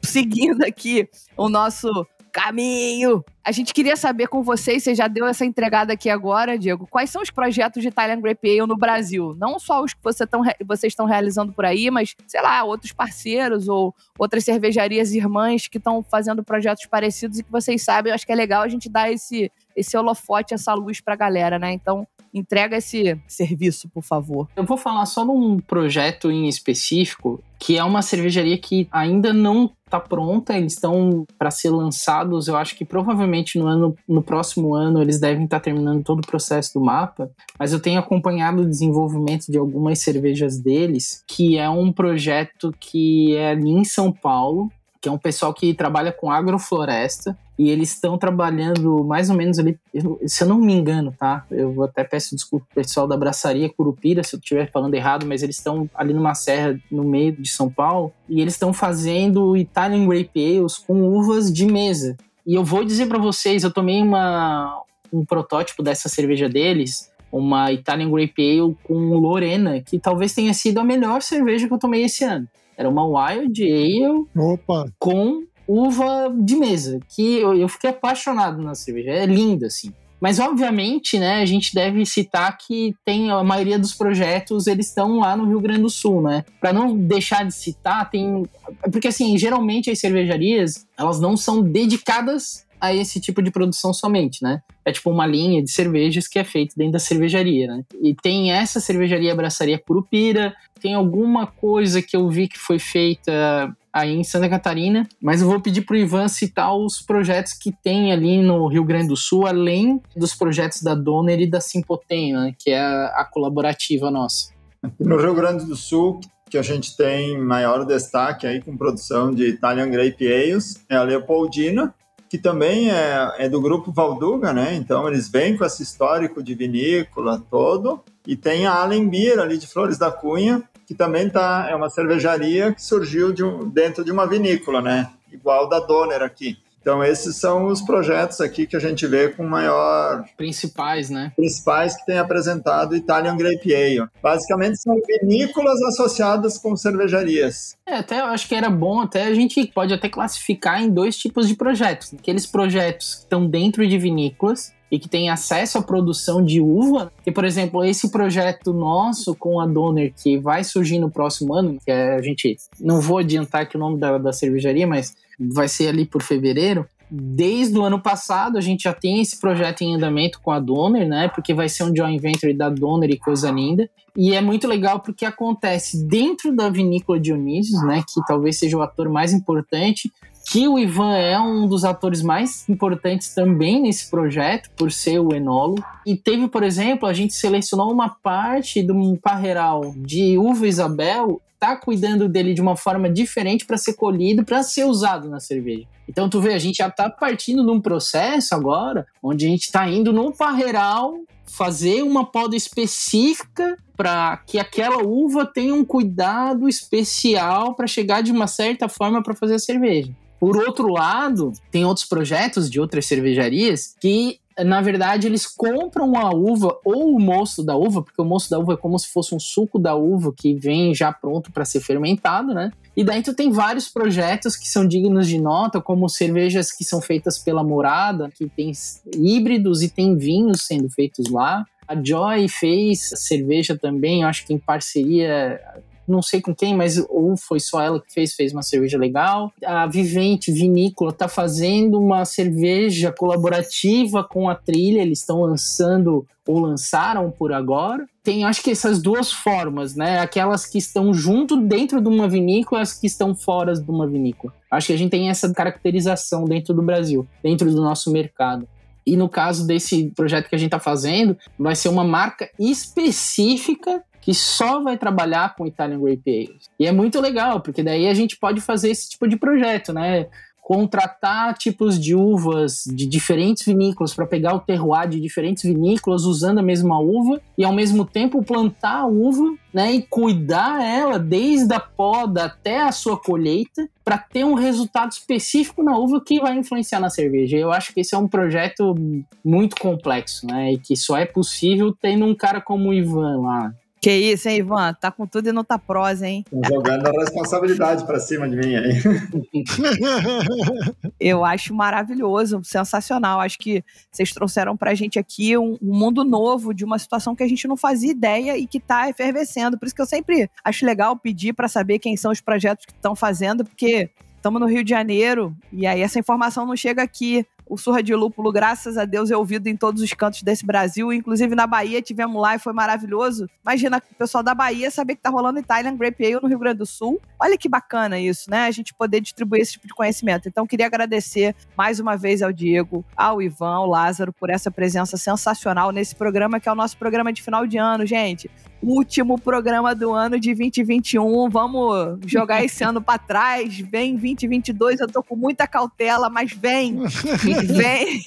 Seguindo 0.02 0.64
aqui 0.64 1.08
o 1.38 1.48
nosso 1.48 2.08
caminho. 2.34 3.24
A 3.46 3.52
gente 3.52 3.74
queria 3.74 3.96
saber 3.96 4.28
com 4.28 4.42
vocês, 4.42 4.84
você 4.84 4.96
já 4.96 5.08
deu 5.08 5.28
essa 5.28 5.46
entregada 5.46 5.94
aqui 5.94 6.10
agora, 6.10 6.58
Diego, 6.58 6.88
quais 6.88 7.10
são 7.10 7.22
os 7.22 7.30
projetos 7.30 7.84
de 7.84 7.92
Thailand 7.92 8.22
Grape 8.22 8.50
Ale 8.50 8.68
no 8.68 8.76
Brasil? 8.76 9.36
Não 9.38 9.60
só 9.60 9.84
os 9.84 9.94
que 9.94 10.04
você 10.04 10.26
tão, 10.26 10.42
vocês 10.66 10.92
estão 10.92 11.06
realizando 11.06 11.54
por 11.54 11.64
aí, 11.64 11.92
mas, 11.92 12.16
sei 12.26 12.42
lá, 12.42 12.64
outros 12.64 12.92
parceiros 12.92 13.68
ou 13.68 13.94
outras 14.18 14.44
cervejarias 14.44 15.14
irmãs 15.14 15.68
que 15.68 15.78
estão 15.78 16.02
fazendo 16.02 16.44
projetos 16.44 16.86
parecidos 16.88 17.38
e 17.38 17.44
que 17.44 17.52
vocês 17.52 17.84
sabem. 17.84 18.10
Eu 18.10 18.16
acho 18.16 18.26
que 18.26 18.32
é 18.32 18.36
legal 18.36 18.64
a 18.64 18.68
gente 18.68 18.90
dar 18.90 19.12
esse, 19.12 19.52
esse 19.76 19.96
holofote, 19.96 20.54
essa 20.54 20.74
luz 20.74 21.00
pra 21.00 21.16
galera, 21.16 21.60
né? 21.60 21.72
Então, 21.72 22.08
entrega 22.34 22.78
esse 22.78 23.20
serviço, 23.28 23.88
por 23.90 24.04
favor. 24.04 24.48
Eu 24.56 24.64
vou 24.64 24.78
falar 24.78 25.06
só 25.06 25.24
de 25.24 25.32
um 25.32 25.60
projeto 25.60 26.32
em 26.32 26.48
específico, 26.48 27.42
que 27.60 27.78
é 27.78 27.84
uma 27.84 28.02
cervejaria 28.02 28.58
que 28.58 28.88
ainda 28.92 29.32
não 29.32 29.72
está 29.86 30.00
pronta, 30.00 30.58
eles 30.58 30.74
estão 30.74 31.26
para 31.38 31.52
ser 31.52 31.70
lançados, 31.70 32.48
eu 32.48 32.58
acho 32.58 32.76
que 32.76 32.84
provavelmente 32.84 33.60
no 33.60 33.68
ano 33.68 33.96
no 34.08 34.24
próximo 34.24 34.74
ano 34.74 35.00
eles 35.00 35.20
devem 35.20 35.46
estar 35.46 35.60
tá 35.60 35.64
terminando 35.64 36.04
todo 36.04 36.20
o 36.20 36.28
processo 36.28 36.74
do 36.74 36.84
mapa, 36.84 37.30
mas 37.60 37.72
eu 37.72 37.80
tenho 37.80 38.00
acompanhado 38.00 38.64
o 38.64 38.70
desenvolvimento 38.70 39.52
de 39.52 39.58
algumas 39.58 40.00
cervejas 40.00 40.60
deles, 40.60 41.24
que 41.28 41.58
é 41.58 41.70
um 41.70 41.92
projeto 41.92 42.74
que 42.80 43.36
é 43.36 43.54
em 43.54 43.84
São 43.84 44.12
Paulo, 44.12 44.72
que 45.00 45.08
é 45.08 45.12
um 45.12 45.18
pessoal 45.18 45.54
que 45.54 45.74
trabalha 45.74 46.12
com 46.12 46.32
agrofloresta 46.32 47.38
e 47.58 47.70
eles 47.70 47.94
estão 47.94 48.18
trabalhando 48.18 49.04
mais 49.04 49.30
ou 49.30 49.36
menos 49.36 49.60
ali, 49.60 49.78
se 50.26 50.44
eu 50.44 50.48
não 50.48 50.58
me 50.58 50.74
engano, 50.74 51.14
tá? 51.18 51.46
Eu 51.52 51.84
até 51.84 52.04
peço 52.04 52.36
desculpa 52.36 52.66
pro 52.66 52.84
pessoal 52.84 53.08
da 53.08 53.16
Braçaria 53.16 53.70
Curupira 53.70 54.24
se 54.24 54.36
eu 54.36 54.40
estiver 54.40 54.72
falando 54.72 54.94
errado, 54.96 55.26
mas 55.26 55.44
eles 55.44 55.58
estão 55.58 55.88
ali 55.94 56.14
numa 56.14 56.34
serra 56.34 56.80
no 56.92 57.04
meio 57.04 57.32
de 57.32 57.50
São 57.50 57.70
Paulo 57.70 58.12
e 58.28 58.42
eles 58.42 58.54
estão 58.54 58.74
fazendo 58.74 59.56
Italian 59.56 60.08
Grape 60.08 60.58
Ales 60.58 60.78
com 60.78 61.02
uvas 61.04 61.54
de 61.54 61.66
mesa. 61.66 62.18
E 62.46 62.56
eu 62.56 62.64
vou 62.64 62.84
dizer 62.84 63.08
para 63.08 63.20
vocês, 63.20 63.64
eu 63.64 63.72
tomei 63.72 64.02
uma, 64.02 64.82
um 65.12 65.24
protótipo 65.24 65.84
dessa 65.84 66.10
cerveja 66.10 66.50
deles, 66.50 67.12
uma 67.32 67.72
Italian 67.72 68.10
Grape 68.10 68.42
Ale 68.42 68.76
com 68.84 68.96
Lorena, 69.18 69.80
que 69.82 70.00
talvez 70.00 70.34
tenha 70.34 70.54
sido 70.54 70.80
a 70.80 70.84
melhor 70.84 71.22
cerveja 71.22 71.68
que 71.68 71.74
eu 71.74 71.80
tomei 71.80 72.04
esse 72.04 72.24
ano. 72.24 72.48
Era 72.76 72.90
uma 72.90 73.06
Wild 73.06 73.64
Ale 73.64 74.26
Opa. 74.36 74.86
com 74.98 75.44
uva 75.68 76.34
de 76.38 76.56
mesa, 76.56 77.00
que 77.10 77.38
eu, 77.40 77.54
eu 77.56 77.68
fiquei 77.68 77.90
apaixonado 77.90 78.62
na 78.62 78.76
cerveja. 78.76 79.12
É 79.12 79.26
linda, 79.26 79.68
assim. 79.68 79.94
Mas, 80.24 80.40
obviamente, 80.40 81.20
né, 81.20 81.42
a 81.42 81.46
gente 81.46 81.76
deve 81.76 82.06
citar 82.06 82.58
que 82.58 82.96
tem 83.04 83.30
a 83.30 83.44
maioria 83.44 83.78
dos 83.78 83.94
projetos, 83.94 84.68
eles 84.68 84.88
estão 84.88 85.20
lá 85.20 85.36
no 85.36 85.46
Rio 85.46 85.60
Grande 85.60 85.82
do 85.82 85.90
Sul, 85.90 86.22
né? 86.22 86.46
Para 86.62 86.72
não 86.72 86.96
deixar 86.96 87.44
de 87.46 87.54
citar, 87.54 88.10
tem... 88.10 88.44
Porque, 88.90 89.10
assim, 89.10 89.38
geralmente 89.38 89.92
as 89.92 90.00
cervejarias, 90.00 90.88
elas 90.98 91.20
não 91.20 91.36
são 91.36 91.62
dedicadas 91.62 92.66
a 92.80 92.94
esse 92.94 93.20
tipo 93.20 93.42
de 93.42 93.52
produção 93.52 93.94
somente, 93.94 94.44
né? 94.44 94.62
É 94.86 94.92
tipo 94.92 95.10
uma 95.10 95.26
linha 95.26 95.64
de 95.64 95.72
cervejas 95.72 96.28
que 96.28 96.38
é 96.38 96.44
feita 96.44 96.74
dentro 96.78 96.94
da 96.94 97.00
cervejaria, 97.00 97.68
né? 97.68 97.84
E 98.02 98.14
tem 98.14 98.52
essa 98.52 98.82
cervejaria 98.82 99.34
Braçaria 99.34 99.80
Curupira, 99.80 100.54
tem 100.82 100.94
alguma 100.94 101.48
coisa 101.48 102.02
que 102.02 102.16
eu 102.16 102.30
vi 102.30 102.50
que 102.50 102.60
foi 102.60 102.80
feita 102.80 103.74
aí 103.94 104.12
em 104.12 104.24
Santa 104.24 104.50
Catarina, 104.50 105.08
mas 105.22 105.42
eu 105.42 105.48
vou 105.48 105.62
pedir 105.62 105.84
para 105.84 105.94
o 105.94 105.98
Ivan 105.98 106.28
citar 106.28 106.76
os 106.76 107.00
projetos 107.00 107.54
que 107.54 107.72
tem 107.72 108.12
ali 108.12 108.42
no 108.42 108.68
Rio 108.68 108.84
Grande 108.84 109.08
do 109.08 109.16
Sul, 109.16 109.46
além 109.46 110.02
dos 110.16 110.34
projetos 110.34 110.82
da 110.82 110.96
Donner 110.96 111.40
e 111.40 111.50
da 111.50 111.62
Simpoten, 111.62 112.34
né, 112.34 112.56
que 112.58 112.72
é 112.72 112.82
a, 112.82 113.28
colaborativa 113.32 114.10
nossa. 114.10 114.52
No 115.00 115.18
Rio 115.18 115.36
Grande 115.36 115.66
do 115.66 115.76
Sul, 115.76 116.20
que 116.50 116.58
a 116.58 116.64
gente 116.64 116.98
tem 116.98 117.38
maior 117.38 117.86
destaque 117.86 118.48
aí 118.48 118.62
com 118.62 118.76
produção 118.76 119.32
de 119.32 119.48
Italian 119.48 119.90
Grape 119.90 120.26
Ales, 120.28 120.84
é 120.90 120.96
a 120.96 121.04
Leopoldina, 121.04 121.94
que 122.34 122.38
também 122.40 122.90
é, 122.90 123.32
é, 123.38 123.48
do 123.48 123.62
grupo 123.62 123.92
Valduga, 123.92 124.52
né? 124.52 124.74
Então 124.74 125.08
eles 125.08 125.30
vêm 125.30 125.56
com 125.56 125.64
esse 125.64 125.84
histórico 125.84 126.42
de 126.42 126.56
vinícola 126.56 127.40
todo. 127.48 128.02
E 128.26 128.36
tem 128.36 128.66
a 128.66 128.74
Alembir 128.74 129.38
ali 129.38 129.56
de 129.56 129.68
Flores 129.68 130.00
da 130.00 130.10
Cunha, 130.10 130.64
que 130.86 130.94
também 130.94 131.30
tá, 131.30 131.68
é 131.70 131.76
uma 131.76 131.90
cervejaria 131.90 132.74
que 132.74 132.84
surgiu 132.84 133.32
de 133.32 133.44
um, 133.44 133.70
dentro 133.70 134.04
de 134.04 134.12
uma 134.12 134.28
vinícola, 134.28 134.82
né? 134.82 135.10
Igual 135.32 135.68
da 135.68 135.80
Donner 135.80 136.22
aqui. 136.22 136.58
Então, 136.84 137.02
esses 137.02 137.38
são 137.38 137.68
os 137.68 137.82
projetos 137.82 138.42
aqui 138.42 138.68
que 138.68 138.76
a 138.76 138.80
gente 138.80 139.08
vê 139.08 139.30
com 139.30 139.44
maior. 139.44 140.26
Principais, 140.36 141.10
né? 141.10 141.32
Principais 141.34 141.96
que 141.96 142.06
tem 142.06 142.18
apresentado 142.18 142.94
Italian 142.94 143.38
Grape 143.38 143.74
Ale. 143.74 144.10
Basicamente, 144.22 144.82
são 144.82 145.00
vinícolas 145.08 145.82
associadas 145.82 146.58
com 146.58 146.76
cervejarias. 146.76 147.78
É, 147.88 147.96
até 147.96 148.20
eu 148.20 148.26
acho 148.26 148.50
que 148.50 148.54
era 148.54 148.70
bom, 148.70 149.00
até 149.00 149.24
a 149.24 149.34
gente 149.34 149.66
pode 149.68 149.94
até 149.94 150.10
classificar 150.10 150.84
em 150.84 150.90
dois 150.90 151.18
tipos 151.18 151.48
de 151.48 151.56
projetos. 151.56 152.14
Aqueles 152.14 152.46
projetos 152.46 153.16
que 153.16 153.22
estão 153.22 153.48
dentro 153.48 153.88
de 153.88 153.98
vinícolas, 153.98 154.74
e 154.94 155.00
que 155.00 155.10
tem 155.10 155.28
acesso 155.28 155.80
à 155.80 155.82
produção 155.82 156.46
de 156.46 156.62
uva. 156.62 157.12
E, 157.26 157.32
por 157.32 157.44
exemplo, 157.44 157.84
esse 157.84 158.12
projeto 158.12 158.72
nosso 158.72 159.34
com 159.34 159.60
a 159.60 159.66
Donner, 159.66 160.14
que 160.16 160.38
vai 160.38 160.64
surgir 160.64 161.00
no 161.00 161.10
próximo 161.10 161.56
ano, 161.56 161.80
que 161.84 161.90
é, 161.90 162.14
a 162.14 162.22
gente 162.22 162.56
não 162.80 163.02
vou 163.02 163.18
adiantar 163.18 163.68
que 163.68 163.76
o 163.76 163.80
nome 163.80 163.98
da, 163.98 164.20
da 164.20 164.32
cervejaria, 164.32 164.86
mas 164.86 165.16
vai 165.40 165.68
ser 165.68 165.88
ali 165.88 166.06
por 166.06 166.22
fevereiro. 166.22 166.86
Desde 167.10 167.76
o 167.76 167.82
ano 167.82 168.00
passado 168.00 168.56
a 168.56 168.62
gente 168.62 168.84
já 168.84 168.94
tem 168.94 169.20
esse 169.20 169.40
projeto 169.40 169.82
em 169.82 169.96
andamento 169.96 170.40
com 170.40 170.52
a 170.52 170.60
Donner, 170.60 171.08
né? 171.08 171.28
Porque 171.28 171.56
vai 171.56 171.68
ser 171.68 171.86
um 171.86 171.96
joint 171.96 172.22
venture 172.22 172.54
da 172.54 172.70
Donner 172.70 173.10
e 173.10 173.18
coisa 173.18 173.50
linda. 173.50 173.90
E 174.16 174.36
é 174.36 174.42
muito 174.42 174.68
legal 174.68 175.00
porque 175.00 175.26
acontece 175.26 176.06
dentro 176.06 176.56
da 176.56 176.70
vinícola 176.70 177.20
Dionísios, 177.20 177.82
né? 177.84 178.04
Que 178.08 178.24
talvez 178.28 178.60
seja 178.60 178.78
o 178.78 178.82
ator 178.84 179.10
mais 179.10 179.34
importante, 179.34 180.12
que 180.50 180.68
o 180.68 180.78
Ivan 180.78 181.14
é 181.14 181.40
um 181.40 181.68
dos 181.68 181.86
atores 181.86 182.22
mais 182.22 182.68
importantes 182.68 183.34
também 183.34 183.82
nesse 183.82 184.10
projeto, 184.10 184.70
por 184.76 184.92
ser 184.92 185.20
o 185.20 185.34
enólogo. 185.34 185.84
E 186.06 186.16
teve, 186.16 186.48
por 186.48 186.64
exemplo, 186.64 187.08
a 187.08 187.14
gente 187.14 187.34
selecionou 187.34 187.92
uma 187.92 188.10
parte 188.10 188.84
de 188.84 188.92
um 188.92 189.16
parreiral 189.16 189.94
de 189.96 190.38
uva 190.38 190.68
Isabel 190.68 191.42
tá 191.64 191.78
cuidando 191.78 192.28
dele 192.28 192.54
de 192.54 192.60
uma 192.60 192.76
forma 192.76 193.10
diferente 193.10 193.66
para 193.66 193.78
ser 193.78 193.94
colhido, 193.94 194.44
para 194.44 194.62
ser 194.64 194.84
usado 194.84 195.30
na 195.30 195.40
cerveja. 195.40 195.88
Então 196.10 196.30
tu 196.30 196.42
vê, 196.42 196.54
a 196.54 196.60
gente 196.60 196.76
já 196.76 196.92
tá 196.92 197.10
partindo 197.10 197.64
de 197.64 197.72
um 197.72 197.80
processo 197.80 198.54
agora, 198.54 199.08
onde 199.24 199.46
a 199.46 199.50
gente 199.50 199.72
tá 199.72 199.90
indo 199.90 200.12
no 200.12 200.34
parreiral 200.34 201.16
fazer 201.46 202.04
uma 202.04 202.26
poda 202.26 202.58
específica 202.58 203.78
para 203.96 204.36
que 204.46 204.60
aquela 204.60 205.04
uva 205.04 205.46
tenha 205.46 205.74
um 205.74 205.86
cuidado 205.86 206.68
especial 206.68 207.76
para 207.76 207.88
chegar 207.88 208.22
de 208.22 208.34
uma 208.34 208.48
certa 208.48 208.90
forma 208.90 209.24
para 209.24 209.34
fazer 209.34 209.56
a 209.56 209.60
cerveja. 209.60 210.12
Por 210.44 210.58
outro 210.58 210.90
lado, 210.90 211.54
tem 211.72 211.86
outros 211.86 212.06
projetos 212.06 212.70
de 212.70 212.78
outras 212.78 213.06
cervejarias 213.06 213.96
que 213.98 214.42
na 214.60 214.82
verdade, 214.82 215.26
eles 215.26 215.48
compram 215.48 216.16
a 216.16 216.30
uva 216.30 216.78
ou 216.86 217.16
o 217.16 217.20
moço 217.20 217.64
da 217.64 217.76
uva, 217.76 218.04
porque 218.04 218.22
o 218.22 218.26
moço 218.26 218.52
da 218.52 218.60
uva 218.60 218.74
é 218.74 218.78
como 218.78 219.00
se 219.00 219.08
fosse 219.08 219.34
um 219.34 219.40
suco 219.40 219.80
da 219.80 219.96
uva 219.96 220.32
que 220.36 220.54
vem 220.54 220.94
já 220.94 221.12
pronto 221.14 221.52
para 221.52 221.66
ser 221.66 221.80
fermentado, 221.80 222.54
né? 222.54 222.72
E 222.96 223.04
daí 223.04 223.24
tu 223.24 223.34
tem 223.34 223.52
vários 223.52 223.88
projetos 223.88 224.56
que 224.56 224.68
são 224.68 224.86
dignos 224.86 225.28
de 225.28 225.40
nota, 225.40 225.82
como 225.82 226.08
cervejas 226.08 226.72
que 226.72 226.84
são 226.84 227.02
feitas 227.02 227.40
pela 227.40 227.64
Morada, 227.64 228.30
que 228.30 228.48
tem 228.48 228.72
híbridos 229.16 229.82
e 229.82 229.90
tem 229.90 230.16
vinhos 230.16 230.68
sendo 230.68 230.88
feitos 230.90 231.32
lá. 231.32 231.66
A 231.88 231.96
Joy 231.96 232.48
fez 232.50 233.12
cerveja 233.16 233.76
também, 233.76 234.24
acho 234.24 234.46
que 234.46 234.54
em 234.54 234.60
parceria 234.60 235.60
não 236.08 236.22
sei 236.22 236.42
com 236.42 236.54
quem, 236.54 236.76
mas 236.76 236.98
ou 237.10 237.36
foi 237.38 237.60
só 237.60 237.82
ela 237.82 238.02
que 238.02 238.12
fez, 238.12 238.34
fez 238.34 238.52
uma 238.52 238.62
cerveja 238.62 238.98
legal. 238.98 239.52
A 239.66 239.86
Vivente 239.88 240.52
Vinícola 240.52 241.12
está 241.12 241.28
fazendo 241.28 242.00
uma 242.00 242.26
cerveja 242.26 243.12
colaborativa 243.12 244.24
com 244.24 244.50
a 244.50 244.56
trilha, 244.56 245.02
eles 245.02 245.20
estão 245.20 245.42
lançando 245.42 246.26
ou 246.46 246.60
lançaram 246.60 247.32
por 247.32 247.54
agora. 247.54 248.06
Tem, 248.22 248.44
acho 248.44 248.62
que 248.62 248.72
essas 248.72 249.02
duas 249.02 249.32
formas, 249.32 249.96
né? 249.96 250.20
Aquelas 250.20 250.66
que 250.66 250.78
estão 250.78 251.14
junto 251.14 251.58
dentro 251.58 252.02
de 252.02 252.08
uma 252.08 252.28
vinícola, 252.28 252.82
as 252.82 252.94
que 252.94 253.08
estão 253.08 253.34
fora 253.34 253.74
de 253.74 253.90
uma 253.90 254.08
vinícola. 254.08 254.54
Acho 254.70 254.88
que 254.88 254.94
a 254.94 254.98
gente 254.98 255.12
tem 255.12 255.30
essa 255.30 255.54
caracterização 255.54 256.46
dentro 256.46 256.74
do 256.74 256.82
Brasil, 256.82 257.28
dentro 257.42 257.70
do 257.72 257.82
nosso 257.82 258.12
mercado. 258.12 258.68
E 259.06 259.18
no 259.18 259.28
caso 259.28 259.68
desse 259.68 260.12
projeto 260.16 260.48
que 260.48 260.56
a 260.56 260.58
gente 260.58 260.70
está 260.70 260.80
fazendo, 260.80 261.38
vai 261.60 261.76
ser 261.76 261.90
uma 261.90 262.04
marca 262.04 262.50
específica 262.58 264.04
que 264.24 264.34
só 264.34 264.82
vai 264.82 264.98
trabalhar 264.98 265.56
com 265.56 265.68
Italian 265.68 266.00
Grape 266.00 266.30
Ales. 266.30 266.70
E 266.80 266.86
é 266.86 266.92
muito 266.92 267.20
legal, 267.20 267.60
porque 267.60 267.84
daí 267.84 268.08
a 268.08 268.14
gente 268.14 268.38
pode 268.38 268.62
fazer 268.62 268.90
esse 268.90 269.10
tipo 269.10 269.28
de 269.28 269.36
projeto, 269.36 269.92
né? 269.92 270.28
Contratar 270.62 271.58
tipos 271.58 272.00
de 272.00 272.16
uvas 272.16 272.86
de 272.88 273.06
diferentes 273.06 273.66
vinícolas 273.66 274.14
para 274.14 274.26
pegar 274.26 274.54
o 274.54 274.62
terroir 274.62 275.10
de 275.10 275.20
diferentes 275.20 275.64
vinícolas 275.64 276.24
usando 276.24 276.60
a 276.60 276.64
mesma 276.64 276.98
uva 277.02 277.42
e 277.58 277.66
ao 277.66 277.74
mesmo 277.74 278.06
tempo 278.06 278.42
plantar 278.42 279.00
a 279.02 279.06
uva, 279.06 279.54
né, 279.74 279.92
e 279.92 280.02
cuidar 280.04 280.82
ela 280.82 281.20
desde 281.20 281.74
a 281.74 281.82
poda 281.82 282.46
até 282.46 282.82
a 282.82 282.94
sua 282.94 283.18
colheita 283.18 283.90
para 284.06 284.18
ter 284.18 284.46
um 284.46 284.54
resultado 284.54 285.12
específico 285.12 285.84
na 285.84 285.98
uva 285.98 286.24
que 286.26 286.40
vai 286.40 286.56
influenciar 286.58 287.02
na 287.02 287.10
cerveja. 287.10 287.58
Eu 287.58 287.74
acho 287.74 287.94
que 287.94 288.00
esse 288.00 288.16
é 288.16 288.18
um 288.18 288.28
projeto 288.28 288.96
muito 289.44 289.76
complexo, 289.76 290.48
né, 290.48 290.72
e 290.72 290.78
que 290.78 290.96
só 290.96 291.18
é 291.18 291.26
possível 291.26 291.94
tendo 292.02 292.24
um 292.24 292.34
cara 292.34 292.62
como 292.62 292.88
o 292.88 292.94
Ivan 292.94 293.42
lá, 293.42 293.74
que 294.04 294.12
isso, 294.12 294.50
hein, 294.50 294.58
Ivan? 294.58 294.94
Tá 294.94 295.10
com 295.10 295.26
tudo 295.26 295.48
e 295.48 295.54
não 295.54 295.64
tá 295.64 295.80
prosa, 295.80 296.28
hein? 296.28 296.44
Tô 296.52 296.62
jogando 296.68 297.08
a 297.08 297.12
responsabilidade 297.12 298.06
pra 298.06 298.20
cima 298.20 298.50
de 298.50 298.58
mim 298.58 298.76
aí. 298.76 299.00
Eu 301.18 301.46
acho 301.46 301.74
maravilhoso, 301.74 302.60
sensacional. 302.66 303.40
Acho 303.40 303.58
que 303.58 303.82
vocês 304.12 304.34
trouxeram 304.34 304.76
pra 304.76 304.94
gente 304.94 305.18
aqui 305.18 305.58
um, 305.58 305.78
um, 305.82 305.98
mundo 305.98 306.26
novo 306.26 306.74
de 306.74 306.84
uma 306.84 307.00
situação 307.00 307.34
que 307.34 307.44
a 307.44 307.48
gente 307.48 307.66
não 307.66 307.78
fazia 307.78 308.12
ideia 308.12 308.58
e 308.58 308.68
que 308.68 308.78
tá 308.78 309.08
efervescendo. 309.08 309.80
Por 309.80 309.86
isso 309.86 309.96
que 309.96 310.02
eu 310.02 310.06
sempre 310.06 310.50
acho 310.66 310.86
legal 310.86 311.16
pedir 311.16 311.54
para 311.54 311.70
saber 311.70 311.98
quem 311.98 312.18
são 312.18 312.30
os 312.30 312.42
projetos 312.42 312.86
que 312.86 312.92
estão 312.92 313.16
fazendo, 313.16 313.64
porque 313.64 314.10
estamos 314.36 314.60
no 314.60 314.68
Rio 314.68 314.84
de 314.84 314.90
Janeiro 314.90 315.56
e 315.72 315.88
aí 315.88 316.02
essa 316.02 316.20
informação 316.20 316.66
não 316.66 316.76
chega 316.76 317.02
aqui. 317.02 317.48
O 317.68 317.78
Surra 317.78 318.04
de 318.04 318.14
Lúpulo, 318.14 318.52
graças 318.52 318.98
a 318.98 319.06
Deus, 319.06 319.32
é 319.32 319.38
ouvido 319.38 319.68
em 319.68 319.76
todos 319.76 320.02
os 320.02 320.14
cantos 320.14 320.44
desse 320.44 320.66
Brasil. 320.66 321.12
Inclusive 321.12 321.56
na 321.56 321.66
Bahia 321.66 322.02
tivemos 322.02 322.42
lá 322.42 322.56
e 322.56 322.60
foi 322.60 322.74
maravilhoso. 322.74 323.50
Imagina 323.64 324.02
o 324.12 324.16
pessoal 324.16 324.44
da 324.44 324.54
Bahia 324.54 324.92
saber 324.92 325.16
que 325.16 325.22
tá 325.22 325.30
rolando 325.30 325.60
Italian 325.60 325.96
Grape 325.96 326.26
Ale 326.26 326.40
no 326.42 326.48
Rio 326.48 326.60
Grande 326.60 326.80
do 326.80 326.86
Sul. 326.86 327.22
Olha 327.40 327.58
que 327.58 327.70
bacana 327.70 328.20
isso, 328.20 328.50
né? 328.50 328.66
A 328.66 328.72
gente 328.72 328.94
poder 328.94 329.22
distribuir 329.22 329.62
esse 329.62 329.74
tipo 329.74 329.88
de 329.88 329.94
conhecimento. 329.94 330.48
Então, 330.48 330.68
queria 330.68 330.86
agradecer 330.86 331.56
mais 331.78 332.00
uma 332.00 332.16
vez 332.16 332.42
ao 332.42 332.52
Diego, 332.52 333.04
ao 333.16 333.42
Ivan, 333.42 333.76
ao 333.76 333.88
Lázaro 333.88 334.34
por 334.34 334.50
essa 334.50 334.70
presença 334.70 335.18
sensacional 335.18 335.92
nesse 335.92 336.16
programa, 336.16 336.60
que 336.60 336.70
é 336.70 336.72
o 336.72 336.76
nosso 336.76 336.98
programa 336.98 337.32
de 337.32 337.42
final 337.42 337.66
de 337.66 337.78
ano, 337.78 338.06
gente. 338.06 338.50
Último 338.86 339.40
programa 339.40 339.96
do 339.96 340.12
ano 340.12 340.38
de 340.38 340.54
2021. 340.54 341.50
Vamos 341.50 342.20
jogar 342.26 342.66
esse 342.66 342.84
ano 342.84 343.02
para 343.02 343.18
trás. 343.18 343.80
Vem 343.80 344.12
2022, 344.18 345.00
eu 345.00 345.08
tô 345.08 345.24
com 345.24 345.38
muita 345.38 345.66
cautela, 345.66 346.30
mas 346.30 346.52
vem. 346.52 347.00
vem, 347.66 348.22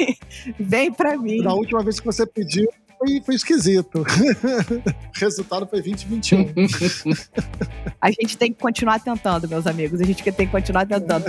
vem 0.59 0.93
para 0.93 1.17
mim. 1.17 1.43
Da 1.43 1.55
última 1.55 1.83
vez 1.83 1.99
que 1.99 2.07
você 2.07 2.27
pediu, 2.27 2.69
foi, 2.99 3.21
foi 3.25 3.35
esquisito. 3.35 4.01
o 4.01 4.05
resultado 5.19 5.67
foi 5.67 5.81
2021. 5.83 6.53
a 8.01 8.11
gente 8.11 8.37
tem 8.37 8.53
que 8.53 8.61
continuar 8.61 9.01
tentando, 9.01 9.49
meus 9.49 9.67
amigos. 9.67 10.01
A 10.01 10.05
gente 10.05 10.23
tem 10.23 10.47
que 10.47 10.53
continuar 10.53 10.87
tentando. 10.87 11.25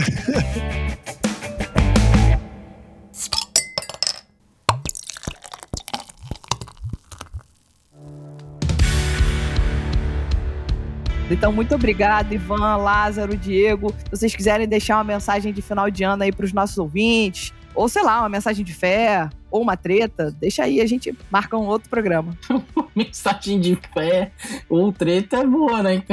Então, 11.30 11.52
muito 11.52 11.76
obrigado, 11.76 12.34
Ivan, 12.34 12.78
Lázaro, 12.78 13.36
Diego. 13.36 13.94
Se 14.06 14.12
vocês 14.12 14.36
quiserem 14.36 14.66
deixar 14.66 14.96
uma 14.96 15.04
mensagem 15.04 15.52
de 15.52 15.62
final 15.62 15.90
de 15.90 16.04
ano 16.04 16.24
aí 16.24 16.32
para 16.32 16.46
os 16.46 16.54
nossos 16.54 16.78
ouvintes, 16.78 17.54
ou 17.78 17.88
sei 17.88 18.02
lá, 18.02 18.22
uma 18.22 18.30
mensagem 18.30 18.66
de 18.66 18.74
fé, 18.74 19.30
ou 19.52 19.62
uma 19.62 19.78
treta, 19.78 20.36
deixa 20.40 20.64
aí, 20.64 20.82
a 20.82 20.86
gente 20.88 21.16
marca 21.30 21.56
um 21.56 21.68
outro 21.68 21.88
programa. 21.88 22.36
mensagem 22.96 23.60
de 23.60 23.78
fé 23.94 24.32
ou 24.68 24.92
treta 24.92 25.38
é 25.38 25.46
boa, 25.46 25.84
né, 25.84 26.04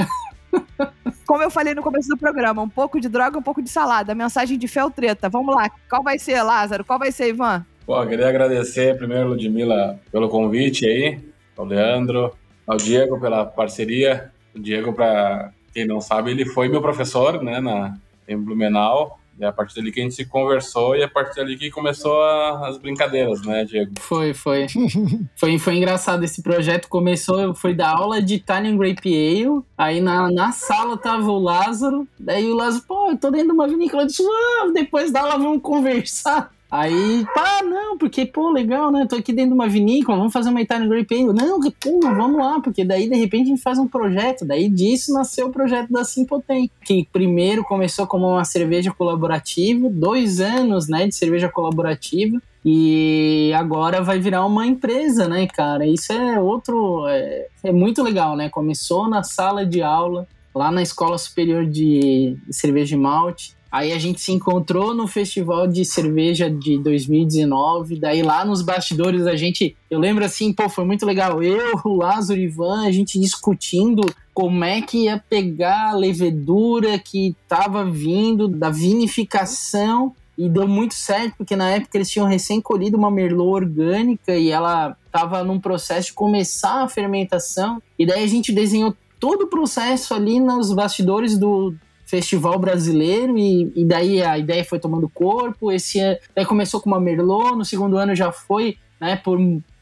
Como 1.27 1.43
eu 1.43 1.51
falei 1.51 1.75
no 1.75 1.83
começo 1.83 2.09
do 2.11 2.19
programa, 2.19 2.61
um 2.61 2.69
pouco 2.69 3.01
de 3.01 3.09
droga, 3.09 3.39
um 3.39 3.43
pouco 3.43 3.63
de 3.63 3.71
salada. 3.71 4.15
Mensagem 4.15 4.59
de 4.59 4.69
fé 4.69 4.85
ou 4.85 4.91
treta. 4.91 5.29
Vamos 5.31 5.55
lá. 5.55 5.71
Qual 5.89 6.03
vai 6.03 6.19
ser, 6.19 6.43
Lázaro? 6.43 6.85
Qual 6.85 6.99
vai 6.99 7.11
ser, 7.11 7.31
Ivan? 7.31 7.65
Pô, 7.87 8.07
queria 8.07 8.29
agradecer 8.29 8.97
primeiro, 8.97 9.31
Ludmilla, 9.31 9.99
pelo 10.13 10.29
convite 10.29 10.87
aí, 10.87 11.19
ao 11.57 11.65
Leandro, 11.65 12.37
ao 12.67 12.77
Diego 12.77 13.19
pela 13.19 13.47
parceria. 13.47 14.31
O 14.55 14.61
Diego, 14.61 14.93
para 14.93 15.51
quem 15.73 15.87
não 15.87 16.01
sabe, 16.01 16.31
ele 16.31 16.45
foi 16.45 16.69
meu 16.69 16.83
professor, 16.83 17.43
né, 17.43 17.59
na, 17.59 17.97
em 18.29 18.37
Blumenau. 18.37 19.19
É 19.41 19.47
a 19.47 19.53
partir 19.53 19.77
dali 19.77 19.91
que 19.91 20.01
a 20.01 20.03
gente 20.03 20.15
se 20.15 20.25
conversou 20.25 20.95
e 20.97 21.01
é 21.01 21.05
a 21.05 21.09
partir 21.09 21.37
dali 21.37 21.57
que 21.57 21.71
começou 21.71 22.23
a, 22.23 22.69
as 22.69 22.79
brincadeiras, 22.79 23.43
né, 23.43 23.65
Diego? 23.65 23.93
Foi, 23.99 24.33
foi. 24.33 24.67
foi, 25.37 25.59
foi 25.59 25.77
engraçado. 25.77 26.25
Esse 26.25 26.43
projeto 26.43 26.89
começou, 26.89 27.55
foi 27.55 27.75
da 27.75 27.91
aula 27.91 28.23
de 28.23 28.35
Italian 28.35 28.77
Grape 28.77 29.09
Ale. 29.09 29.63
Aí 29.77 30.01
na, 30.01 30.31
na 30.31 30.53
sala 30.53 30.97
tava 30.97 31.31
o 31.31 31.39
Lázaro. 31.39 32.07
Daí 32.19 32.51
o 32.51 32.55
Lázaro, 32.55 32.85
pô, 32.87 33.11
eu 33.11 33.17
tô 33.17 33.31
dentro 33.31 33.49
de 33.49 33.53
uma 33.55 33.67
vinícola. 33.67 34.03
Eu 34.03 34.07
disse, 34.07 34.23
ah, 34.23 34.71
depois 34.73 35.11
da 35.11 35.21
aula 35.21 35.39
vamos 35.39 35.63
conversar. 35.63 36.54
Aí, 36.77 37.25
pá, 37.33 37.63
não, 37.63 37.97
porque, 37.97 38.27
pô, 38.27 38.51
legal, 38.51 38.91
né? 38.91 39.07
Tô 39.09 39.15
aqui 39.15 39.33
dentro 39.33 39.51
de 39.51 39.55
uma 39.55 39.69
vinícola, 39.69 40.19
vamos 40.19 40.33
fazer 40.33 40.51
uma 40.51 40.61
Italian 40.61 40.89
Grape 40.89 41.15
Ale. 41.15 41.33
Não, 41.33 41.61
pô, 41.61 42.01
vamos 42.01 42.37
lá, 42.37 42.59
porque 42.59 42.85
daí, 42.85 43.09
de 43.09 43.15
repente, 43.15 43.45
a 43.45 43.51
gente 43.51 43.63
faz 43.63 43.79
um 43.79 43.87
projeto. 43.87 44.45
Daí 44.45 44.69
disso 44.69 45.13
nasceu 45.13 45.47
o 45.47 45.53
projeto 45.53 45.93
da 45.93 46.03
Simpotem, 46.03 46.69
que 46.85 47.07
primeiro 47.13 47.63
começou 47.63 48.09
como 48.09 48.27
uma 48.27 48.45
cerveja 48.45 48.93
colaborativa, 48.93 49.89
dois 49.89 50.41
anos, 50.41 50.89
né, 50.89 51.07
de 51.07 51.15
cerveja 51.15 51.49
colaborativa. 51.49 52.43
E 52.65 53.53
agora 53.55 54.03
vai 54.03 54.19
virar 54.19 54.45
uma 54.45 54.67
empresa, 54.67 55.29
né, 55.29 55.47
cara? 55.47 55.87
Isso 55.87 56.13
é 56.13 56.41
outro. 56.41 57.07
É, 57.07 57.47
é 57.63 57.73
muito 57.73 58.03
legal, 58.03 58.35
né? 58.35 58.49
Começou 58.49 59.09
na 59.09 59.23
sala 59.23 59.65
de 59.65 59.81
aula, 59.81 60.27
lá 60.53 60.73
na 60.73 60.83
Escola 60.83 61.19
Superior 61.19 61.67
de 61.67 62.37
Cerveja 62.51 62.97
e 62.97 62.99
Malte 62.99 63.55
Aí 63.75 63.93
a 63.93 63.99
gente 63.99 64.21
se 64.21 64.31
encontrou 64.31 64.95
no 64.95 65.09
festival 65.09 65.67
de 65.67 65.85
cerveja 65.85 66.49
de 66.49 66.79
2019. 66.79 67.99
Daí 67.99 68.23
lá 68.23 68.45
nos 68.45 68.63
bastidores 68.63 69.27
a 69.27 69.35
gente, 69.35 69.77
eu 69.91 69.99
lembro 69.99 70.25
assim, 70.25 70.53
pô, 70.53 70.69
foi 70.69 70.85
muito 70.85 71.05
legal. 71.05 71.43
Eu, 71.43 71.81
o 71.85 71.97
Lázaro, 71.97 72.39
Ivan, 72.39 72.87
a 72.87 72.93
gente 72.93 73.19
discutindo 73.19 74.03
como 74.33 74.63
é 74.63 74.81
que 74.81 75.07
ia 75.07 75.19
pegar 75.29 75.91
a 75.91 75.97
levedura 75.97 77.01
que 77.01 77.35
estava 77.43 77.85
vindo 77.85 78.47
da 78.47 78.71
vinificação 78.71 80.15
e 80.39 80.49
deu 80.49 80.69
muito 80.69 80.95
certo, 80.95 81.35
porque 81.39 81.57
na 81.57 81.71
época 81.71 81.99
eles 81.99 82.09
tinham 82.09 82.29
recém 82.29 82.61
colhido 82.61 82.97
uma 82.97 83.11
merlot 83.11 83.65
orgânica 83.65 84.37
e 84.37 84.51
ela 84.51 84.97
estava 85.05 85.43
num 85.43 85.59
processo 85.59 86.11
de 86.11 86.13
começar 86.13 86.85
a 86.85 86.89
fermentação. 86.89 87.83
E 87.99 88.07
daí 88.07 88.23
a 88.23 88.29
gente 88.29 88.53
desenhou 88.53 88.95
todo 89.19 89.47
o 89.47 89.49
processo 89.49 90.15
ali 90.15 90.39
nos 90.39 90.73
bastidores 90.73 91.37
do, 91.37 91.75
festival 92.15 92.61
brasileiro 92.61 93.37
e, 93.37 93.73
e, 93.75 93.85
daí 93.85 94.23
a 94.23 94.39
ideia 94.39 94.65
foi 94.65 94.79
tomando 94.79 95.09
corpo. 95.09 95.73
Esse 95.73 95.99
daí 96.33 96.47
começou 96.47 96.81
com 96.81 96.89
uma 96.89 97.01
Merlot, 97.01 97.57
no 97.57 97.65
segundo 97.65 97.97
ano 97.97 98.15
já 98.15 98.31
foi, 98.31 98.77
né, 99.01 99.17
por 99.17 99.37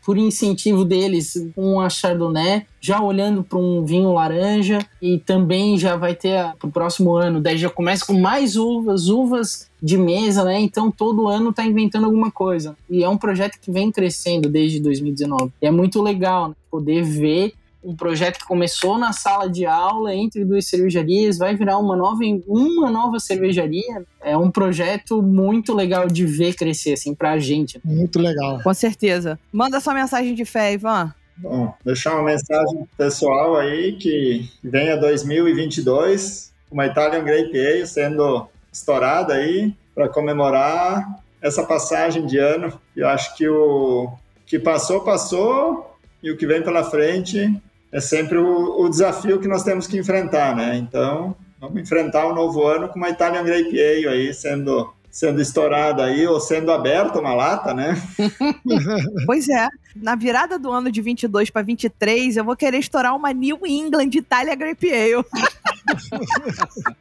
por 0.04 0.18
incentivo 0.18 0.84
deles, 0.84 1.34
com 1.54 1.80
a 1.80 1.88
Chardonnay, 1.88 2.66
já 2.80 3.00
olhando 3.00 3.44
para 3.44 3.56
um 3.56 3.84
vinho 3.84 4.12
laranja 4.12 4.80
e 5.00 5.16
também 5.16 5.78
já 5.78 5.94
vai 5.94 6.12
ter 6.12 6.52
para 6.58 6.68
o 6.68 6.72
próximo 6.72 7.14
ano. 7.14 7.40
Daí 7.40 7.56
já 7.56 7.70
começa 7.70 8.04
com 8.04 8.18
mais 8.18 8.56
uvas, 8.56 9.08
uvas 9.08 9.70
de 9.80 9.96
mesa, 9.96 10.42
né? 10.42 10.60
Então 10.60 10.90
todo 10.90 11.28
ano 11.28 11.50
está 11.50 11.64
inventando 11.64 12.06
alguma 12.06 12.32
coisa. 12.32 12.76
E 12.90 13.04
é 13.04 13.08
um 13.08 13.16
projeto 13.16 13.60
que 13.60 13.70
vem 13.70 13.92
crescendo 13.92 14.48
desde 14.48 14.80
2019. 14.80 15.52
E 15.62 15.66
é 15.66 15.70
muito 15.70 16.02
legal 16.02 16.48
né? 16.48 16.54
poder 16.68 17.04
ver 17.04 17.54
um 17.82 17.96
projeto 17.96 18.38
que 18.38 18.46
começou 18.46 18.98
na 18.98 19.12
sala 19.12 19.48
de 19.48 19.66
aula 19.66 20.14
entre 20.14 20.44
duas 20.44 20.66
cervejarias, 20.66 21.38
vai 21.38 21.56
virar 21.56 21.78
uma 21.78 21.96
nova, 21.96 22.20
uma 22.46 22.90
nova 22.90 23.18
cervejaria. 23.18 24.04
É 24.20 24.36
um 24.36 24.50
projeto 24.50 25.22
muito 25.22 25.74
legal 25.74 26.06
de 26.06 26.24
ver 26.24 26.54
crescer, 26.54 26.92
assim, 26.92 27.14
pra 27.14 27.38
gente. 27.38 27.80
Muito 27.84 28.18
legal. 28.18 28.60
Com 28.62 28.74
certeza. 28.74 29.38
Manda 29.52 29.80
sua 29.80 29.94
mensagem 29.94 30.34
de 30.34 30.44
fé, 30.44 30.72
Ivan. 30.72 31.12
Bom, 31.36 31.74
deixar 31.84 32.14
uma 32.14 32.24
mensagem 32.24 32.86
pessoal 32.96 33.56
aí 33.56 33.92
que 33.96 34.48
venha 34.62 34.96
2022, 34.96 36.52
uma 36.70 36.86
Italian 36.86 37.24
Grape 37.24 37.58
Ale 37.58 37.86
sendo 37.86 38.46
estourada 38.72 39.34
aí 39.34 39.74
para 39.94 40.08
comemorar 40.08 41.20
essa 41.40 41.64
passagem 41.64 42.26
de 42.26 42.38
ano. 42.38 42.72
Eu 42.94 43.08
acho 43.08 43.36
que 43.36 43.48
o 43.48 44.12
que 44.46 44.58
passou, 44.58 45.00
passou, 45.00 45.92
e 46.22 46.30
o 46.30 46.36
que 46.36 46.46
vem 46.46 46.62
pela 46.62 46.84
frente 46.84 47.52
é 47.92 48.00
sempre 48.00 48.38
o, 48.38 48.80
o, 48.80 48.88
desafio 48.88 49.38
que 49.38 49.46
nós 49.46 49.62
temos 49.62 49.86
que 49.86 49.98
enfrentar, 49.98 50.56
né? 50.56 50.76
Então, 50.76 51.36
vamos 51.60 51.80
enfrentar 51.80 52.26
o 52.26 52.34
novo 52.34 52.66
ano 52.66 52.88
com 52.88 52.98
uma 52.98 53.10
Italian 53.10 53.44
Grape 53.44 53.78
Ale 53.78 54.08
aí 54.08 54.34
sendo 54.34 54.92
sendo 55.10 55.42
estourada 55.42 56.06
aí 56.06 56.26
ou 56.26 56.40
sendo 56.40 56.72
aberta 56.72 57.20
uma 57.20 57.34
lata, 57.34 57.74
né? 57.74 57.94
pois 59.26 59.46
é. 59.46 59.68
Na 59.94 60.16
virada 60.16 60.58
do 60.58 60.72
ano 60.72 60.90
de 60.90 61.02
22 61.02 61.50
para 61.50 61.60
23, 61.60 62.38
eu 62.38 62.44
vou 62.44 62.56
querer 62.56 62.78
estourar 62.78 63.14
uma 63.14 63.30
New 63.30 63.58
England 63.66 64.08
Italia 64.14 64.54
Grape 64.54 64.90
Ale. 64.90 65.22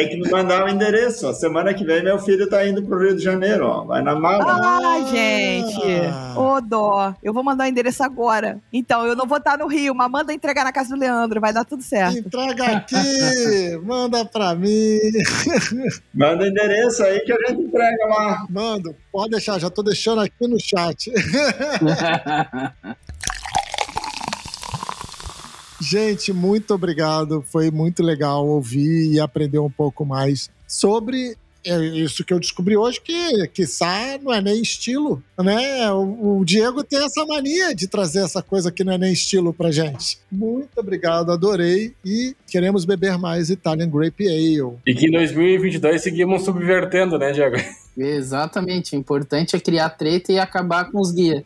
Tem 0.00 0.08
que 0.08 0.16
me 0.16 0.30
mandar 0.30 0.64
o 0.64 0.68
endereço. 0.68 1.26
A 1.28 1.34
semana 1.34 1.74
que 1.74 1.84
vem 1.84 2.02
meu 2.02 2.18
filho 2.18 2.48
tá 2.48 2.66
indo 2.66 2.82
pro 2.82 2.98
Rio 2.98 3.14
de 3.14 3.22
Janeiro, 3.22 3.66
ó. 3.66 3.84
Vai 3.84 4.00
na 4.00 4.14
mala. 4.14 4.46
Ah, 4.46 5.04
gente. 5.10 5.78
Ô, 6.34 6.54
oh, 6.54 6.60
dó. 6.62 7.14
Eu 7.22 7.34
vou 7.34 7.44
mandar 7.44 7.64
o 7.64 7.66
endereço 7.66 8.02
agora. 8.02 8.58
Então, 8.72 9.06
eu 9.06 9.14
não 9.14 9.26
vou 9.26 9.36
estar 9.36 9.58
no 9.58 9.66
Rio, 9.66 9.94
mas 9.94 10.10
manda 10.10 10.32
entregar 10.32 10.64
na 10.64 10.72
casa 10.72 10.88
do 10.94 10.98
Leandro. 10.98 11.38
Vai 11.38 11.52
dar 11.52 11.66
tudo 11.66 11.82
certo. 11.82 12.16
Entrega 12.16 12.64
aqui. 12.78 13.76
manda 13.84 14.24
pra 14.24 14.54
mim. 14.54 14.98
Manda 16.14 16.44
o 16.44 16.46
endereço 16.46 17.02
aí 17.02 17.20
que 17.20 17.32
a 17.34 17.36
gente 17.48 17.60
entrega 17.60 18.06
lá. 18.06 18.46
Manda. 18.48 18.96
Pode 19.12 19.32
deixar. 19.32 19.58
Já 19.58 19.68
tô 19.68 19.82
deixando 19.82 20.22
aqui 20.22 20.48
no 20.48 20.58
chat. 20.58 21.12
Gente, 25.80 26.32
muito 26.32 26.74
obrigado. 26.74 27.44
Foi 27.50 27.70
muito 27.70 28.02
legal 28.02 28.46
ouvir 28.46 29.12
e 29.12 29.20
aprender 29.20 29.58
um 29.58 29.70
pouco 29.70 30.04
mais 30.04 30.50
sobre 30.66 31.36
é 31.64 31.78
isso 31.78 32.24
que 32.24 32.32
eu 32.32 32.40
descobri 32.40 32.76
hoje, 32.76 33.00
que, 33.00 33.46
que 33.48 33.64
não 34.22 34.32
é 34.32 34.40
nem 34.40 34.62
estilo, 34.62 35.22
né? 35.38 35.90
O, 35.92 36.38
o, 36.38 36.44
Diego 36.44 36.82
tem 36.82 37.04
essa 37.04 37.24
mania 37.26 37.74
de 37.74 37.86
trazer 37.86 38.20
essa 38.20 38.42
coisa 38.42 38.72
que 38.72 38.82
não 38.82 38.94
é 38.94 38.98
nem 38.98 39.12
estilo 39.12 39.52
pra 39.52 39.70
gente. 39.70 40.18
Muito 40.32 40.70
obrigado, 40.78 41.30
adorei 41.30 41.94
e 42.04 42.34
queremos 42.46 42.84
beber 42.84 43.18
mais 43.18 43.50
Italian 43.50 43.90
Grape 43.90 44.26
Ale. 44.26 44.78
E 44.86 44.94
que 44.94 45.06
em 45.06 45.10
2022 45.10 46.02
seguimos 46.02 46.44
subvertendo, 46.44 47.18
né, 47.18 47.32
Diego? 47.32 47.56
Exatamente, 47.96 48.96
o 48.96 48.98
importante 48.98 49.54
é 49.54 49.60
criar 49.60 49.90
treta 49.90 50.32
e 50.32 50.38
acabar 50.38 50.90
com 50.90 50.98
os 50.98 51.12
guias. 51.12 51.42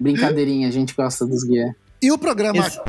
Brincadeirinha, 0.00 0.66
a 0.66 0.72
gente 0.72 0.94
gosta 0.94 1.24
dos 1.24 1.44
guias. 1.44 1.72
E 2.02 2.10
o 2.10 2.18
programa... 2.18 2.66
Isso. 2.66 2.80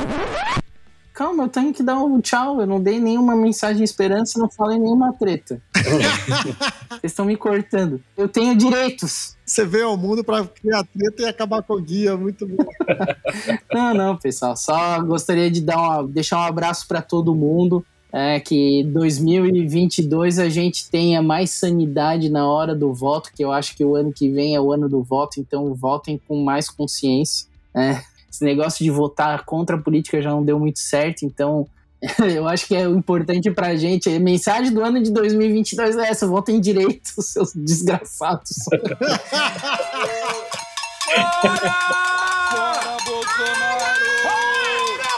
Calma, 1.13 1.43
eu 1.43 1.47
tenho 1.47 1.71
que 1.71 1.83
dar 1.83 1.99
um 1.99 2.19
tchau. 2.19 2.59
Eu 2.59 2.65
não 2.65 2.81
dei 2.81 2.99
nenhuma 2.99 3.35
mensagem 3.35 3.77
de 3.77 3.83
esperança, 3.83 4.39
não 4.39 4.49
falei 4.49 4.79
nenhuma 4.79 5.13
treta. 5.13 5.61
Vocês 6.89 7.11
estão 7.11 7.25
me 7.25 7.37
cortando. 7.37 8.01
Eu 8.17 8.27
tenho 8.27 8.55
direitos. 8.55 9.37
Você 9.45 9.63
veio 9.63 9.89
ao 9.89 9.97
mundo 9.97 10.23
para 10.23 10.43
criar 10.45 10.83
treta 10.85 11.21
e 11.21 11.25
acabar 11.25 11.61
com 11.61 11.73
o 11.73 11.81
guia, 11.81 12.17
muito 12.17 12.47
bom. 12.47 12.65
não, 13.71 13.93
não, 13.93 14.17
pessoal. 14.17 14.57
Só 14.57 14.99
gostaria 15.03 15.51
de 15.51 15.61
dar 15.61 15.77
uma, 15.77 16.07
deixar 16.07 16.39
um 16.39 16.43
abraço 16.43 16.87
para 16.87 17.01
todo 17.01 17.35
mundo. 17.35 17.85
É, 18.11 18.39
que 18.39 18.83
2022 18.83 20.37
a 20.37 20.47
gente 20.47 20.87
tenha 20.89 21.19
mais 21.19 21.49
sanidade 21.49 22.29
na 22.29 22.47
hora 22.47 22.75
do 22.75 22.93
voto, 22.93 23.31
que 23.35 23.43
eu 23.43 23.51
acho 23.51 23.75
que 23.75 23.83
o 23.83 23.95
ano 23.95 24.13
que 24.13 24.29
vem 24.29 24.53
é 24.53 24.61
o 24.61 24.71
ano 24.71 24.87
do 24.87 25.01
voto, 25.01 25.39
então 25.39 25.73
votem 25.73 26.21
com 26.27 26.43
mais 26.43 26.69
consciência. 26.69 27.47
É, 27.75 28.03
esse 28.33 28.43
negócio 28.43 28.83
de 28.83 28.89
votar 28.89 29.45
contra 29.45 29.75
a 29.75 29.79
política 29.79 30.19
já 30.19 30.31
não 30.31 30.43
deu 30.43 30.59
muito 30.59 30.79
certo, 30.79 31.23
então 31.23 31.67
eu 32.35 32.47
acho 32.47 32.65
que 32.65 32.75
é 32.75 32.87
o 32.87 32.97
importante 32.97 33.51
pra 33.51 33.75
gente. 33.75 34.09
A 34.09 34.19
mensagem 34.19 34.73
do 34.73 34.83
ano 34.83 35.01
de 35.01 35.11
2022 35.11 35.95
é 35.97 36.09
essa: 36.09 36.25
votem 36.27 36.59
direito, 36.59 37.09
seus 37.21 37.53
desgraçados. 37.53 38.49
Fora! 41.41 41.71
Fora, 42.49 42.97
Bolsonaro! 43.05 44.05
Fora, 44.23 45.11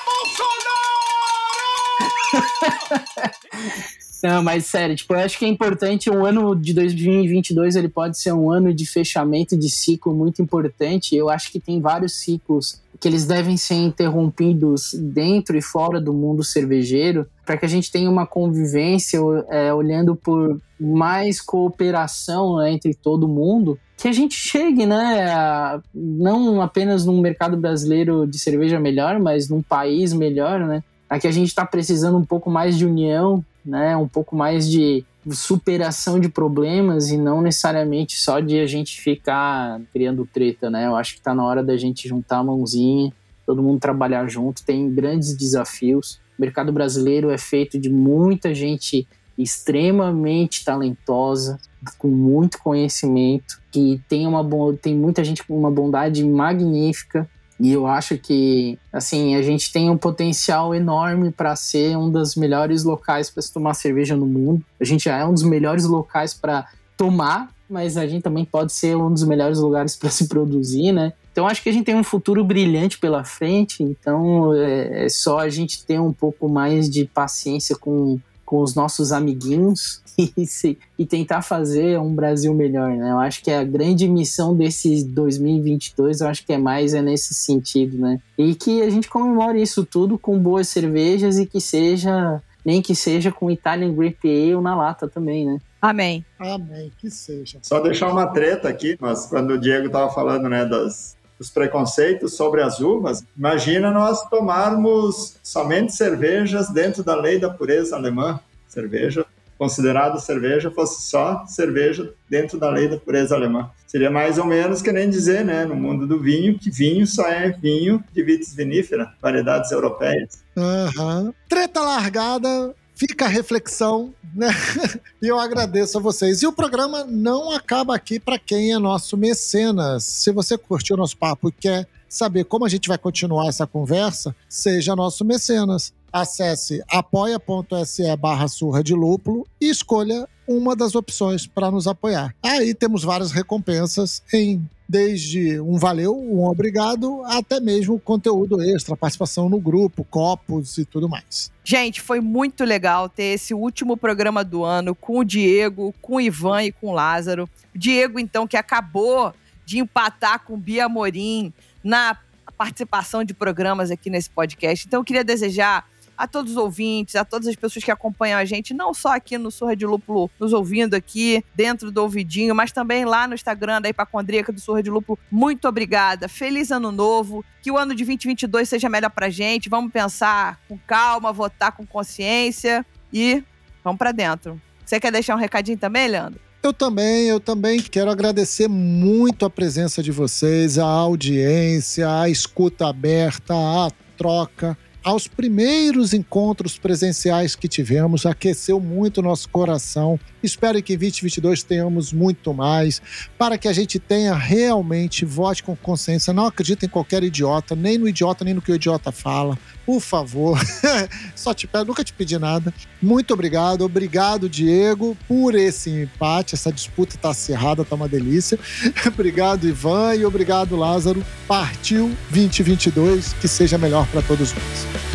Bolsonaro! 3.63 4.04
Não, 4.23 4.43
mas 4.43 4.65
sério, 4.65 4.95
tipo, 4.95 5.13
eu 5.13 5.19
acho 5.19 5.37
que 5.37 5.45
é 5.45 5.47
importante 5.47 6.09
um 6.09 6.25
ano 6.25 6.55
de 6.55 6.73
2022, 6.73 7.75
ele 7.75 7.89
pode 7.89 8.17
ser 8.17 8.33
um 8.33 8.49
ano 8.49 8.73
de 8.73 8.85
fechamento 8.85 9.57
de 9.57 9.69
ciclo 9.69 10.13
muito 10.13 10.41
importante. 10.41 11.15
Eu 11.15 11.29
acho 11.29 11.51
que 11.51 11.59
tem 11.59 11.79
vários 11.79 12.13
ciclos 12.13 12.81
que 12.99 13.07
eles 13.07 13.25
devem 13.25 13.57
ser 13.57 13.75
interrompidos 13.75 14.93
dentro 14.93 15.57
e 15.57 15.61
fora 15.61 15.99
do 15.99 16.13
mundo 16.13 16.43
cervejeiro 16.43 17.27
para 17.45 17.57
que 17.57 17.65
a 17.65 17.69
gente 17.69 17.91
tenha 17.91 18.09
uma 18.09 18.25
convivência 18.25 19.19
é, 19.49 19.73
olhando 19.73 20.15
por 20.15 20.59
mais 20.79 21.41
cooperação 21.41 22.57
né, 22.57 22.71
entre 22.71 22.93
todo 22.93 23.27
mundo 23.27 23.77
que 23.97 24.07
a 24.07 24.11
gente 24.11 24.35
chegue, 24.35 24.85
né, 24.85 25.31
a, 25.31 25.79
não 25.93 26.61
apenas 26.61 27.05
num 27.05 27.21
mercado 27.21 27.55
brasileiro 27.55 28.27
de 28.27 28.37
cerveja 28.37 28.79
melhor, 28.79 29.19
mas 29.19 29.49
num 29.49 29.61
país 29.61 30.11
melhor, 30.11 30.59
né, 30.59 30.83
a 31.09 31.17
que 31.17 31.27
a 31.27 31.31
gente 31.31 31.47
está 31.47 31.65
precisando 31.65 32.17
um 32.17 32.25
pouco 32.25 32.49
mais 32.49 32.77
de 32.77 32.85
união 32.85 33.43
né? 33.65 33.95
Um 33.97 34.07
pouco 34.07 34.35
mais 34.35 34.69
de 34.69 35.05
superação 35.31 36.19
de 36.19 36.29
problemas 36.29 37.09
e 37.09 37.17
não 37.17 37.41
necessariamente 37.41 38.17
só 38.17 38.39
de 38.39 38.59
a 38.59 38.67
gente 38.67 39.01
ficar 39.01 39.81
criando 39.91 40.27
treta, 40.31 40.69
né? 40.69 40.85
Eu 40.85 40.95
acho 40.95 41.13
que 41.13 41.19
está 41.19 41.33
na 41.33 41.43
hora 41.43 41.63
da 41.63 41.75
gente 41.75 42.07
juntar 42.07 42.37
a 42.37 42.43
mãozinha, 42.43 43.11
todo 43.45 43.63
mundo 43.63 43.79
trabalhar 43.79 44.27
junto. 44.27 44.63
Tem 44.63 44.89
grandes 44.89 45.35
desafios. 45.35 46.19
O 46.37 46.41
mercado 46.41 46.71
brasileiro 46.71 47.31
é 47.31 47.37
feito 47.37 47.79
de 47.79 47.89
muita 47.89 48.53
gente 48.53 49.07
extremamente 49.37 50.63
talentosa, 50.63 51.59
com 51.97 52.07
muito 52.07 52.59
conhecimento, 52.59 53.59
que 53.71 54.01
tem 54.07 54.25
uma 54.25 54.43
tem 54.81 54.95
muita 54.95 55.23
gente 55.23 55.43
com 55.43 55.57
uma 55.57 55.69
bondade 55.69 56.23
magnífica 56.23 57.29
e 57.59 57.71
eu 57.71 57.87
acho 57.87 58.17
que, 58.17 58.77
assim, 58.91 59.35
a 59.35 59.41
gente 59.41 59.71
tem 59.71 59.89
um 59.89 59.97
potencial 59.97 60.75
enorme 60.75 61.31
para 61.31 61.55
ser 61.55 61.97
um 61.97 62.09
dos 62.09 62.35
melhores 62.35 62.83
locais 62.83 63.29
para 63.29 63.41
se 63.41 63.53
tomar 63.53 63.73
cerveja 63.73 64.15
no 64.15 64.25
mundo. 64.25 64.61
A 64.79 64.83
gente 64.83 65.05
já 65.05 65.17
é 65.17 65.25
um 65.25 65.33
dos 65.33 65.43
melhores 65.43 65.85
locais 65.85 66.33
para 66.33 66.67
tomar, 66.97 67.49
mas 67.69 67.95
a 67.97 68.05
gente 68.05 68.23
também 68.23 68.43
pode 68.43 68.73
ser 68.73 68.97
um 68.97 69.11
dos 69.11 69.23
melhores 69.23 69.59
lugares 69.59 69.95
para 69.95 70.09
se 70.09 70.27
produzir, 70.27 70.91
né? 70.91 71.13
Então 71.31 71.47
acho 71.47 71.61
que 71.61 71.69
a 71.69 71.73
gente 71.73 71.85
tem 71.85 71.95
um 71.95 72.03
futuro 72.03 72.43
brilhante 72.43 72.97
pela 72.97 73.23
frente. 73.23 73.83
Então 73.83 74.53
é, 74.53 75.05
é 75.05 75.09
só 75.09 75.39
a 75.39 75.49
gente 75.49 75.85
ter 75.85 75.99
um 75.99 76.13
pouco 76.13 76.47
mais 76.47 76.89
de 76.89 77.05
paciência 77.05 77.75
com 77.75 78.19
com 78.45 78.61
os 78.61 78.75
nossos 78.75 79.11
amiguinhos 79.11 80.01
e, 80.37 80.45
se, 80.45 80.77
e 80.97 81.05
tentar 81.05 81.41
fazer 81.41 81.99
um 81.99 82.13
Brasil 82.13 82.53
melhor, 82.53 82.91
né? 82.91 83.11
Eu 83.11 83.19
acho 83.19 83.43
que 83.43 83.51
a 83.51 83.63
grande 83.63 84.07
missão 84.07 84.55
desse 84.55 85.03
2022, 85.03 86.21
eu 86.21 86.27
acho 86.27 86.45
que 86.45 86.53
é 86.53 86.57
mais 86.57 86.93
é 86.93 87.01
nesse 87.01 87.33
sentido, 87.33 87.97
né? 87.97 88.19
E 88.37 88.55
que 88.55 88.81
a 88.81 88.89
gente 88.89 89.09
comemore 89.09 89.61
isso 89.61 89.85
tudo 89.85 90.17
com 90.17 90.37
boas 90.37 90.67
cervejas 90.67 91.37
e 91.37 91.45
que 91.45 91.59
seja, 91.59 92.41
nem 92.63 92.81
que 92.81 92.95
seja 92.95 93.31
com 93.31 93.51
Italian 93.51 93.93
Grape 93.93 94.29
Ale 94.29 94.61
na 94.61 94.75
lata 94.75 95.07
também, 95.07 95.45
né? 95.45 95.59
Amém. 95.81 96.25
Amém, 96.39 96.91
que 96.97 97.11
seja. 97.11 97.59
Só 97.61 97.79
deixar 97.79 98.11
uma 98.11 98.27
treta 98.27 98.67
aqui, 98.67 98.97
mas 98.99 99.27
quando 99.27 99.51
o 99.51 99.59
Diego 99.59 99.89
tava 99.89 100.11
falando, 100.11 100.49
né, 100.49 100.65
das, 100.65 101.15
os 101.39 101.49
preconceitos 101.49 102.35
sobre 102.35 102.61
as 102.61 102.79
uvas, 102.79 103.23
imagina 103.37 103.91
nós 103.91 104.27
tomarmos 104.29 105.37
somente 105.43 105.93
cervejas 105.93 106.69
dentro 106.69 107.03
da 107.03 107.15
lei 107.15 107.39
da 107.39 107.49
pureza 107.49 107.95
alemã. 107.95 108.39
Cerveja, 108.67 109.25
considerado 109.57 110.19
cerveja, 110.19 110.71
fosse 110.71 111.09
só 111.09 111.45
cerveja 111.45 112.13
dentro 112.29 112.59
da 112.59 112.69
lei 112.69 112.87
da 112.87 112.97
pureza 112.97 113.35
alemã. 113.35 113.69
Seria 113.87 114.11
mais 114.11 114.37
ou 114.37 114.45
menos 114.45 114.81
que 114.81 114.91
nem 114.91 115.09
dizer, 115.09 115.45
né, 115.45 115.65
no 115.65 115.75
mundo 115.75 116.05
do 116.05 116.19
vinho, 116.19 116.59
que 116.59 116.69
vinho 116.69 117.07
só 117.07 117.27
é 117.27 117.49
vinho 117.51 118.03
de 118.13 118.23
vitis 118.23 118.53
vinífera, 118.53 119.13
variedades 119.21 119.71
europeias. 119.71 120.43
Uhum. 120.55 121.33
Treta 121.47 121.81
largada, 121.81 122.75
fica 122.95 123.25
a 123.25 123.29
reflexão 123.29 124.13
né? 124.35 124.49
E 125.21 125.27
eu 125.27 125.39
agradeço 125.39 125.97
a 125.97 126.01
vocês. 126.01 126.43
E 126.43 126.47
o 126.47 126.51
programa 126.51 127.05
não 127.05 127.51
acaba 127.51 127.95
aqui 127.95 128.19
para 128.19 128.37
quem 128.37 128.73
é 128.73 128.77
nosso 128.77 129.17
mecenas. 129.17 130.03
Se 130.03 130.31
você 130.31 130.57
curtiu 130.57 130.95
o 130.95 130.99
nosso 130.99 131.17
papo 131.17 131.49
e 131.49 131.51
quer 131.51 131.87
saber 132.07 132.43
como 132.43 132.65
a 132.65 132.69
gente 132.69 132.87
vai 132.87 132.97
continuar 132.97 133.47
essa 133.47 133.65
conversa, 133.65 134.35
seja 134.47 134.95
nosso 134.95 135.25
mecenas. 135.25 135.93
Acesse 136.15 136.81
apoia.se 136.87 138.15
barra 138.15 138.47
surra 138.47 138.81
de 138.81 138.93
lúpulo 138.93 139.45
e 139.59 139.69
escolha 139.69 140.25
uma 140.47 140.73
das 140.73 140.95
opções 140.95 141.45
para 141.45 141.69
nos 141.69 141.87
apoiar. 141.87 142.33
Aí 142.41 142.73
temos 142.73 143.03
várias 143.03 143.33
recompensas 143.33 144.23
em 144.33 144.65
desde 144.87 145.59
um 145.59 145.77
valeu, 145.77 146.15
um 146.17 146.45
obrigado, 146.45 147.21
até 147.25 147.59
mesmo 147.59 147.99
conteúdo 147.99 148.61
extra, 148.61 148.95
participação 148.95 149.49
no 149.49 149.59
grupo, 149.59 150.05
copos 150.05 150.77
e 150.77 150.85
tudo 150.85 151.09
mais. 151.09 151.51
Gente, 151.65 151.99
foi 151.99 152.21
muito 152.21 152.63
legal 152.63 153.09
ter 153.09 153.33
esse 153.33 153.53
último 153.53 153.97
programa 153.97 154.41
do 154.41 154.63
ano 154.63 154.95
com 154.95 155.19
o 155.19 155.25
Diego, 155.25 155.93
com 156.01 156.15
o 156.15 156.21
Ivan 156.21 156.63
e 156.63 156.71
com 156.71 156.91
o 156.91 156.93
Lázaro. 156.93 157.49
Diego, 157.75 158.19
então, 158.19 158.47
que 158.47 158.55
acabou 158.55 159.33
de 159.65 159.79
empatar 159.79 160.45
com 160.45 160.53
o 160.53 160.57
Bia 160.57 160.87
Morim 160.87 161.51
na 161.83 162.17
participação 162.57 163.21
de 163.21 163.33
programas 163.33 163.91
aqui 163.91 164.09
nesse 164.09 164.29
podcast. 164.29 164.87
Então, 164.87 165.01
eu 165.01 165.03
queria 165.03 165.25
desejar 165.25 165.85
a 166.17 166.27
todos 166.27 166.51
os 166.51 166.57
ouvintes, 166.57 167.15
a 167.15 167.25
todas 167.25 167.47
as 167.47 167.55
pessoas 167.55 167.83
que 167.83 167.91
acompanham 167.91 168.39
a 168.39 168.45
gente, 168.45 168.73
não 168.73 168.93
só 168.93 169.15
aqui 169.15 169.37
no 169.37 169.51
Surra 169.51 169.75
de 169.75 169.85
Lúpulo, 169.85 170.29
nos 170.39 170.53
ouvindo 170.53 170.93
aqui, 170.93 171.43
dentro 171.55 171.91
do 171.91 172.01
ouvidinho, 172.01 172.55
mas 172.55 172.71
também 172.71 173.05
lá 173.05 173.27
no 173.27 173.33
Instagram 173.33 173.81
da 173.81 173.89
Hipacondríaca 173.89 174.51
do 174.51 174.59
Surra 174.59 174.81
de 174.81 174.89
Lúpulo. 174.89 175.17
Muito 175.31 175.67
obrigada. 175.67 176.27
Feliz 176.27 176.71
ano 176.71 176.91
novo. 176.91 177.43
Que 177.61 177.71
o 177.71 177.77
ano 177.77 177.95
de 177.95 178.03
2022 178.05 178.69
seja 178.69 178.87
melhor 178.87 179.09
pra 179.09 179.29
gente. 179.29 179.69
Vamos 179.69 179.91
pensar 179.91 180.59
com 180.67 180.77
calma, 180.77 181.33
votar 181.33 181.71
com 181.71 181.85
consciência 181.85 182.85
e 183.11 183.43
vamos 183.83 183.97
para 183.97 184.11
dentro. 184.11 184.61
Você 184.85 184.99
quer 184.99 185.11
deixar 185.11 185.35
um 185.35 185.39
recadinho 185.39 185.77
também, 185.77 186.07
Leandro? 186.07 186.39
Eu 186.61 186.73
também, 186.73 187.27
eu 187.27 187.39
também 187.39 187.79
quero 187.79 188.09
agradecer 188.09 188.67
muito 188.67 189.45
a 189.45 189.49
presença 189.49 190.01
de 190.01 190.11
vocês, 190.11 190.79
a 190.79 190.85
audiência, 190.85 192.21
a 192.21 192.27
escuta 192.27 192.87
aberta, 192.87 193.53
a 193.53 193.91
troca 194.17 194.77
aos 195.05 195.27
primeiros 195.27 196.15
encontros 196.15 196.79
presenciais 196.79 197.55
que 197.55 197.67
tivemos, 197.67 198.25
aqueceu 198.25 198.79
muito 198.79 199.21
nosso 199.21 199.47
coração. 199.49 200.19
Espero 200.41 200.81
que 200.81 200.93
em 200.93 200.97
2022 200.97 201.61
tenhamos 201.61 202.11
muito 202.11 202.51
mais, 202.55 202.99
para 203.37 203.55
que 203.55 203.67
a 203.67 203.73
gente 203.73 203.99
tenha 203.99 204.33
realmente 204.33 205.23
vote 205.23 205.61
com 205.61 205.75
consciência. 205.75 206.33
Não 206.33 206.47
acredita 206.47 206.87
em 206.87 206.89
qualquer 206.89 207.23
idiota, 207.23 207.75
nem 207.75 207.99
no 207.99 208.09
idiota, 208.09 208.43
nem 208.43 208.55
no 208.55 208.63
que 208.63 208.71
o 208.71 208.75
idiota 208.75 209.11
fala. 209.11 209.55
Por 209.85 209.99
favor, 209.99 210.59
só 211.35 211.53
te 211.53 211.67
peço, 211.67 211.85
nunca 211.85 212.03
te 212.03 212.11
pedi 212.11 212.37
nada. 212.39 212.73
Muito 213.01 213.33
obrigado, 213.33 213.83
obrigado, 213.83 214.49
Diego, 214.49 215.15
por 215.27 215.53
esse 215.53 215.89
empate. 215.89 216.55
Essa 216.55 216.71
disputa 216.71 217.17
tá 217.21 217.29
acirrada, 217.29 217.85
tá 217.85 217.95
uma 217.95 218.07
delícia. 218.07 218.57
obrigado, 219.07 219.67
Ivan, 219.67 220.15
e 220.15 220.25
obrigado, 220.25 220.75
Lázaro. 220.75 221.23
Partiu 221.47 222.07
2022, 222.31 223.33
que 223.33 223.47
seja 223.47 223.77
melhor 223.77 224.07
para 224.07 224.21
todos 224.21 224.53
nós. 224.53 225.14